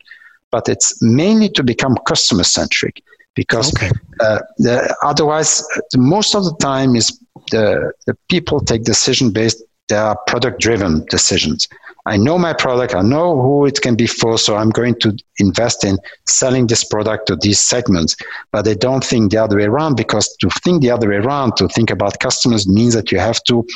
but 0.50 0.68
it's 0.68 1.02
mainly 1.02 1.48
to 1.48 1.64
become 1.64 1.96
customer 2.06 2.44
centric 2.44 3.02
because 3.34 3.74
okay. 3.76 3.90
uh, 4.20 4.40
the, 4.58 4.96
otherwise 5.02 5.66
most 5.96 6.34
of 6.34 6.44
the 6.44 6.54
time 6.60 6.96
is 6.96 7.20
the, 7.50 7.92
the 8.06 8.14
people 8.28 8.60
take 8.60 8.82
decision 8.82 9.30
based 9.30 9.62
they 9.88 9.96
are 9.96 10.16
product 10.26 10.60
driven 10.60 11.04
decisions. 11.06 11.68
I 12.06 12.16
know 12.16 12.38
my 12.38 12.52
product, 12.52 12.94
I 12.94 13.02
know 13.02 13.40
who 13.40 13.66
it 13.66 13.80
can 13.80 13.96
be 13.96 14.06
for, 14.06 14.38
so 14.38 14.54
I'm 14.54 14.70
going 14.70 14.94
to 15.00 15.16
invest 15.38 15.84
in 15.84 15.98
selling 16.24 16.68
this 16.68 16.84
product 16.84 17.26
to 17.26 17.36
these 17.36 17.58
segments. 17.58 18.16
But 18.52 18.64
they 18.64 18.76
don't 18.76 19.04
think 19.04 19.32
the 19.32 19.38
other 19.38 19.56
way 19.56 19.64
around 19.64 19.96
because 19.96 20.34
to 20.36 20.48
think 20.62 20.82
the 20.82 20.90
other 20.92 21.08
way 21.08 21.16
around, 21.16 21.56
to 21.56 21.68
think 21.68 21.90
about 21.90 22.20
customers 22.20 22.68
means 22.68 22.94
that 22.94 23.10
you 23.10 23.18
have 23.18 23.42
to 23.44 23.66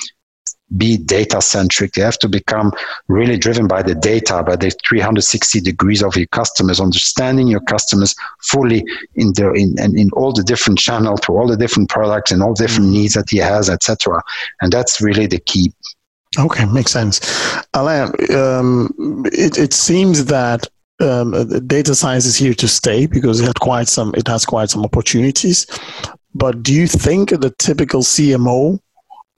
be 0.76 0.96
data 0.96 1.40
centric. 1.40 1.96
You 1.96 2.04
have 2.04 2.18
to 2.18 2.28
become 2.28 2.72
really 3.08 3.36
driven 3.36 3.66
by 3.66 3.82
the 3.82 3.96
data, 3.96 4.42
by 4.44 4.54
the 4.54 4.70
360 4.86 5.60
degrees 5.60 6.02
of 6.02 6.16
your 6.16 6.28
customers, 6.28 6.80
understanding 6.80 7.48
your 7.48 7.60
customers 7.62 8.14
fully 8.42 8.84
in 9.16 9.32
the 9.32 9.52
in, 9.52 9.74
in, 9.80 9.98
in 9.98 10.10
all 10.12 10.32
the 10.32 10.44
different 10.44 10.78
channels, 10.78 11.20
through 11.20 11.36
all 11.36 11.48
the 11.48 11.56
different 11.56 11.88
products 11.88 12.30
and 12.30 12.42
all 12.42 12.54
different 12.54 12.90
mm. 12.90 12.92
needs 12.92 13.14
that 13.14 13.28
he 13.28 13.38
has, 13.38 13.68
etc. 13.68 14.22
And 14.60 14.72
that's 14.72 15.00
really 15.00 15.26
the 15.26 15.40
key. 15.40 15.72
Okay, 16.38 16.64
makes 16.66 16.92
sense. 16.92 17.20
Alain, 17.74 18.12
um, 18.34 19.24
it, 19.26 19.58
it 19.58 19.72
seems 19.72 20.26
that 20.26 20.66
um, 21.00 21.32
data 21.66 21.94
science 21.94 22.24
is 22.24 22.36
here 22.36 22.54
to 22.54 22.68
stay 22.68 23.06
because 23.06 23.40
it 23.40 23.46
had 23.46 23.58
quite 23.58 23.88
some 23.88 24.14
it 24.16 24.28
has 24.28 24.44
quite 24.44 24.70
some 24.70 24.84
opportunities. 24.84 25.66
But 26.34 26.62
do 26.62 26.72
you 26.72 26.86
think 26.86 27.30
the 27.30 27.52
typical 27.58 28.02
CMO 28.02 28.78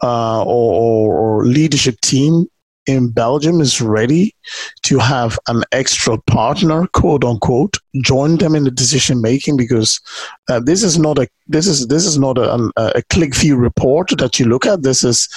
uh, 0.02 0.42
or, 0.42 1.14
or, 1.14 1.46
leadership 1.46 2.00
team 2.00 2.46
in 2.86 3.10
Belgium 3.10 3.60
is 3.60 3.80
ready 3.80 4.34
to 4.82 4.98
have 4.98 5.38
an 5.48 5.62
extra 5.72 6.18
partner, 6.22 6.86
quote 6.88 7.24
unquote, 7.24 7.76
join 8.02 8.38
them 8.38 8.54
in 8.54 8.64
the 8.64 8.70
decision 8.70 9.20
making 9.20 9.56
because 9.56 10.00
uh, 10.48 10.60
this 10.60 10.82
is 10.82 10.98
not 10.98 11.18
a 11.18 11.28
this 11.46 11.66
is 11.66 11.86
this 11.88 12.04
is 12.04 12.18
not 12.18 12.38
a, 12.38 12.52
a 12.76 13.02
QlikView 13.10 13.58
report 13.58 14.10
that 14.18 14.38
you 14.38 14.46
look 14.46 14.66
at. 14.66 14.82
This 14.82 15.04
is 15.04 15.28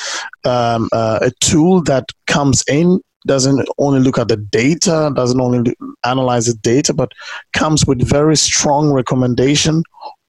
um, 0.46 0.90
uh, 0.92 1.20
a 1.22 1.32
tool 1.42 1.82
that 1.84 2.06
comes 2.28 2.64
in 2.68 3.02
doesn't 3.28 3.68
only 3.80 4.00
look 4.00 4.20
at 4.20 4.28
the 4.28 4.38
data, 4.38 5.12
doesn't 5.16 5.42
only 5.42 5.76
analyze 6.06 6.46
the 6.46 6.54
data, 6.54 6.94
but 6.94 7.12
comes 7.54 7.86
with 7.86 8.08
very 8.08 8.38
strong 8.38 8.92
recommendation 8.92 9.84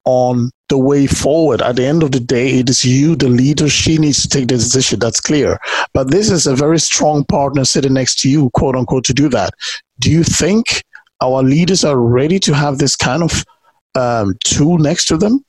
on 0.06 0.50
the 0.68 0.78
way 0.78 1.06
forward. 1.06 1.60
At 1.60 1.76
the 1.76 1.84
end 1.84 2.02
of 2.02 2.12
the 2.12 2.20
day, 2.20 2.58
it 2.58 2.70
is 2.70 2.84
you, 2.84 3.14
the 3.16 3.28
leader. 3.28 3.68
She 3.68 3.98
needs 3.98 4.22
to 4.22 4.28
take 4.28 4.48
the 4.48 4.54
decision. 4.54 5.00
That's 5.00 5.20
clear. 5.20 5.58
But 5.92 6.10
this 6.10 6.30
is 6.30 6.46
a 6.46 6.56
very 6.56 6.78
strong 6.78 7.24
partner 7.24 7.64
sitting 7.64 7.92
next 7.92 8.20
to 8.20 8.30
you, 8.30 8.50
quote 8.50 8.76
unquote, 8.76 9.04
to 9.04 9.14
do 9.14 9.28
that. 9.30 9.52
Do 9.98 10.10
you 10.10 10.24
think 10.24 10.82
our 11.20 11.42
leaders 11.42 11.84
are 11.84 11.98
ready 11.98 12.38
to 12.40 12.54
have 12.54 12.78
this 12.78 12.96
kind 12.96 13.22
of 13.22 13.44
um, 13.94 14.36
tool 14.44 14.78
next 14.78 15.06
to 15.06 15.16
them? 15.16 15.44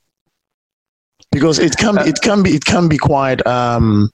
Because 1.30 1.58
it 1.58 1.76
can, 1.76 1.98
it 1.98 2.20
can 2.22 2.42
be, 2.42 2.50
it 2.50 2.64
can 2.64 2.88
be 2.88 2.98
quite. 2.98 3.46
Um, 3.46 4.10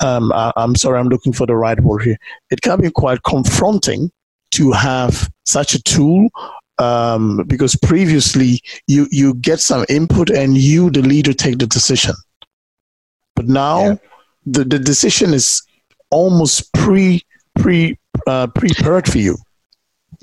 um, 0.00 0.32
I, 0.32 0.52
I'm 0.56 0.74
sorry, 0.74 0.98
I'm 0.98 1.08
looking 1.08 1.32
for 1.32 1.46
the 1.46 1.56
right 1.56 1.78
word 1.80 2.02
here. 2.02 2.16
It 2.50 2.62
can 2.62 2.80
be 2.80 2.90
quite 2.90 3.22
confronting 3.22 4.10
to 4.52 4.72
have 4.72 5.30
such 5.44 5.74
a 5.74 5.82
tool 5.82 6.28
um, 6.78 7.44
because 7.46 7.76
previously 7.76 8.60
you 8.86 9.06
you 9.10 9.34
get 9.34 9.60
some 9.60 9.84
input 9.88 10.30
and 10.30 10.56
you 10.56 10.90
the 10.90 11.02
leader 11.02 11.32
take 11.32 11.58
the 11.58 11.66
decision 11.66 12.14
but 13.36 13.46
now 13.46 13.80
yeah. 13.80 13.94
the, 14.46 14.64
the 14.64 14.78
decision 14.78 15.32
is 15.34 15.62
almost 16.10 16.72
pre 16.72 17.22
pre 17.54 17.98
uh, 18.26 18.46
prepared 18.48 19.08
for 19.08 19.18
you 19.18 19.36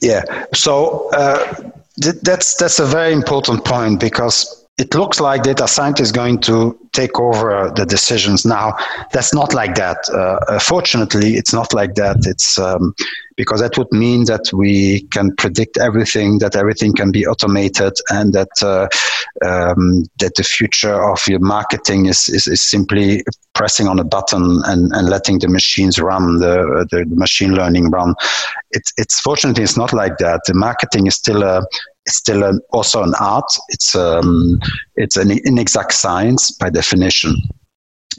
yeah 0.01 0.23
so 0.53 1.09
uh, 1.13 1.53
th- 2.01 2.15
that's 2.21 2.55
that's 2.55 2.79
a 2.79 2.85
very 2.85 3.13
important 3.13 3.63
point 3.63 3.99
because 3.99 4.61
it 4.77 4.95
looks 4.95 5.19
like 5.19 5.43
data 5.43 5.67
scientists 5.67 6.11
going 6.11 6.39
to 6.39 6.77
take 6.91 7.19
over 7.19 7.71
the 7.75 7.85
decisions 7.85 8.45
now. 8.45 8.75
That's 9.13 9.33
not 9.33 9.53
like 9.53 9.75
that. 9.75 9.97
Uh, 10.09 10.59
fortunately, 10.59 11.35
it's 11.35 11.53
not 11.53 11.73
like 11.73 11.93
that. 11.95 12.17
It's 12.25 12.57
um, 12.57 12.95
because 13.41 13.59
that 13.59 13.75
would 13.75 13.91
mean 13.91 14.25
that 14.25 14.53
we 14.53 15.01
can 15.07 15.35
predict 15.35 15.75
everything, 15.79 16.37
that 16.37 16.55
everything 16.55 16.93
can 16.93 17.11
be 17.11 17.25
automated, 17.25 17.91
and 18.11 18.33
that 18.33 18.51
uh, 18.61 18.87
um, 19.43 20.03
that 20.19 20.35
the 20.35 20.43
future 20.43 21.03
of 21.11 21.19
your 21.27 21.39
marketing 21.39 22.05
is, 22.05 22.29
is, 22.29 22.45
is, 22.45 22.61
simply 22.61 23.23
pressing 23.55 23.87
on 23.87 23.97
a 23.97 24.03
button 24.03 24.61
and, 24.65 24.91
and 24.93 25.09
letting 25.09 25.39
the 25.39 25.47
machines 25.47 25.97
run, 25.97 26.37
the, 26.37 26.85
the 26.91 27.03
machine 27.07 27.55
learning 27.55 27.89
run. 27.89 28.13
It's, 28.73 28.93
it's 28.97 29.19
fortunately 29.21 29.63
it's 29.63 29.75
not 29.75 29.91
like 29.91 30.19
that. 30.19 30.41
The 30.45 30.53
marketing 30.53 31.07
is 31.07 31.15
still 31.15 31.41
a 31.41 31.63
it's 32.05 32.17
still 32.17 32.43
an, 32.43 32.61
also 32.69 33.01
an 33.01 33.15
art. 33.19 33.51
It's 33.69 33.95
um, 33.95 34.59
it's 34.97 35.17
an 35.17 35.31
inexact 35.31 35.93
science 35.93 36.51
by 36.51 36.69
definition 36.69 37.37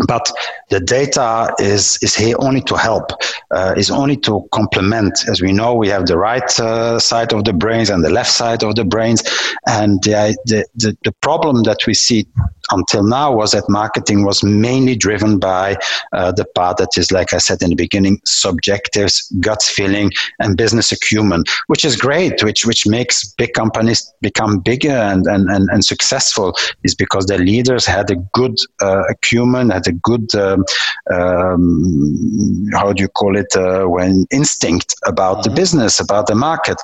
but 0.06 0.30
the 0.70 0.80
data 0.80 1.54
is 1.58 1.98
is 2.02 2.14
here 2.14 2.36
only 2.38 2.60
to 2.62 2.76
help 2.76 3.12
uh, 3.52 3.74
is 3.76 3.90
only 3.90 4.16
to 4.16 4.46
complement. 4.52 5.28
As 5.28 5.40
we 5.40 5.52
know 5.52 5.74
we 5.74 5.88
have 5.88 6.06
the 6.06 6.18
right 6.18 6.60
uh, 6.60 6.98
side 6.98 7.32
of 7.32 7.44
the 7.44 7.52
brains 7.52 7.90
and 7.90 8.04
the 8.04 8.10
left 8.10 8.30
side 8.30 8.62
of 8.62 8.74
the 8.74 8.84
brains. 8.84 9.22
And 9.66 10.02
the, 10.02 10.36
the, 10.46 10.66
the, 10.74 10.96
the 11.04 11.12
problem 11.12 11.62
that 11.64 11.86
we 11.86 11.94
see 11.94 12.26
until 12.70 13.02
now 13.02 13.32
was 13.34 13.52
that 13.52 13.68
marketing 13.68 14.24
was 14.24 14.42
mainly 14.42 14.96
driven 14.96 15.38
by 15.38 15.76
uh, 16.12 16.32
the 16.32 16.44
part 16.44 16.78
that 16.78 16.96
is, 16.96 17.12
like 17.12 17.34
I 17.34 17.38
said 17.38 17.62
in 17.62 17.70
the 17.70 17.76
beginning, 17.76 18.20
subjectives, 18.24 19.30
gut 19.40 19.62
feeling, 19.62 20.10
and 20.38 20.56
business 20.56 20.92
acumen, 20.92 21.44
which 21.66 21.84
is 21.84 21.96
great, 21.96 22.42
which 22.42 22.64
which 22.64 22.86
makes 22.86 23.28
big 23.34 23.52
companies 23.52 24.12
become 24.20 24.60
bigger 24.60 24.90
and 24.90 25.26
and, 25.26 25.48
and, 25.50 25.68
and 25.70 25.84
successful, 25.84 26.54
is 26.82 26.94
because 26.94 27.26
their 27.26 27.38
leaders 27.38 27.84
had 27.84 28.10
a 28.10 28.16
good 28.32 28.56
uh, 28.80 29.02
acumen, 29.10 29.70
had 29.70 29.86
a 29.86 29.91
good 29.92 30.34
um, 30.34 30.64
um, 31.12 32.66
how 32.72 32.92
do 32.92 33.02
you 33.02 33.08
call 33.08 33.36
it 33.36 33.54
uh, 33.56 33.84
when 33.84 34.26
instinct 34.30 34.94
about 35.06 35.38
mm-hmm. 35.38 35.50
the 35.50 35.56
business, 35.56 36.00
about 36.00 36.26
the 36.26 36.34
market. 36.34 36.76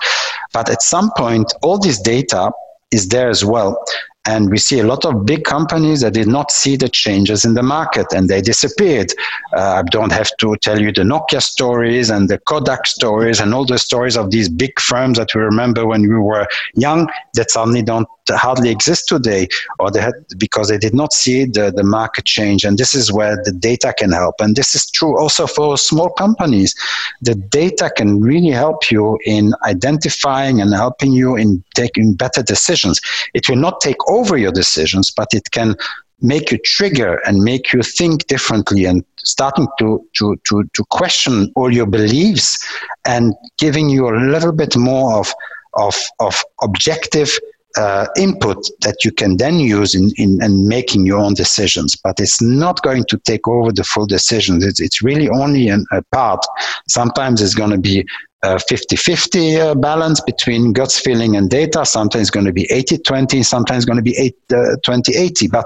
But 0.53 0.71
at 0.71 0.83
some 0.83 1.11
point, 1.17 1.53
all 1.63 1.79
this 1.79 2.01
data 2.01 2.51
is 2.91 3.09
there 3.09 3.29
as 3.29 3.45
well. 3.45 3.83
And 4.25 4.51
we 4.51 4.59
see 4.59 4.79
a 4.81 4.85
lot 4.85 5.07
of 5.07 5.25
big 5.25 5.45
companies 5.45 6.03
that 6.03 6.13
did 6.13 6.29
not 6.29 6.51
see 6.51 6.77
the 6.77 6.89
changes 6.89 7.47
in 7.47 7.55
the 7.55 7.63
market 7.63 8.07
and 8.13 8.29
they 8.29 8.43
disappeared. 8.43 9.13
Uh, 9.57 9.81
I 9.81 9.83
don't 9.85 10.13
have 10.13 10.31
to 10.41 10.55
tell 10.57 10.79
you 10.79 10.93
the 10.93 11.03
Nokia 11.03 11.41
stories 11.41 12.11
and 12.11 12.29
the 12.29 12.39
Kodak 12.39 12.87
stories 12.87 13.41
and 13.41 13.55
all 13.55 13.65
the 13.65 13.79
stories 13.79 14.19
of 14.19 14.31
these 14.31 14.51
big 14.51 14.79
firms 14.81 15.17
that 15.17 15.35
we 15.35 15.41
remember 15.41 15.87
when 15.87 16.03
we 16.03 16.19
were 16.19 16.47
young 16.75 17.09
that 17.35 17.51
suddenly 17.51 17.81
don't 17.81 18.07
hardly 18.31 18.71
exist 18.71 19.09
today 19.09 19.49
or 19.79 19.91
they 19.91 20.01
had 20.01 20.13
because 20.37 20.69
they 20.69 20.79
did 20.79 20.95
not 20.95 21.13
see 21.13 21.45
the, 21.45 21.73
the 21.75 21.83
market 21.83 22.27
change. 22.27 22.65
And 22.65 22.77
this 22.77 22.95
is 22.95 23.13
where 23.13 23.37
the 23.45 23.53
data 23.53 23.95
can 23.97 24.13
help. 24.13 24.37
And 24.41 24.57
this 24.57 24.75
is 24.75 24.91
true 24.91 25.19
also 25.19 25.47
for 25.47 25.79
small 25.79 26.11
companies. 26.11 26.75
The 27.23 27.35
data 27.35 27.91
can 27.97 28.21
really 28.21 28.51
help 28.51 28.91
you 28.91 29.19
in 29.25 29.53
identifying 29.65 30.61
and 30.61 30.75
helping 30.75 31.13
you 31.13 31.37
in 31.37 31.65
taking 31.75 32.15
better 32.15 32.43
decisions. 32.43 33.01
It 33.35 33.49
will 33.49 33.57
not 33.57 33.81
take 33.81 34.07
over 34.19 34.37
your 34.37 34.53
decisions, 34.53 35.11
but 35.11 35.29
it 35.33 35.51
can 35.51 35.75
make 36.21 36.51
you 36.51 36.59
trigger 36.65 37.21
and 37.27 37.45
make 37.45 37.73
you 37.73 37.83
think 37.83 38.27
differently 38.27 38.85
and 38.85 39.05
starting 39.19 39.69
to, 39.79 40.05
to, 40.17 40.37
to, 40.49 40.65
to 40.75 40.85
question 40.91 41.53
all 41.55 41.73
your 41.73 41.87
beliefs 41.87 42.59
and 43.07 43.35
giving 43.59 43.89
you 43.89 44.09
a 44.09 44.17
little 44.33 44.53
bit 44.53 44.77
more 44.77 45.19
of, 45.19 45.33
of, 45.75 45.95
of 46.19 46.43
objective 46.63 47.31
uh, 47.77 48.07
input 48.17 48.67
that 48.81 49.05
you 49.05 49.13
can 49.13 49.37
then 49.37 49.61
use 49.61 49.95
in, 49.95 50.11
in, 50.17 50.43
in 50.43 50.67
making 50.67 51.07
your 51.07 51.19
own 51.19 51.35
decisions. 51.35 51.95
But 51.95 52.19
it's 52.19 52.43
not 52.43 52.83
going 52.83 53.05
to 53.05 53.19
take 53.19 53.47
over 53.47 53.71
the 53.71 53.85
full 53.85 54.07
decisions. 54.07 54.65
It's, 54.65 54.81
it's 54.81 55.03
really 55.03 55.29
only 55.29 55.69
an, 55.69 55.85
a 55.93 56.03
part. 56.11 56.45
Sometimes 56.89 57.41
it's 57.41 57.55
going 57.55 57.71
to 57.71 57.79
be 57.79 58.05
50-50 58.45 59.59
uh, 59.59 59.75
balance 59.75 60.21
between 60.21 60.73
guts 60.73 61.01
feeling 61.01 61.37
and 61.37 61.51
data. 61.51 61.85
Sometimes 61.85 62.23
it's 62.23 62.31
going 62.31 62.47
to 62.47 62.53
be 62.53 62.67
80-20, 62.69 63.45
sometimes 63.45 63.79
it's 63.79 63.85
going 63.85 63.97
to 63.97 64.03
be 64.03 64.33
20-80. 64.51 65.45
Uh, 65.45 65.49
but 65.51 65.65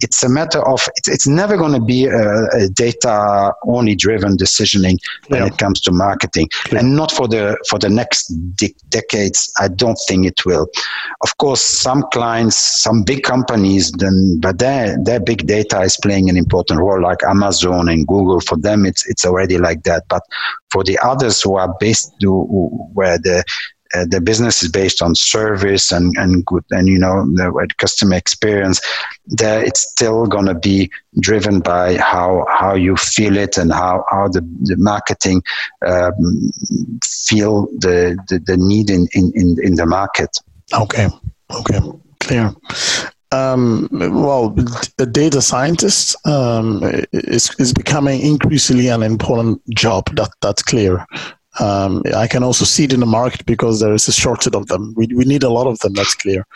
it's 0.00 0.22
a 0.22 0.28
matter 0.28 0.66
of, 0.66 0.88
it's, 0.96 1.08
it's 1.08 1.26
never 1.26 1.56
going 1.56 1.72
to 1.72 1.84
be 1.84 2.06
a, 2.06 2.46
a 2.54 2.68
data-only 2.70 3.94
driven 3.94 4.36
decisioning 4.36 4.98
when 5.28 5.40
yeah. 5.40 5.46
it 5.48 5.58
comes 5.58 5.80
to 5.82 5.92
marketing. 5.92 6.48
Yeah. 6.72 6.78
And 6.78 6.96
not 6.96 7.12
for 7.12 7.28
the, 7.28 7.58
for 7.68 7.78
the 7.78 7.90
next 7.90 8.28
de- 8.56 8.74
decades, 8.88 9.52
I 9.60 9.68
don't 9.68 9.98
think 10.08 10.26
it 10.26 10.46
will. 10.46 10.66
Of 11.22 11.36
course, 11.36 11.60
some 11.60 12.04
clients, 12.12 12.56
some 12.56 13.02
big 13.02 13.22
companies, 13.22 13.92
then, 13.92 14.40
but 14.40 14.58
their, 14.58 14.96
their 15.02 15.20
big 15.20 15.46
data 15.46 15.80
is 15.82 15.98
playing 15.98 16.30
an 16.30 16.38
important 16.38 16.80
role, 16.80 17.02
like 17.02 17.22
Amazon 17.28 17.88
and 17.90 18.06
Google. 18.06 18.40
For 18.40 18.56
them, 18.56 18.86
it's, 18.86 19.06
it's 19.08 19.26
already 19.26 19.58
like 19.58 19.82
that. 19.82 20.04
But 20.08 20.22
for 20.74 20.82
the 20.82 20.98
others 20.98 21.40
who 21.40 21.54
are 21.54 21.72
based 21.78 22.12
where 22.20 23.16
the 23.16 23.44
uh, 23.94 24.04
the 24.08 24.20
business 24.20 24.60
is 24.60 24.72
based 24.72 25.00
on 25.00 25.14
service 25.14 25.92
and, 25.92 26.16
and 26.16 26.44
good 26.46 26.64
and 26.70 26.88
you 26.88 26.98
know 26.98 27.24
the 27.34 27.68
customer 27.78 28.16
experience 28.16 28.80
there 29.26 29.64
it's 29.64 29.88
still 29.88 30.26
going 30.26 30.46
to 30.46 30.54
be 30.54 30.90
driven 31.20 31.60
by 31.60 31.96
how 31.98 32.44
how 32.48 32.74
you 32.74 32.96
feel 32.96 33.36
it 33.36 33.56
and 33.56 33.72
how 33.72 34.04
how 34.10 34.26
the, 34.26 34.40
the 34.62 34.76
marketing 34.78 35.40
um, 35.86 36.50
feel 37.04 37.66
the, 37.78 38.18
the, 38.28 38.40
the 38.40 38.56
need 38.56 38.90
in, 38.90 39.06
in 39.12 39.56
in 39.62 39.76
the 39.76 39.86
market. 39.86 40.36
Okay. 40.72 41.08
Okay. 41.50 41.80
Clear 42.18 42.52
um, 43.34 43.88
well, 43.90 44.54
a 44.98 45.06
data 45.06 45.42
scientist 45.42 46.16
um, 46.26 46.80
is, 47.12 47.54
is 47.58 47.72
becoming 47.72 48.20
increasingly 48.20 48.88
an 48.88 49.02
important 49.02 49.60
job. 49.70 50.04
That 50.16 50.30
that's 50.40 50.62
clear. 50.62 51.06
Um, 51.60 52.02
I 52.16 52.26
can 52.26 52.42
also 52.42 52.64
see 52.64 52.84
it 52.84 52.92
in 52.92 53.00
the 53.00 53.06
market 53.06 53.46
because 53.46 53.80
there 53.80 53.94
is 53.94 54.08
a 54.08 54.12
shortage 54.12 54.54
of 54.54 54.66
them. 54.66 54.92
We, 54.96 55.06
we 55.14 55.24
need 55.24 55.42
a 55.42 55.50
lot 55.50 55.66
of 55.66 55.78
them. 55.80 55.94
That's 55.94 56.14
clear. 56.14 56.46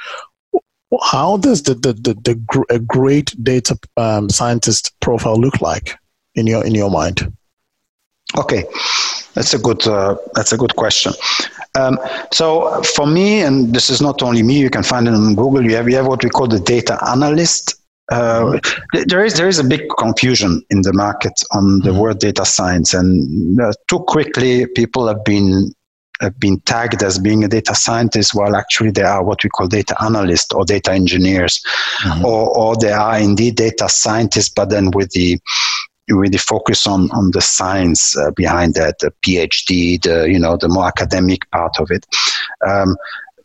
How 1.03 1.37
does 1.37 1.63
the 1.63 1.75
the, 1.75 1.93
the, 1.93 2.15
the 2.15 2.35
gr- 2.35 2.71
a 2.71 2.79
great 2.79 3.35
data 3.43 3.79
um, 3.97 4.31
scientist 4.31 4.93
profile 5.01 5.37
look 5.37 5.61
like 5.61 5.97
in 6.35 6.47
your 6.47 6.65
in 6.65 6.75
your 6.75 6.91
mind? 6.91 7.33
Okay, 8.37 8.65
that's 9.39 9.55
a 9.55 9.59
good 9.59 9.87
uh, 9.87 10.17
that's 10.35 10.53
a 10.53 10.57
good 10.57 10.75
question. 10.75 11.13
Um, 11.79 11.97
so 12.33 12.83
for 12.97 13.07
me, 13.07 13.43
and 13.43 13.73
this 13.73 13.89
is 13.89 14.03
not 14.03 14.21
only 14.21 14.43
me, 14.43 14.59
you 14.59 14.69
can 14.69 14.83
find 14.83 15.07
it 15.07 15.15
on 15.15 15.37
Google. 15.37 15.63
You 15.65 15.77
have 15.77 15.89
you 15.89 15.95
have 15.95 16.09
what 16.09 16.25
we 16.25 16.31
call 16.31 16.49
the 16.49 16.59
data 16.59 16.99
analyst. 17.09 17.77
Uh, 18.11 18.59
there 19.07 19.25
is 19.25 19.35
there 19.35 19.47
is 19.47 19.61
a 19.61 19.65
big 19.65 19.83
confusion 19.97 20.61
in 20.71 20.83
the 20.83 20.93
market 20.93 21.35
on 21.53 21.79
the 21.81 21.91
mm-hmm. 21.91 22.01
word 22.01 22.19
data 22.19 22.45
science, 22.45 22.95
and 22.95 23.61
uh, 23.61 23.73
too 23.87 24.01
quickly 24.01 24.67
people 24.75 25.07
have 25.07 25.23
been 25.25 25.73
have 26.21 26.41
been 26.41 26.59
tagged 26.63 27.01
as 27.05 27.17
being 27.17 27.45
a 27.45 27.49
data 27.49 27.77
scientist 27.77 28.35
while 28.35 28.57
actually 28.57 28.91
they 28.91 29.03
are 29.03 29.23
what 29.23 29.45
we 29.45 29.51
call 29.51 29.69
data 29.69 29.95
analysts 30.03 30.53
or 30.53 30.65
data 30.65 30.91
engineers 30.91 31.63
mm-hmm. 32.03 32.25
or, 32.25 32.59
or 32.59 32.77
they 32.77 32.91
are 32.91 33.21
indeed 33.21 33.55
data 33.55 33.89
scientists 33.89 34.49
but 34.49 34.69
then 34.69 34.91
with 34.91 35.13
the 35.13 35.39
really 36.17 36.39
focus 36.39 36.87
on 36.87 37.11
on 37.11 37.31
the 37.33 37.41
science 37.41 38.17
uh, 38.17 38.31
behind 38.33 38.75
that, 38.75 38.99
the 39.01 39.13
PhD, 39.23 40.01
the 40.03 40.29
you 40.31 40.39
know 40.39 40.57
the 40.57 40.69
more 40.69 40.87
academic 40.87 41.51
part 41.51 41.79
of 41.79 41.91
it. 41.91 42.07
Um, 42.67 42.97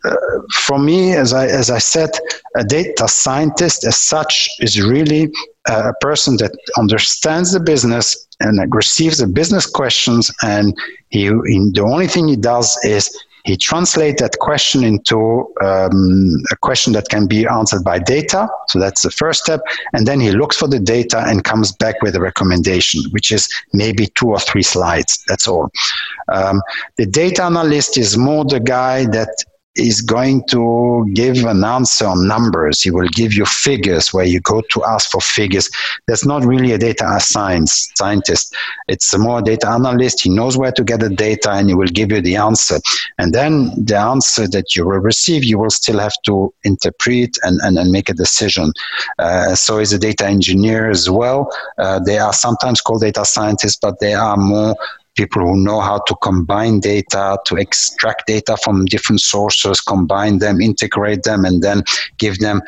uh, 0.06 0.16
for 0.52 0.80
me, 0.80 1.14
as 1.14 1.34
I 1.34 1.48
as 1.48 1.70
I 1.70 1.80
said, 1.80 2.12
a 2.56 2.64
data 2.64 3.08
scientist 3.08 3.86
as 3.86 3.98
such 3.98 4.50
is 4.60 4.82
really 4.82 5.32
a 5.68 5.94
person 6.02 6.38
that 6.38 6.52
understands 6.78 7.54
the 7.54 7.60
business 7.60 8.28
and 8.40 8.60
receives 8.76 9.20
the 9.20 9.28
business 9.28 9.66
questions, 9.66 10.30
and 10.42 10.78
he, 11.10 11.30
the 11.30 11.86
only 11.86 12.08
thing 12.08 12.28
he 12.28 12.36
does 12.36 12.78
is 12.84 13.18
he 13.44 13.58
translates 13.58 14.22
that 14.22 14.40
question 14.40 14.84
into 14.84 15.54
um, 15.62 16.44
a 16.52 16.56
question 16.62 16.94
that 16.94 17.10
can 17.10 17.28
be 17.28 17.46
answered 17.46 17.84
by 17.84 18.00
data. 18.00 18.48
So 18.70 18.80
that's 18.80 19.02
the 19.02 19.12
first 19.12 19.44
step. 19.44 19.60
And 19.92 20.08
then 20.08 20.22
he 20.22 20.32
looks 20.32 20.58
for 20.58 20.68
the 20.68 20.80
data 20.80 21.24
and 21.28 21.44
comes 21.44 21.74
back 21.74 22.02
with 22.02 22.16
a 22.16 22.22
recommendation, 22.22 23.04
which 23.12 23.32
is 23.32 23.50
maybe 23.74 24.08
two 24.08 24.30
or 24.30 24.40
three 24.40 24.64
slides. 24.64 25.24
That's 25.28 25.48
all. 25.48 25.70
Um, 26.30 26.62
the 26.96 27.06
data 27.06 27.44
analyst 27.44 27.98
is 27.98 28.18
more 28.18 28.46
the 28.46 28.62
guy 28.62 29.06
that 29.08 29.44
is 29.76 30.02
going 30.02 30.44
to 30.50 31.08
give 31.14 31.44
an 31.46 31.64
answer 31.64 32.06
on 32.06 32.28
numbers. 32.28 32.82
He 32.82 32.92
will 32.92 33.08
give 33.10 33.34
you 33.34 33.46
figures 33.46 34.14
where 34.14 34.26
you 34.26 34.40
go 34.40 34.62
to 34.62 34.84
ask 34.86 35.10
for 35.10 35.22
figures. 35.22 35.70
That's 36.08 36.26
not 36.26 36.46
really 36.46 36.74
a 36.74 36.78
data 36.78 37.20
science 37.20 37.92
scientist. 37.96 38.56
It's 38.88 39.14
a 39.14 39.18
more 39.18 39.42
data 39.42 39.70
analyst. 39.70 40.22
He 40.22 40.30
knows 40.30 40.58
where 40.58 40.72
to 40.72 40.84
get 40.84 41.00
the 41.00 41.10
data 41.10 41.52
and 41.52 41.70
he 41.70 41.76
will 41.76 41.88
give 41.88 42.12
you 42.12 42.22
the 42.22 42.36
answer. 42.36 42.80
And 43.18 43.34
then 43.34 43.72
the 43.84 43.98
answer 43.98 44.48
that 44.50 44.76
you 44.76 44.86
will 44.86 45.00
receive, 45.00 45.44
you 45.44 45.58
will 45.58 45.72
still 45.72 46.00
have 46.00 46.16
to 46.26 46.54
interpret 46.64 47.38
and, 47.44 47.60
and, 47.64 47.78
and 47.78 47.92
make 47.92 48.10
a 48.10 48.14
decision. 48.14 48.74
Uh, 49.18 49.56
so 49.56 49.80
is 49.80 49.94
a 49.94 50.00
data 50.00 50.28
engineer 50.28 50.90
as 50.90 51.10
well. 51.10 51.52
Uh, 51.78 52.00
they 52.00 52.20
are 52.20 52.34
sometimes 52.34 52.80
called 52.82 53.02
data 53.02 53.26
scientists, 53.26 53.78
but 53.82 54.00
they 54.00 54.14
are 54.14 54.38
more 54.38 54.76
people 55.16 55.42
who 55.42 55.64
know 55.64 55.80
how 55.80 56.00
to 56.00 56.16
combine 56.22 56.80
data, 56.80 57.38
to 57.46 57.56
extract 57.56 58.28
data 58.28 58.58
from 58.64 58.86
different 58.86 59.22
sources, 59.22 59.82
combine 59.82 60.40
them, 60.40 60.62
integrate 60.62 61.24
them, 61.24 61.46
and 61.46 61.62
then 61.62 61.84
give 62.18 62.40
them 62.40 62.62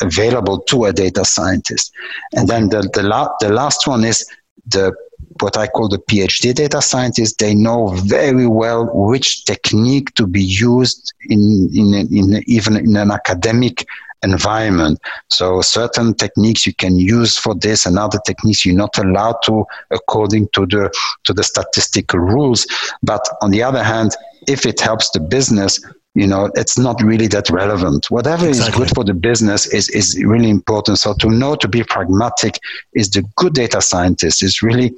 available 0.00 0.60
to 0.60 0.84
a 0.84 0.92
data 0.92 1.24
scientist. 1.24 1.92
And 2.34 2.48
then 2.48 2.68
the, 2.68 2.88
the, 2.94 3.02
la- 3.02 3.34
the 3.40 3.50
last 3.50 3.86
one 3.86 4.04
is 4.04 4.24
the 4.66 4.94
what 5.40 5.56
I 5.56 5.66
call 5.66 5.88
the 5.88 5.98
PhD 5.98 6.54
data 6.54 6.80
scientists, 6.80 7.36
they 7.36 7.54
know 7.54 7.88
very 7.88 8.46
well 8.46 8.90
which 8.92 9.44
technique 9.44 10.14
to 10.14 10.26
be 10.26 10.42
used 10.42 11.12
in, 11.28 11.70
in, 11.74 11.94
in 12.10 12.42
even 12.46 12.76
in 12.76 12.96
an 12.96 13.10
academic 13.10 13.86
environment. 14.24 14.98
So 15.28 15.60
certain 15.60 16.14
techniques 16.14 16.66
you 16.66 16.74
can 16.74 16.96
use 16.96 17.36
for 17.36 17.54
this 17.54 17.86
and 17.86 17.98
other 17.98 18.18
techniques 18.24 18.64
you're 18.64 18.74
not 18.74 18.96
allowed 18.98 19.36
to 19.44 19.64
according 19.90 20.48
to 20.54 20.66
the 20.66 20.90
to 21.24 21.32
the 21.32 21.44
statistical 21.44 22.18
rules. 22.18 22.66
But 23.02 23.22
on 23.42 23.50
the 23.50 23.62
other 23.62 23.82
hand, 23.82 24.12
if 24.48 24.66
it 24.66 24.80
helps 24.80 25.10
the 25.10 25.20
business, 25.20 25.80
you 26.14 26.26
know 26.26 26.50
it's 26.54 26.78
not 26.78 27.02
really 27.02 27.26
that 27.28 27.50
relevant. 27.50 28.10
Whatever 28.10 28.48
exactly. 28.48 28.84
is 28.84 28.88
good 28.88 28.94
for 28.94 29.04
the 29.04 29.14
business 29.14 29.66
is 29.66 29.88
is 29.90 30.22
really 30.24 30.50
important. 30.50 30.98
So 30.98 31.14
to 31.14 31.28
know 31.28 31.56
to 31.56 31.68
be 31.68 31.82
pragmatic 31.82 32.58
is 32.94 33.10
the 33.10 33.24
good 33.36 33.54
data 33.54 33.80
scientist 33.80 34.42
is 34.42 34.62
really 34.62 34.94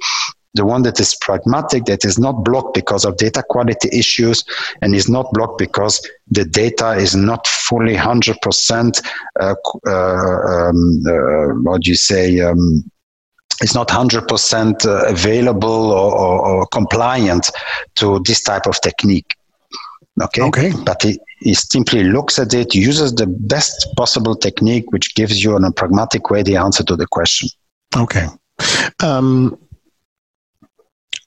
the 0.57 0.65
one 0.65 0.81
that 0.83 0.99
is 0.99 1.15
pragmatic, 1.21 1.85
that 1.85 2.03
is 2.03 2.17
not 2.19 2.43
blocked 2.43 2.73
because 2.73 3.05
of 3.05 3.15
data 3.17 3.43
quality 3.49 3.89
issues 3.91 4.43
and 4.81 4.95
is 4.95 5.07
not 5.07 5.31
blocked 5.33 5.59
because 5.59 6.05
the 6.29 6.43
data 6.43 6.93
is 6.93 7.15
not 7.15 7.47
fully 7.47 7.95
100% 7.95 9.05
uh, 9.39 9.55
uh, 9.85 9.91
um, 9.91 11.03
uh, 11.07 11.53
what 11.61 11.83
do 11.83 11.91
you 11.91 11.95
say 11.95 12.39
um, 12.39 12.83
it's 13.61 13.75
not 13.75 13.87
100% 13.87 14.85
uh, 14.85 15.05
available 15.07 15.91
or, 15.91 16.11
or, 16.13 16.47
or, 16.47 16.67
compliant 16.67 17.49
to 17.95 18.19
this 18.25 18.41
type 18.41 18.67
of 18.67 18.79
technique 18.81 19.36
okay 20.21 20.41
okay 20.41 20.71
but 20.85 21.01
he, 21.01 21.19
he 21.39 21.53
simply 21.53 22.03
looks 22.03 22.39
at 22.39 22.53
it 22.53 22.73
uses 22.73 23.13
the 23.13 23.27
best 23.27 23.87
possible 23.95 24.35
technique 24.35 24.91
which 24.91 25.13
gives 25.15 25.43
you 25.43 25.55
in 25.55 25.63
a 25.63 25.71
pragmatic 25.71 26.29
way 26.29 26.41
the 26.43 26.55
answer 26.55 26.83
to 26.83 26.95
the 26.95 27.07
question 27.07 27.49
okay 27.95 28.27
um, 29.03 29.57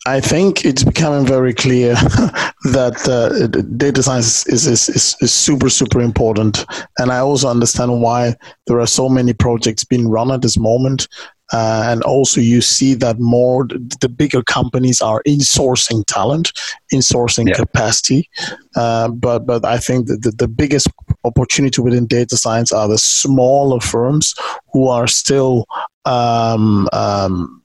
I 0.07 0.21
think 0.21 0.65
it's 0.65 0.83
becoming 0.83 1.27
very 1.27 1.53
clear 1.53 1.95
that 2.73 3.07
uh, 3.07 3.47
data 3.77 4.03
science 4.03 4.47
is, 4.47 4.67
is, 4.67 4.89
is, 4.89 5.17
is, 5.21 5.33
super, 5.33 5.69
super 5.69 6.01
important. 6.01 6.65
And 6.99 7.13
I 7.13 7.19
also 7.19 7.49
understand 7.49 8.01
why 8.01 8.35
there 8.67 8.81
are 8.81 8.87
so 8.87 9.11
many 9.11 9.35
projects 9.35 9.85
being 9.85 10.09
run 10.09 10.33
at 10.33 10.41
this 10.41 10.59
moment. 10.59 11.07
Uh, 11.53 11.83
and 11.87 12.03
also, 12.03 12.41
you 12.41 12.61
see 12.61 12.95
that 12.95 13.19
more 13.19 13.67
the 14.01 14.09
bigger 14.09 14.43
companies 14.43 15.01
are 15.01 15.23
insourcing 15.27 16.05
talent, 16.07 16.53
insourcing 16.93 17.49
yeah. 17.49 17.55
capacity. 17.55 18.29
Uh, 18.77 19.09
but 19.09 19.47
but 19.47 19.65
I 19.65 19.79
think 19.79 20.07
that 20.07 20.23
the, 20.23 20.31
the 20.31 20.49
biggest 20.49 20.89
opportunity 21.25 21.83
within 21.83 22.07
data 22.07 22.37
science 22.37 22.73
are 22.73 22.89
the 22.89 22.99
smaller 22.99 23.81
firms 23.81 24.35
who 24.73 24.89
are 24.89 25.07
still 25.07 25.67
um, 26.05 26.89
um, 26.93 27.63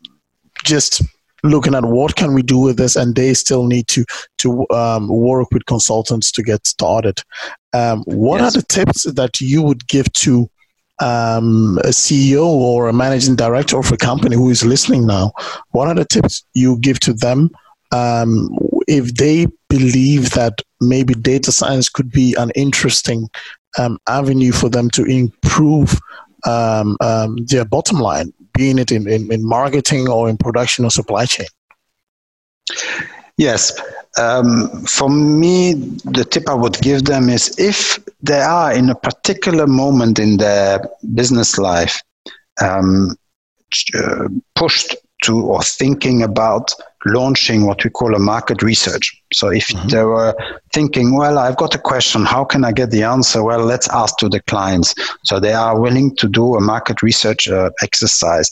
just 0.64 1.02
looking 1.44 1.76
at 1.76 1.86
what 1.86 2.16
can 2.16 2.34
we 2.34 2.42
do 2.42 2.58
with 2.58 2.78
this, 2.78 2.96
and 2.96 3.16
they 3.16 3.34
still 3.34 3.68
need 3.68 3.88
to 3.90 4.04
to 4.40 4.68
um, 4.72 5.08
work 5.08 5.50
with 5.52 5.66
consultants 5.68 6.32
to 6.32 6.44
get 6.44 6.66
started. 6.66 7.22
Um, 7.74 8.04
what 8.06 8.42
yes. 8.42 8.56
are 8.56 8.60
the 8.60 8.66
tips 8.68 9.04
that 9.04 9.40
you 9.40 9.62
would 9.62 9.88
give 9.88 10.12
to 10.14 10.50
um, 11.00 11.78
a 11.84 11.90
CEO 11.90 12.46
or 12.46 12.88
a 12.88 12.94
managing 12.94 13.36
director 13.36 13.78
of 13.78 13.92
a 13.92 13.98
company 13.98 14.36
who 14.36 14.50
is 14.50 14.66
listening 14.66 15.06
now? 15.06 15.32
What 15.72 15.88
are 15.88 15.96
the 15.96 16.06
tips 16.06 16.44
you 16.54 16.78
give 16.80 17.00
to 17.02 17.14
them 17.14 17.50
um, 17.92 18.50
if 18.88 19.16
they 19.16 19.48
believe 19.70 20.32
that 20.32 20.62
maybe 20.82 21.14
data 21.14 21.52
science 21.52 21.90
could 21.90 22.12
be 22.12 22.36
an 22.36 22.52
interesting 22.52 23.30
um, 23.78 23.98
avenue 24.08 24.52
for 24.52 24.70
them 24.70 24.90
to 24.92 25.04
improve 25.06 26.00
um, 26.46 26.98
um, 27.02 27.38
their 27.48 27.66
bottom 27.66 28.00
line, 28.00 28.34
being 28.54 28.78
it 28.78 28.92
in, 28.92 29.10
in, 29.10 29.32
in, 29.32 29.46
marketing 29.46 30.08
or 30.08 30.30
in 30.30 30.38
production 30.38 30.86
or 30.86 30.92
supply 30.92 31.26
chain? 31.26 31.48
Yes. 33.38 33.78
Um, 34.18 34.86
for 34.86 35.10
me, 35.10 35.74
the 35.74 36.26
tip 36.30 36.48
I 36.48 36.54
would 36.54 36.80
give 36.80 37.04
them 37.04 37.30
is 37.30 37.54
if 37.60 38.00
they 38.22 38.40
are 38.40 38.74
in 38.74 38.90
a 38.90 38.96
particular 38.96 39.68
moment 39.68 40.20
in 40.20 40.38
their 40.38 40.80
business 41.14 41.58
life 41.58 42.02
um, 42.62 43.18
uh, 43.94 44.30
pushed 44.56 44.96
to 45.26 45.42
or 45.42 45.62
thinking 45.62 46.24
about 46.24 46.72
launching 47.06 47.66
what 47.66 47.84
we 47.84 47.90
call 47.90 48.16
a 48.16 48.20
market 48.20 48.64
research. 48.64 49.22
So 49.32 49.50
if 49.50 49.68
mm-hmm. 49.68 49.88
they 49.90 50.04
were 50.04 50.36
thinking, 50.74 51.16
well, 51.16 51.38
I've 51.38 51.58
got 51.58 51.76
a 51.76 51.80
question, 51.80 52.26
how 52.26 52.44
can 52.44 52.66
I 52.66 52.72
get 52.72 52.90
the 52.90 53.04
answer? 53.04 53.44
Well, 53.44 53.64
let's 53.64 53.88
ask 53.90 54.18
to 54.18 54.30
the 54.30 54.42
clients. 54.42 54.96
So 55.24 55.40
they 55.40 55.54
are 55.54 55.80
willing 55.80 56.16
to 56.16 56.28
do 56.28 56.56
a 56.56 56.62
market 56.62 57.04
research 57.04 57.48
uh, 57.48 57.70
exercise 57.84 58.52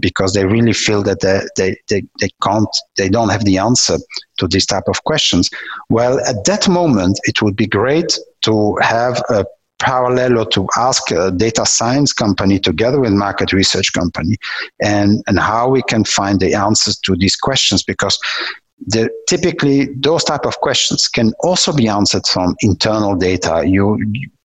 because 0.00 0.34
they 0.34 0.44
really 0.44 0.72
feel 0.72 1.02
that 1.04 1.20
they, 1.20 1.42
they, 1.56 1.76
they, 1.88 2.06
they 2.20 2.30
can't, 2.42 2.68
they 2.96 3.08
don't 3.08 3.28
have 3.28 3.44
the 3.44 3.58
answer 3.58 3.98
to 4.38 4.48
this 4.48 4.66
type 4.66 4.88
of 4.88 5.04
questions. 5.04 5.48
Well, 5.88 6.18
at 6.26 6.44
that 6.46 6.68
moment, 6.68 7.20
it 7.24 7.40
would 7.40 7.54
be 7.54 7.66
great 7.68 8.18
to 8.42 8.76
have 8.82 9.22
a 9.28 9.44
parallel 9.82 10.46
to 10.46 10.66
ask 10.76 11.10
a 11.10 11.30
data 11.30 11.66
science 11.66 12.12
company 12.12 12.58
together 12.58 13.00
with 13.00 13.12
market 13.12 13.52
research 13.52 13.92
company 13.92 14.36
and, 14.80 15.22
and 15.26 15.38
how 15.38 15.68
we 15.68 15.82
can 15.82 16.04
find 16.04 16.40
the 16.40 16.54
answers 16.54 16.96
to 16.98 17.16
these 17.16 17.36
questions 17.36 17.82
because 17.82 18.18
the, 18.86 19.10
typically 19.28 19.88
those 19.96 20.24
type 20.24 20.46
of 20.46 20.58
questions 20.60 21.08
can 21.08 21.32
also 21.40 21.72
be 21.72 21.88
answered 21.88 22.26
from 22.26 22.54
internal 22.62 23.16
data. 23.16 23.64
You 23.66 23.98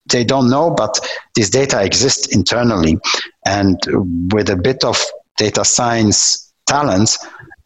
they 0.10 0.24
don't 0.24 0.50
know 0.50 0.72
but 0.72 0.98
this 1.36 1.50
data 1.50 1.84
exists 1.84 2.34
internally 2.34 2.98
and 3.46 3.78
with 4.32 4.50
a 4.50 4.56
bit 4.56 4.86
of 4.86 4.98
data 5.38 5.66
science 5.66 6.48
talents 6.68 7.18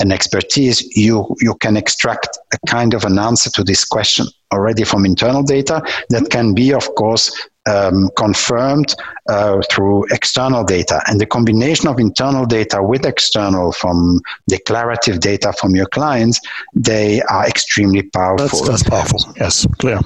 and 0.02 0.12
expertise, 0.14 0.82
you, 0.96 1.36
you 1.40 1.56
can 1.56 1.78
extract 1.78 2.38
a 2.54 2.58
kind 2.68 2.94
of 2.94 3.04
an 3.04 3.20
answer 3.20 3.50
to 3.52 3.64
this 3.64 3.84
question 3.84 4.26
already 4.52 4.84
from 4.84 5.06
internal 5.06 5.44
data 5.44 5.82
that 6.10 6.30
can 6.30 6.54
be, 6.54 6.74
of 6.74 6.94
course, 6.96 7.50
um, 7.68 8.10
confirmed 8.18 8.96
uh, 9.30 9.62
through 9.72 10.06
external 10.12 10.64
data. 10.64 11.02
And 11.08 11.20
the 11.20 11.26
combination 11.26 11.88
of 11.88 12.00
internal 12.00 12.46
data 12.46 12.82
with 12.82 13.06
external 13.06 13.72
from 13.72 14.20
declarative 14.48 15.20
data 15.20 15.54
from 15.54 15.76
your 15.76 15.88
clients, 15.88 16.40
they 16.74 17.22
are 17.24 17.48
extremely 17.48 18.04
powerful. 18.04 18.46
That's, 18.48 18.62
that's 18.62 18.84
powerful. 18.84 19.34
Yes, 19.38 19.68
clear, 19.80 20.00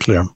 clear. 0.00 0.26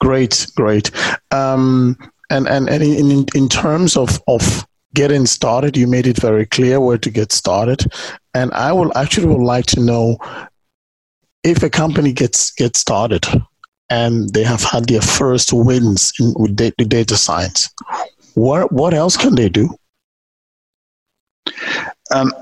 Great, 0.00 0.46
great. 0.56 0.90
Um, 1.30 1.96
and 2.30 2.48
and, 2.48 2.68
and 2.68 2.82
in, 2.82 3.26
in 3.34 3.48
terms 3.48 3.96
of, 3.96 4.20
of 4.28 4.66
getting 4.94 5.26
started, 5.26 5.76
you 5.76 5.86
made 5.86 6.06
it 6.06 6.20
very 6.20 6.46
clear 6.46 6.80
where 6.80 6.98
to 6.98 7.10
get 7.10 7.32
started. 7.32 7.84
And 8.34 8.52
I 8.52 8.72
will 8.72 8.96
actually 8.96 9.28
would 9.28 9.44
like 9.44 9.66
to 9.66 9.80
know 9.80 10.18
if 11.42 11.62
a 11.62 11.70
company 11.70 12.12
gets 12.12 12.50
gets 12.52 12.80
started 12.80 13.26
and 13.90 14.32
they 14.32 14.42
have 14.42 14.62
had 14.62 14.86
their 14.86 15.02
first 15.02 15.52
wins 15.52 16.12
in, 16.18 16.34
with 16.36 16.56
data, 16.56 16.84
data 16.84 17.16
science, 17.16 17.70
what 18.34 18.72
what 18.72 18.94
else 18.94 19.16
can 19.16 19.34
they 19.34 19.48
do? 19.48 19.68
Um, 22.10 22.32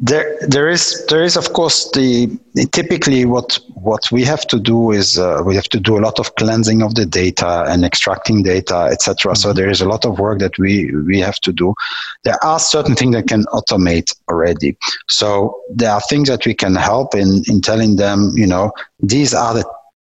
there, 0.00 0.38
there 0.46 0.68
is, 0.68 1.04
there 1.08 1.24
is, 1.24 1.36
of 1.36 1.52
course, 1.52 1.90
the 1.90 2.30
typically 2.70 3.24
what 3.24 3.58
what 3.74 4.10
we 4.12 4.22
have 4.22 4.46
to 4.46 4.60
do 4.60 4.92
is 4.92 5.18
uh, 5.18 5.42
we 5.44 5.56
have 5.56 5.68
to 5.70 5.80
do 5.80 5.98
a 5.98 6.00
lot 6.00 6.20
of 6.20 6.34
cleansing 6.36 6.82
of 6.82 6.94
the 6.94 7.04
data 7.04 7.64
and 7.68 7.84
extracting 7.84 8.44
data, 8.44 8.88
etc. 8.92 9.32
Mm-hmm. 9.32 9.36
So 9.36 9.52
there 9.52 9.68
is 9.68 9.80
a 9.80 9.88
lot 9.88 10.04
of 10.04 10.20
work 10.20 10.38
that 10.38 10.56
we 10.56 10.94
we 11.06 11.18
have 11.18 11.40
to 11.40 11.52
do. 11.52 11.74
There 12.22 12.42
are 12.44 12.60
certain 12.60 12.94
things 12.94 13.16
that 13.16 13.26
can 13.26 13.44
automate 13.46 14.14
already. 14.30 14.76
So 15.08 15.60
there 15.74 15.90
are 15.90 16.00
things 16.02 16.28
that 16.28 16.46
we 16.46 16.54
can 16.54 16.76
help 16.76 17.16
in 17.16 17.42
in 17.48 17.60
telling 17.60 17.96
them, 17.96 18.32
you 18.36 18.46
know, 18.46 18.70
these 19.00 19.34
are 19.34 19.54
the 19.54 19.64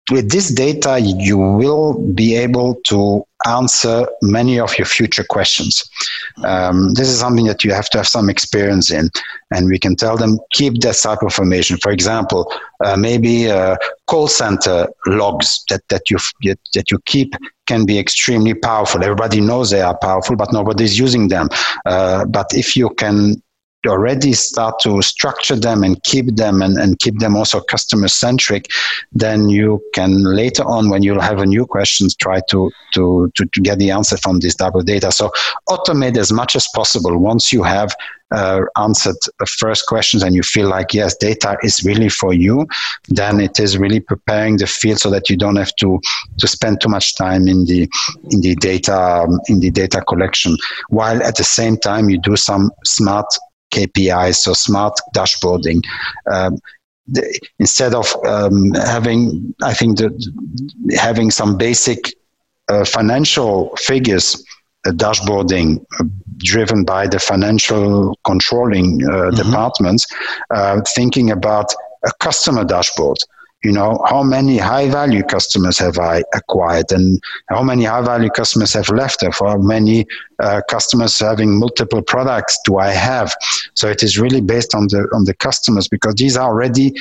with 0.10 0.32
this 0.32 0.50
data, 0.50 1.00
you 1.00 1.38
will 1.38 1.94
be 2.14 2.36
able 2.36 2.76
to 2.86 3.24
answer 3.48 4.08
many 4.22 4.60
of 4.60 4.78
your 4.78 4.86
future 4.86 5.24
questions. 5.24 5.84
Um, 6.44 6.94
this 6.94 7.08
is 7.08 7.20
something 7.20 7.46
that 7.46 7.64
you 7.64 7.74
have 7.74 7.90
to 7.90 7.98
have 7.98 8.08
some 8.08 8.30
experience 8.30 8.92
in, 8.92 9.10
and 9.52 9.68
we 9.68 9.80
can 9.80 9.96
tell 9.96 10.18
them 10.18 10.40
keep 10.52 10.82
that 10.82 10.96
type 10.96 11.20
of 11.20 11.26
information. 11.26 11.78
For 11.78 11.92
example, 11.92 12.52
uh, 12.84 12.96
maybe 12.96 13.50
uh, 13.50 13.78
call 14.08 14.28
center 14.28 14.88
logs 15.06 15.64
that 15.70 15.82
that 15.90 16.10
you 16.10 16.18
that 16.74 16.92
you 16.92 17.00
keep 17.06 17.34
can 17.68 17.86
be 17.86 18.00
extremely 18.00 18.54
powerful. 18.54 19.04
Everybody 19.04 19.40
knows 19.40 19.70
they 19.70 19.82
are 19.82 19.98
powerful, 19.98 20.36
but 20.36 20.52
nobody's 20.52 20.98
using 21.00 21.28
them. 21.30 21.50
Uh, 21.86 22.26
but 22.26 22.48
if 22.54 22.76
you 22.76 22.90
can 22.90 23.42
already 23.90 24.34
start 24.34 24.80
to 24.80 25.02
structure 25.02 25.56
them 25.56 25.84
and 25.84 26.02
keep 26.04 26.36
them 26.36 26.62
and, 26.62 26.78
and 26.78 27.00
keep 27.00 27.20
them 27.20 27.36
also 27.36 27.62
customer 27.62 28.08
centric, 28.08 28.68
then 29.12 29.50
you 29.50 29.82
can 29.94 30.24
later 30.24 30.64
on, 30.64 30.90
when 30.90 31.04
you'll 31.04 31.22
have 31.22 31.40
a 31.40 31.46
new 31.46 31.66
questions, 31.66 32.16
try 32.16 32.42
to, 32.50 32.72
to, 32.94 33.32
to, 33.36 33.46
to 33.46 33.62
get 33.62 33.80
the 33.80 33.92
answer 33.92 34.18
from 34.18 34.40
this 34.40 34.56
type 34.56 34.76
of 34.76 34.86
data. 34.86 35.12
So 35.12 35.32
automate 35.70 36.18
as 36.18 36.32
much 36.32 36.56
as 36.56 36.68
possible 36.74 37.18
once 37.18 37.52
you 37.52 37.64
have 37.64 37.96
uh, 38.32 38.62
answered 38.78 39.16
the 39.40 39.46
first 39.46 39.86
questions 39.88 40.24
and 40.24 40.36
you 40.36 40.42
feel 40.42 40.70
like 40.70 40.94
yes 40.94 41.16
data 41.18 41.58
is 41.64 41.84
really 41.84 42.08
for 42.08 42.34
you 42.34 42.66
then 43.10 43.42
it 43.42 43.60
is 43.60 43.78
really 43.78 44.00
preparing 44.00 44.58
the 44.58 44.68
field 44.68 45.00
so 45.00 45.10
that 45.10 45.30
you 45.30 45.36
don't 45.36 45.58
have 45.58 45.76
to 45.76 46.00
to 46.38 46.48
spend 46.48 46.80
too 46.80 46.88
much 46.88 47.16
time 47.16 47.48
in 47.48 47.66
the 47.66 47.90
in 48.30 48.40
the 48.42 48.56
data 48.56 48.96
um, 48.96 49.40
in 49.48 49.60
the 49.60 49.70
data 49.70 50.02
collection 50.08 50.56
while 50.90 51.22
at 51.24 51.36
the 51.36 51.44
same 51.44 51.76
time 51.78 52.10
you 52.10 52.18
do 52.20 52.38
some 52.38 52.72
smart 52.86 53.28
KPIs, 53.72 54.36
so 54.36 54.54
smart 54.54 55.00
dashboarding. 55.16 55.82
Um, 56.32 56.58
the, 57.08 57.40
instead 57.60 57.94
of 57.94 58.16
um, 58.26 58.72
having, 58.74 59.54
I 59.64 59.74
think 59.74 59.98
that 59.98 60.14
having 60.98 61.32
some 61.32 61.58
basic 61.58 62.14
uh, 62.70 62.86
financial 62.86 63.76
figures 63.78 64.44
uh, 64.86 64.92
dashboarding 64.92 65.86
uh, 66.00 66.06
driven 66.38 66.84
by 66.84 67.08
the 67.08 67.20
financial 67.20 68.18
controlling 68.24 69.04
uh, 69.04 69.10
mm-hmm. 69.10 69.36
departments, 69.36 70.08
uh, 70.52 70.82
thinking 70.96 71.32
about 71.32 71.74
a 72.06 72.12
customer 72.20 72.64
dashboard 72.64 73.18
you 73.64 73.72
know 73.72 74.04
how 74.08 74.24
many 74.24 74.58
high 74.58 74.90
value 74.90 75.24
customers 75.24 75.78
have 75.78 75.98
i 76.00 76.24
acquired 76.34 76.92
and 76.92 77.22
how 77.50 77.62
many 77.62 77.84
high 77.84 78.02
value 78.02 78.30
customers 78.30 78.74
have 78.74 78.90
left 78.90 79.24
or 79.24 79.32
how 79.32 79.58
many 79.58 80.06
uh, 80.40 80.62
customers 80.70 81.20
having 81.20 81.60
multiple 81.60 82.02
products 82.02 82.58
do 82.66 82.78
i 82.78 82.90
have 82.90 83.34
so 83.74 83.88
it 83.88 84.04
is 84.04 84.20
really 84.20 84.42
based 84.42 84.74
on 84.74 84.88
the 84.88 85.08
on 85.14 85.26
the 85.26 85.34
customers 85.36 85.88
because 85.88 86.16
these 86.16 86.36
are 86.36 86.50
already 86.50 86.94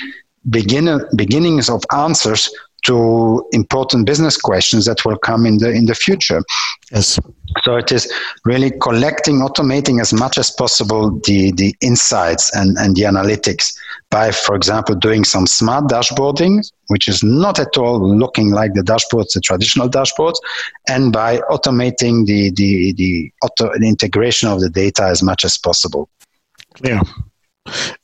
beginner 0.49 1.09
beginnings 1.17 1.69
of 1.69 1.83
answers 1.93 2.51
to 2.85 3.47
important 3.53 4.07
business 4.07 4.37
questions 4.37 4.87
that 4.87 5.05
will 5.05 5.19
come 5.19 5.47
in 5.47 5.59
the 5.59 5.71
in 5.71 5.87
the 5.87 5.95
future. 5.95 6.43
Yes. 6.93 7.19
So 7.63 7.77
it 7.77 7.93
is 7.93 8.11
really 8.45 8.71
collecting, 8.81 9.41
automating 9.41 10.01
as 10.01 10.13
much 10.13 10.39
as 10.39 10.51
possible 10.51 11.21
the 11.25 11.53
the 11.53 11.75
insights 11.81 12.55
and 12.55 12.77
and 12.79 12.97
the 12.97 13.03
analytics 13.03 13.77
by, 14.11 14.31
for 14.31 14.55
example, 14.55 14.95
doing 14.95 15.25
some 15.25 15.47
smart 15.47 15.85
dashboarding, 15.87 16.69
which 16.89 17.09
is 17.09 17.23
not 17.23 17.59
at 17.59 17.77
all 17.77 18.01
looking 18.01 18.51
like 18.51 18.75
the 18.75 18.83
dashboards, 18.83 19.33
the 19.35 19.41
traditional 19.41 19.89
dashboards, 19.89 20.39
and 20.89 21.13
by 21.13 21.39
automating 21.51 22.27
the 22.27 22.51
the 22.51 22.93
the, 22.95 23.33
auto, 23.43 23.71
the 23.79 23.89
integration 23.89 24.49
of 24.49 24.61
the 24.61 24.71
data 24.71 25.05
as 25.05 25.23
much 25.23 25.45
as 25.45 25.57
possible. 25.57 26.09
Yeah. 26.83 27.03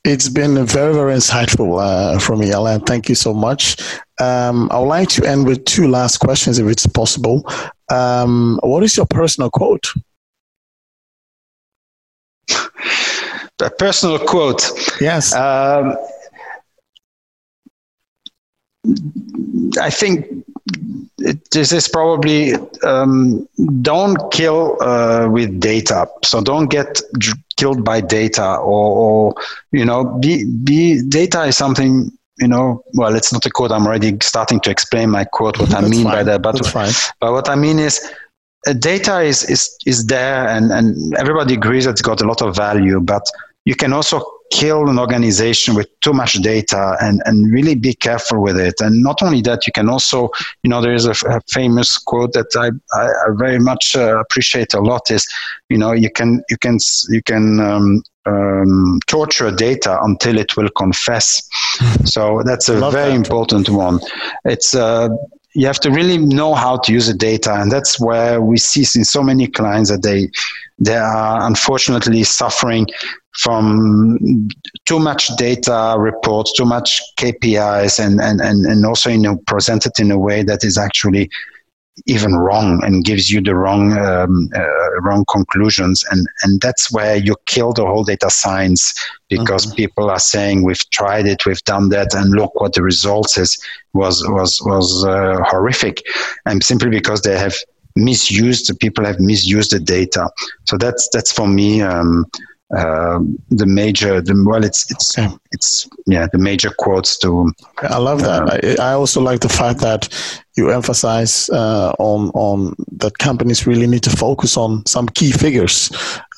It's 0.04 0.28
been 0.28 0.64
very, 0.66 0.92
very 0.94 1.14
insightful 1.14 1.82
uh, 1.82 2.18
from 2.18 2.40
me, 2.40 2.50
Alain. 2.50 2.80
Thank 2.80 3.08
you 3.08 3.14
so 3.14 3.34
much. 3.34 3.76
Um, 4.20 4.68
I 4.70 4.78
would 4.78 4.86
like 4.86 5.08
to 5.10 5.26
end 5.26 5.46
with 5.46 5.64
two 5.64 5.88
last 5.88 6.18
questions, 6.18 6.58
if 6.58 6.66
it's 6.68 6.86
possible. 6.86 7.42
Um, 7.90 8.60
what 8.62 8.82
is 8.82 8.96
your 8.96 9.06
personal 9.06 9.50
quote? 9.50 9.92
A 13.62 13.70
personal 13.70 14.18
quote. 14.18 14.70
Yes. 15.00 15.34
Um, 15.34 15.96
I 19.80 19.90
think 19.90 20.44
this 21.50 21.72
is 21.72 21.88
probably 21.88 22.54
um, 22.84 23.48
don't 23.80 24.30
kill 24.30 24.76
uh, 24.82 25.28
with 25.30 25.58
data. 25.58 26.06
So 26.22 26.42
don't 26.42 26.68
get 26.68 27.00
killed 27.56 27.82
by 27.82 28.02
data, 28.02 28.56
or, 28.56 29.32
or, 29.32 29.34
you 29.72 29.84
know, 29.84 30.04
be 30.04 30.44
be 30.44 31.02
data 31.02 31.44
is 31.44 31.56
something. 31.56 32.12
You 32.38 32.48
know, 32.48 32.84
well, 32.92 33.14
it's 33.14 33.32
not 33.32 33.46
a 33.46 33.50
quote. 33.50 33.72
I'm 33.72 33.86
already 33.86 34.18
starting 34.20 34.60
to 34.60 34.70
explain 34.70 35.08
my 35.08 35.24
quote. 35.24 35.58
What 35.58 35.72
I 35.74 35.80
mean 35.80 36.04
fine. 36.04 36.12
by 36.12 36.22
that, 36.24 36.42
but 36.42 36.60
but 37.20 37.32
what 37.32 37.48
I 37.48 37.54
mean 37.54 37.78
is 37.78 38.12
data 38.74 39.20
is, 39.20 39.42
is, 39.48 39.76
is 39.86 40.06
there 40.06 40.48
and, 40.48 40.70
and 40.70 41.14
everybody 41.16 41.54
agrees 41.54 41.84
that 41.84 41.92
it's 41.92 42.02
got 42.02 42.20
a 42.20 42.26
lot 42.26 42.42
of 42.42 42.56
value, 42.56 43.00
but 43.00 43.22
you 43.64 43.74
can 43.74 43.92
also 43.92 44.22
kill 44.52 44.88
an 44.88 44.98
organization 44.98 45.74
with 45.74 45.88
too 46.00 46.12
much 46.12 46.34
data 46.34 46.96
and, 47.00 47.20
and 47.24 47.52
really 47.52 47.74
be 47.74 47.92
careful 47.94 48.40
with 48.42 48.58
it. 48.58 48.80
And 48.80 49.02
not 49.02 49.22
only 49.22 49.42
that, 49.42 49.66
you 49.66 49.72
can 49.72 49.88
also, 49.88 50.30
you 50.62 50.70
know, 50.70 50.80
there 50.80 50.94
is 50.94 51.06
a, 51.06 51.14
a 51.28 51.40
famous 51.48 51.98
quote 51.98 52.32
that 52.34 52.46
I, 52.56 52.70
I, 52.96 53.06
I 53.06 53.26
very 53.36 53.58
much 53.58 53.96
uh, 53.96 54.20
appreciate 54.20 54.72
a 54.74 54.80
lot 54.80 55.10
is, 55.10 55.26
you 55.68 55.78
know, 55.78 55.92
you 55.92 56.10
can, 56.10 56.42
you 56.48 56.56
can, 56.58 56.78
you 57.08 57.22
can, 57.22 57.60
um, 57.60 58.02
um, 58.26 59.00
torture 59.06 59.50
data 59.50 59.98
until 60.02 60.38
it 60.38 60.56
will 60.56 60.70
confess. 60.70 61.48
so 62.04 62.42
that's 62.44 62.68
a 62.68 62.78
very 62.90 63.10
that. 63.10 63.16
important 63.16 63.68
one. 63.68 64.00
It's, 64.44 64.74
uh, 64.74 65.08
you 65.56 65.66
have 65.66 65.80
to 65.80 65.90
really 65.90 66.18
know 66.18 66.54
how 66.54 66.76
to 66.76 66.92
use 66.92 67.06
the 67.06 67.14
data 67.14 67.52
and 67.54 67.72
that's 67.72 67.98
where 67.98 68.42
we 68.42 68.58
see 68.58 68.84
in 68.98 69.04
so 69.04 69.22
many 69.22 69.46
clients 69.46 69.90
that 69.90 70.02
they 70.02 70.28
they 70.78 70.96
are 70.96 71.46
unfortunately 71.46 72.22
suffering 72.22 72.86
from 73.38 74.48
too 74.86 74.98
much 74.98 75.28
data 75.36 75.94
reports, 75.98 76.52
too 76.52 76.64
much 76.64 77.02
KPIs, 77.18 78.02
and, 78.04 78.20
and, 78.20 78.40
and, 78.40 78.64
and 78.66 78.86
also 78.86 79.10
you 79.10 79.18
know, 79.18 79.36
presented 79.46 79.92
in 79.98 80.10
a 80.10 80.18
way 80.18 80.42
that 80.42 80.64
is 80.64 80.78
actually 80.78 81.30
even 82.04 82.34
wrong 82.34 82.82
and 82.84 83.04
gives 83.04 83.30
you 83.30 83.40
the 83.40 83.54
wrong 83.54 83.96
um, 83.98 84.50
uh, 84.54 85.00
wrong 85.00 85.24
conclusions. 85.30 86.04
And 86.10 86.26
and 86.42 86.60
that's 86.60 86.92
where 86.92 87.16
you 87.16 87.36
kill 87.46 87.72
the 87.72 87.86
whole 87.86 88.04
data 88.04 88.30
science 88.30 88.94
because 89.28 89.66
mm-hmm. 89.66 89.76
people 89.76 90.10
are 90.10 90.18
saying 90.18 90.62
we've 90.62 90.90
tried 90.90 91.26
it 91.26 91.46
we've 91.46 91.64
done 91.64 91.88
that 91.88 92.14
and 92.14 92.30
look 92.30 92.54
what 92.60 92.74
the 92.74 92.82
results 92.82 93.38
is 93.38 93.58
was 93.94 94.24
was 94.28 94.60
was 94.64 95.04
uh, 95.04 95.38
horrific. 95.44 96.02
And 96.44 96.62
simply 96.62 96.90
because 96.90 97.22
they 97.22 97.38
have 97.38 97.56
misused 97.96 98.68
the 98.68 98.74
people 98.74 99.04
have 99.04 99.18
misused 99.20 99.72
the 99.72 99.80
data. 99.80 100.28
So 100.64 100.76
that's 100.76 101.08
that's 101.12 101.32
for 101.32 101.48
me 101.48 101.80
um, 101.80 102.26
um, 102.74 103.38
the 103.50 103.66
major 103.66 104.20
the 104.20 104.34
well 104.44 104.64
it's 104.64 104.90
it's 104.90 105.14
it's 105.52 105.88
yeah 106.06 106.26
the 106.32 106.38
major 106.38 106.70
quotes 106.78 107.16
to 107.16 107.52
i 107.82 107.96
love 107.96 108.22
that. 108.22 108.42
uh, 108.42 108.82
I, 108.82 108.90
I, 108.90 108.92
also 108.94 109.20
like 109.20 109.40
the 109.40 109.48
fact 109.48 109.80
that 109.80 110.08
you 110.56 110.70
emphasize 110.70 111.48
uh, 111.50 111.92
on 111.98 112.30
on 112.30 112.74
that 112.96 113.18
companies 113.18 113.66
really 113.66 113.86
need 113.86 114.02
to 114.02 114.10
focus 114.10 114.56
on 114.56 114.84
some 114.86 115.06
key 115.06 115.30
figures. 115.30 115.90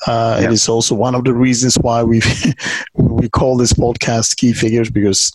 Uh, 0.07 0.37
yeah. 0.39 0.45
it 0.45 0.53
is 0.53 0.69
also 0.69 0.93
one 0.93 1.15
of 1.15 1.23
the 1.23 1.33
reasons 1.33 1.75
why 1.75 2.03
we 2.03 2.21
we 2.93 3.29
call 3.29 3.57
this 3.57 3.73
podcast 3.73 4.35
key 4.37 4.53
figures 4.53 4.89
because 4.89 5.31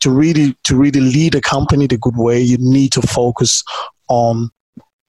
to 0.00 0.10
really 0.10 0.56
to 0.64 0.76
really 0.76 1.00
lead 1.00 1.34
a 1.34 1.40
company 1.40 1.86
the 1.86 1.98
good 1.98 2.16
way 2.16 2.40
you 2.40 2.58
need 2.58 2.92
to 2.92 3.02
focus 3.02 3.62
on 4.08 4.50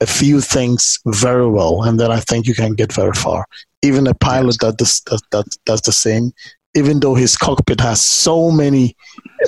a 0.01 0.05
few 0.05 0.41
things 0.41 0.99
very 1.07 1.49
well 1.49 1.83
and 1.83 1.99
then 1.99 2.11
i 2.11 2.19
think 2.19 2.45
you 2.47 2.53
can 2.53 2.73
get 2.73 2.91
very 2.93 3.13
far. 3.13 3.45
Even 3.81 4.07
a 4.07 4.13
pilot 4.15 4.57
that 4.61 4.77
does 4.77 5.01
that, 5.01 5.21
that 5.31 5.45
does 5.65 5.81
the 5.81 5.91
same. 5.91 6.31
Even 6.73 6.99
though 6.99 7.15
his 7.15 7.37
cockpit 7.37 7.79
has 7.79 8.01
so 8.01 8.51
many 8.51 8.95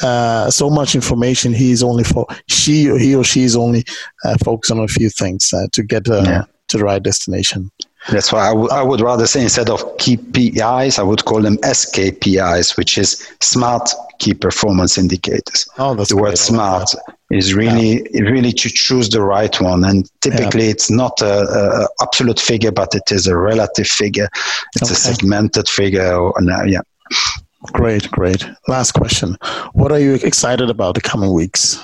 uh, 0.03 0.49
so 0.49 0.69
much 0.69 0.95
information 0.95 1.53
he's 1.53 1.83
only 1.83 2.03
for 2.03 2.25
she 2.47 2.83
he 2.99 3.15
or 3.15 3.23
she 3.23 3.43
is 3.43 3.55
only 3.55 3.83
uh, 4.23 4.37
focused 4.43 4.71
on 4.71 4.79
a 4.79 4.87
few 4.87 5.09
things 5.09 5.51
uh, 5.53 5.67
to 5.71 5.83
get 5.83 6.07
uh, 6.07 6.21
yeah. 6.23 6.43
to 6.67 6.77
the 6.77 6.83
right 6.83 7.03
destination 7.03 7.71
that's 8.09 8.31
why 8.31 8.47
I, 8.47 8.49
w- 8.49 8.69
I 8.69 8.81
would 8.81 9.01
rather 9.01 9.27
say 9.27 9.41
instead 9.41 9.69
of 9.69 9.81
KPIs, 9.97 10.99
I 10.99 11.03
would 11.03 11.25
call 11.25 11.41
them 11.41 11.57
SKPIs, 11.57 12.77
which 12.77 12.97
is 12.97 13.27
smart 13.41 13.89
key 14.19 14.33
performance 14.33 14.97
indicators. 14.97 15.67
Oh, 15.77 15.93
that's 15.93 16.09
the 16.09 16.15
great. 16.15 16.29
word 16.29 16.37
smart 16.37 16.93
is 17.31 17.53
really 17.53 18.07
yeah. 18.13 18.21
really 18.21 18.51
to 18.53 18.69
choose 18.69 19.09
the 19.09 19.21
right 19.21 19.59
one, 19.59 19.83
and 19.83 20.09
typically 20.21 20.65
yeah. 20.65 20.71
it's 20.71 20.89
not 20.89 21.21
a, 21.21 21.41
a, 21.41 21.87
absolute 22.01 22.39
figure, 22.39 22.71
but 22.71 22.95
it 22.95 23.11
is 23.11 23.27
a 23.27 23.35
relative 23.35 23.87
figure. 23.87 24.29
It's 24.75 24.91
okay. 24.91 24.93
a 24.93 24.95
segmented 24.95 25.67
figure. 25.67 26.13
Or, 26.13 26.33
uh, 26.37 26.63
yeah. 26.65 26.81
Great, 27.73 28.09
great. 28.11 28.45
Last 28.67 28.93
question: 28.93 29.37
What 29.73 29.91
are 29.91 29.99
you 29.99 30.15
excited 30.15 30.69
about 30.69 30.95
the 30.95 31.01
coming 31.01 31.33
weeks? 31.33 31.79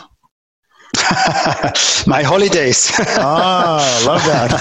my 2.07 2.21
holidays. 2.21 2.91
ah, 3.17 4.03
love 4.05 4.23
that. 4.25 4.51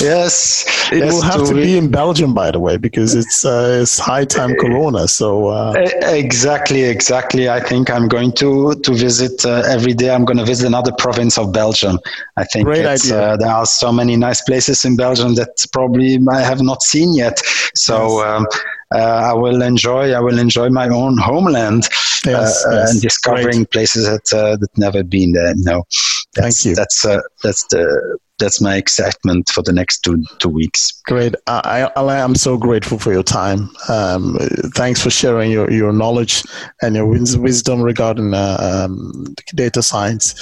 yes, 0.00 0.90
it 0.92 0.98
yes, 0.98 1.12
will 1.12 1.22
have 1.22 1.46
to, 1.46 1.54
be 1.54 1.78
in 1.78 1.90
Belgium, 1.90 2.34
by 2.34 2.50
the 2.50 2.58
way, 2.58 2.76
because 2.76 3.14
it's 3.14 3.44
uh, 3.44 3.80
it's 3.82 3.98
high 3.98 4.24
time 4.24 4.54
Corona. 4.56 5.06
So 5.06 5.46
uh... 5.48 5.74
exactly, 6.02 6.82
exactly. 6.82 7.48
I 7.48 7.60
think 7.60 7.88
I'm 7.90 8.08
going 8.08 8.32
to 8.32 8.74
to 8.74 8.92
visit 8.92 9.44
uh, 9.44 9.62
every 9.66 9.94
day. 9.94 10.10
I'm 10.10 10.24
going 10.24 10.38
to 10.38 10.44
visit 10.44 10.66
another 10.66 10.92
province 10.98 11.38
of 11.38 11.52
Belgium. 11.52 11.98
I 12.36 12.44
think 12.44 12.64
Great 12.66 12.86
idea. 12.86 13.20
Uh, 13.20 13.36
there 13.36 13.52
are 13.52 13.66
so 13.66 13.92
many 13.92 14.16
nice 14.16 14.42
places 14.42 14.84
in 14.84 14.96
Belgium 14.96 15.34
that 15.36 15.64
probably 15.72 16.18
I 16.32 16.40
have 16.40 16.62
not 16.62 16.82
seen 16.82 17.14
yet. 17.14 17.40
So. 17.74 18.20
Yes. 18.20 18.26
Um, 18.26 18.46
I 18.96 19.34
will 19.34 19.62
enjoy. 19.62 20.12
I 20.12 20.20
will 20.20 20.38
enjoy 20.38 20.68
my 20.68 20.88
own 20.88 21.16
homeland 21.18 21.88
yes, 22.24 22.64
uh, 22.66 22.70
yes. 22.72 22.92
and 22.92 23.00
discovering 23.00 23.58
Great. 23.58 23.70
places 23.70 24.06
that 24.06 24.36
uh, 24.36 24.56
that 24.56 24.76
never 24.76 25.02
been 25.02 25.32
there. 25.32 25.54
No, 25.56 25.84
thank 26.34 26.64
you. 26.64 26.74
That's 26.74 27.02
that's 27.42 27.64
the 27.64 28.18
that's 28.40 28.60
my 28.60 28.76
excitement 28.76 29.50
for 29.50 29.62
the 29.62 29.72
next 29.72 30.00
two 30.00 30.24
two 30.38 30.48
weeks. 30.48 30.90
Great, 31.06 31.34
I, 31.46 31.90
I 31.94 32.16
am 32.16 32.34
so 32.34 32.56
grateful 32.56 32.98
for 32.98 33.12
your 33.12 33.22
time. 33.22 33.70
Um, 33.88 34.38
thanks 34.74 35.00
for 35.00 35.10
sharing 35.10 35.52
your, 35.52 35.70
your 35.70 35.92
knowledge 35.92 36.42
and 36.82 36.96
your 36.96 37.06
wisdom 37.06 37.82
regarding 37.82 38.34
uh, 38.34 38.56
um, 38.60 39.34
data 39.54 39.82
science. 39.82 40.34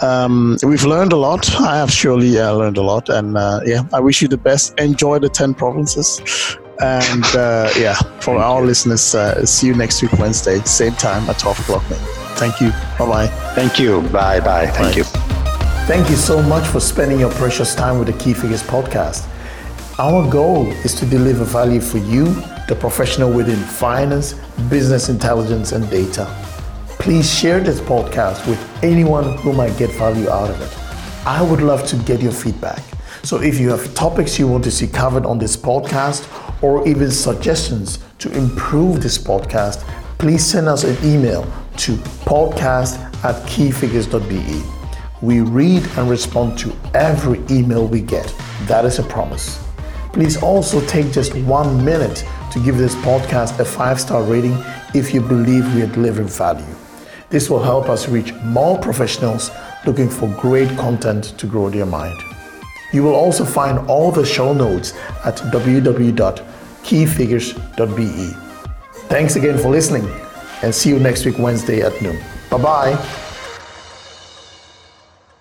Um, 0.00 0.56
we've 0.64 0.84
learned 0.84 1.12
a 1.12 1.16
lot. 1.16 1.54
I 1.60 1.76
have 1.76 1.92
surely 1.92 2.38
uh, 2.38 2.52
learned 2.54 2.78
a 2.78 2.82
lot, 2.82 3.08
and 3.08 3.36
uh, 3.36 3.60
yeah, 3.64 3.82
I 3.92 4.00
wish 4.00 4.22
you 4.22 4.28
the 4.28 4.38
best. 4.38 4.78
Enjoy 4.80 5.18
the 5.18 5.28
ten 5.28 5.54
provinces. 5.54 6.20
And 6.82 7.24
uh, 7.36 7.70
yeah, 7.76 7.94
for 7.94 8.34
Thank 8.34 8.40
our 8.40 8.60
you. 8.60 8.66
listeners, 8.66 9.14
uh, 9.14 9.46
see 9.46 9.68
you 9.68 9.74
next 9.74 10.02
week, 10.02 10.12
Wednesday, 10.14 10.58
same 10.60 10.94
time 10.94 11.28
at 11.30 11.38
12 11.38 11.60
o'clock. 11.60 11.82
Thank 12.36 12.60
you. 12.60 12.70
Bye 12.98 13.06
bye. 13.06 13.26
Thank 13.54 13.78
you. 13.78 14.00
Bye 14.08 14.40
bye. 14.40 14.66
Thank 14.66 14.94
bye. 14.94 14.96
you. 14.96 15.04
Thank 15.86 16.10
you 16.10 16.16
so 16.16 16.42
much 16.42 16.66
for 16.66 16.80
spending 16.80 17.20
your 17.20 17.30
precious 17.32 17.74
time 17.74 17.98
with 17.98 18.08
the 18.08 18.14
Key 18.14 18.34
Figures 18.34 18.62
podcast. 18.62 19.28
Our 19.98 20.28
goal 20.28 20.68
is 20.84 20.94
to 20.94 21.06
deliver 21.06 21.44
value 21.44 21.80
for 21.80 21.98
you, 21.98 22.24
the 22.66 22.76
professional 22.78 23.32
within 23.32 23.58
finance, 23.58 24.34
business 24.68 25.08
intelligence, 25.08 25.72
and 25.72 25.88
data. 25.90 26.26
Please 26.98 27.32
share 27.32 27.60
this 27.60 27.80
podcast 27.80 28.46
with 28.48 28.58
anyone 28.82 29.36
who 29.38 29.52
might 29.52 29.76
get 29.76 29.90
value 29.90 30.28
out 30.30 30.50
of 30.50 30.60
it. 30.60 31.26
I 31.26 31.42
would 31.42 31.60
love 31.60 31.86
to 31.88 31.96
get 31.96 32.20
your 32.20 32.32
feedback. 32.32 32.82
So 33.22 33.40
if 33.40 33.60
you 33.60 33.70
have 33.70 33.94
topics 33.94 34.38
you 34.38 34.48
want 34.48 34.64
to 34.64 34.70
see 34.70 34.88
covered 34.88 35.26
on 35.26 35.38
this 35.38 35.56
podcast 35.56 36.26
or 36.62 36.86
even 36.86 37.10
suggestions 37.10 37.98
to 38.18 38.32
improve 38.32 39.02
this 39.02 39.18
podcast, 39.18 39.80
please 40.18 40.44
send 40.44 40.68
us 40.68 40.84
an 40.84 40.96
email 41.04 41.42
to 41.76 41.96
podcast 42.24 42.98
at 43.24 43.34
keyfigures.be. 43.46 44.62
We 45.20 45.40
read 45.40 45.84
and 45.96 46.08
respond 46.08 46.58
to 46.60 46.72
every 46.94 47.40
email 47.50 47.86
we 47.86 48.00
get. 48.00 48.34
That 48.62 48.84
is 48.84 48.98
a 48.98 49.02
promise. 49.02 49.62
Please 50.12 50.42
also 50.42 50.84
take 50.86 51.10
just 51.12 51.34
one 51.34 51.84
minute 51.84 52.24
to 52.52 52.62
give 52.62 52.76
this 52.76 52.94
podcast 52.96 53.58
a 53.58 53.64
five 53.64 54.00
star 54.00 54.22
rating 54.22 54.56
if 54.94 55.14
you 55.14 55.20
believe 55.20 55.74
we 55.74 55.82
are 55.82 55.86
delivering 55.86 56.28
value. 56.28 56.66
This 57.30 57.48
will 57.48 57.62
help 57.62 57.88
us 57.88 58.08
reach 58.08 58.34
more 58.44 58.78
professionals 58.78 59.50
looking 59.86 60.08
for 60.08 60.28
great 60.38 60.68
content 60.76 61.38
to 61.38 61.46
grow 61.46 61.70
their 61.70 61.86
mind. 61.86 62.31
You 62.92 63.02
will 63.02 63.14
also 63.14 63.44
find 63.44 63.78
all 63.88 64.12
the 64.12 64.24
show 64.24 64.52
notes 64.52 64.92
at 65.24 65.36
www.keyfigures.be. 65.36 68.36
Thanks 69.08 69.36
again 69.36 69.58
for 69.58 69.70
listening 69.70 70.08
and 70.62 70.74
see 70.74 70.90
you 70.90 70.98
next 70.98 71.24
week, 71.24 71.38
Wednesday 71.38 71.80
at 71.82 72.00
noon. 72.02 72.18
Bye 72.50 72.58
bye. 72.58 73.21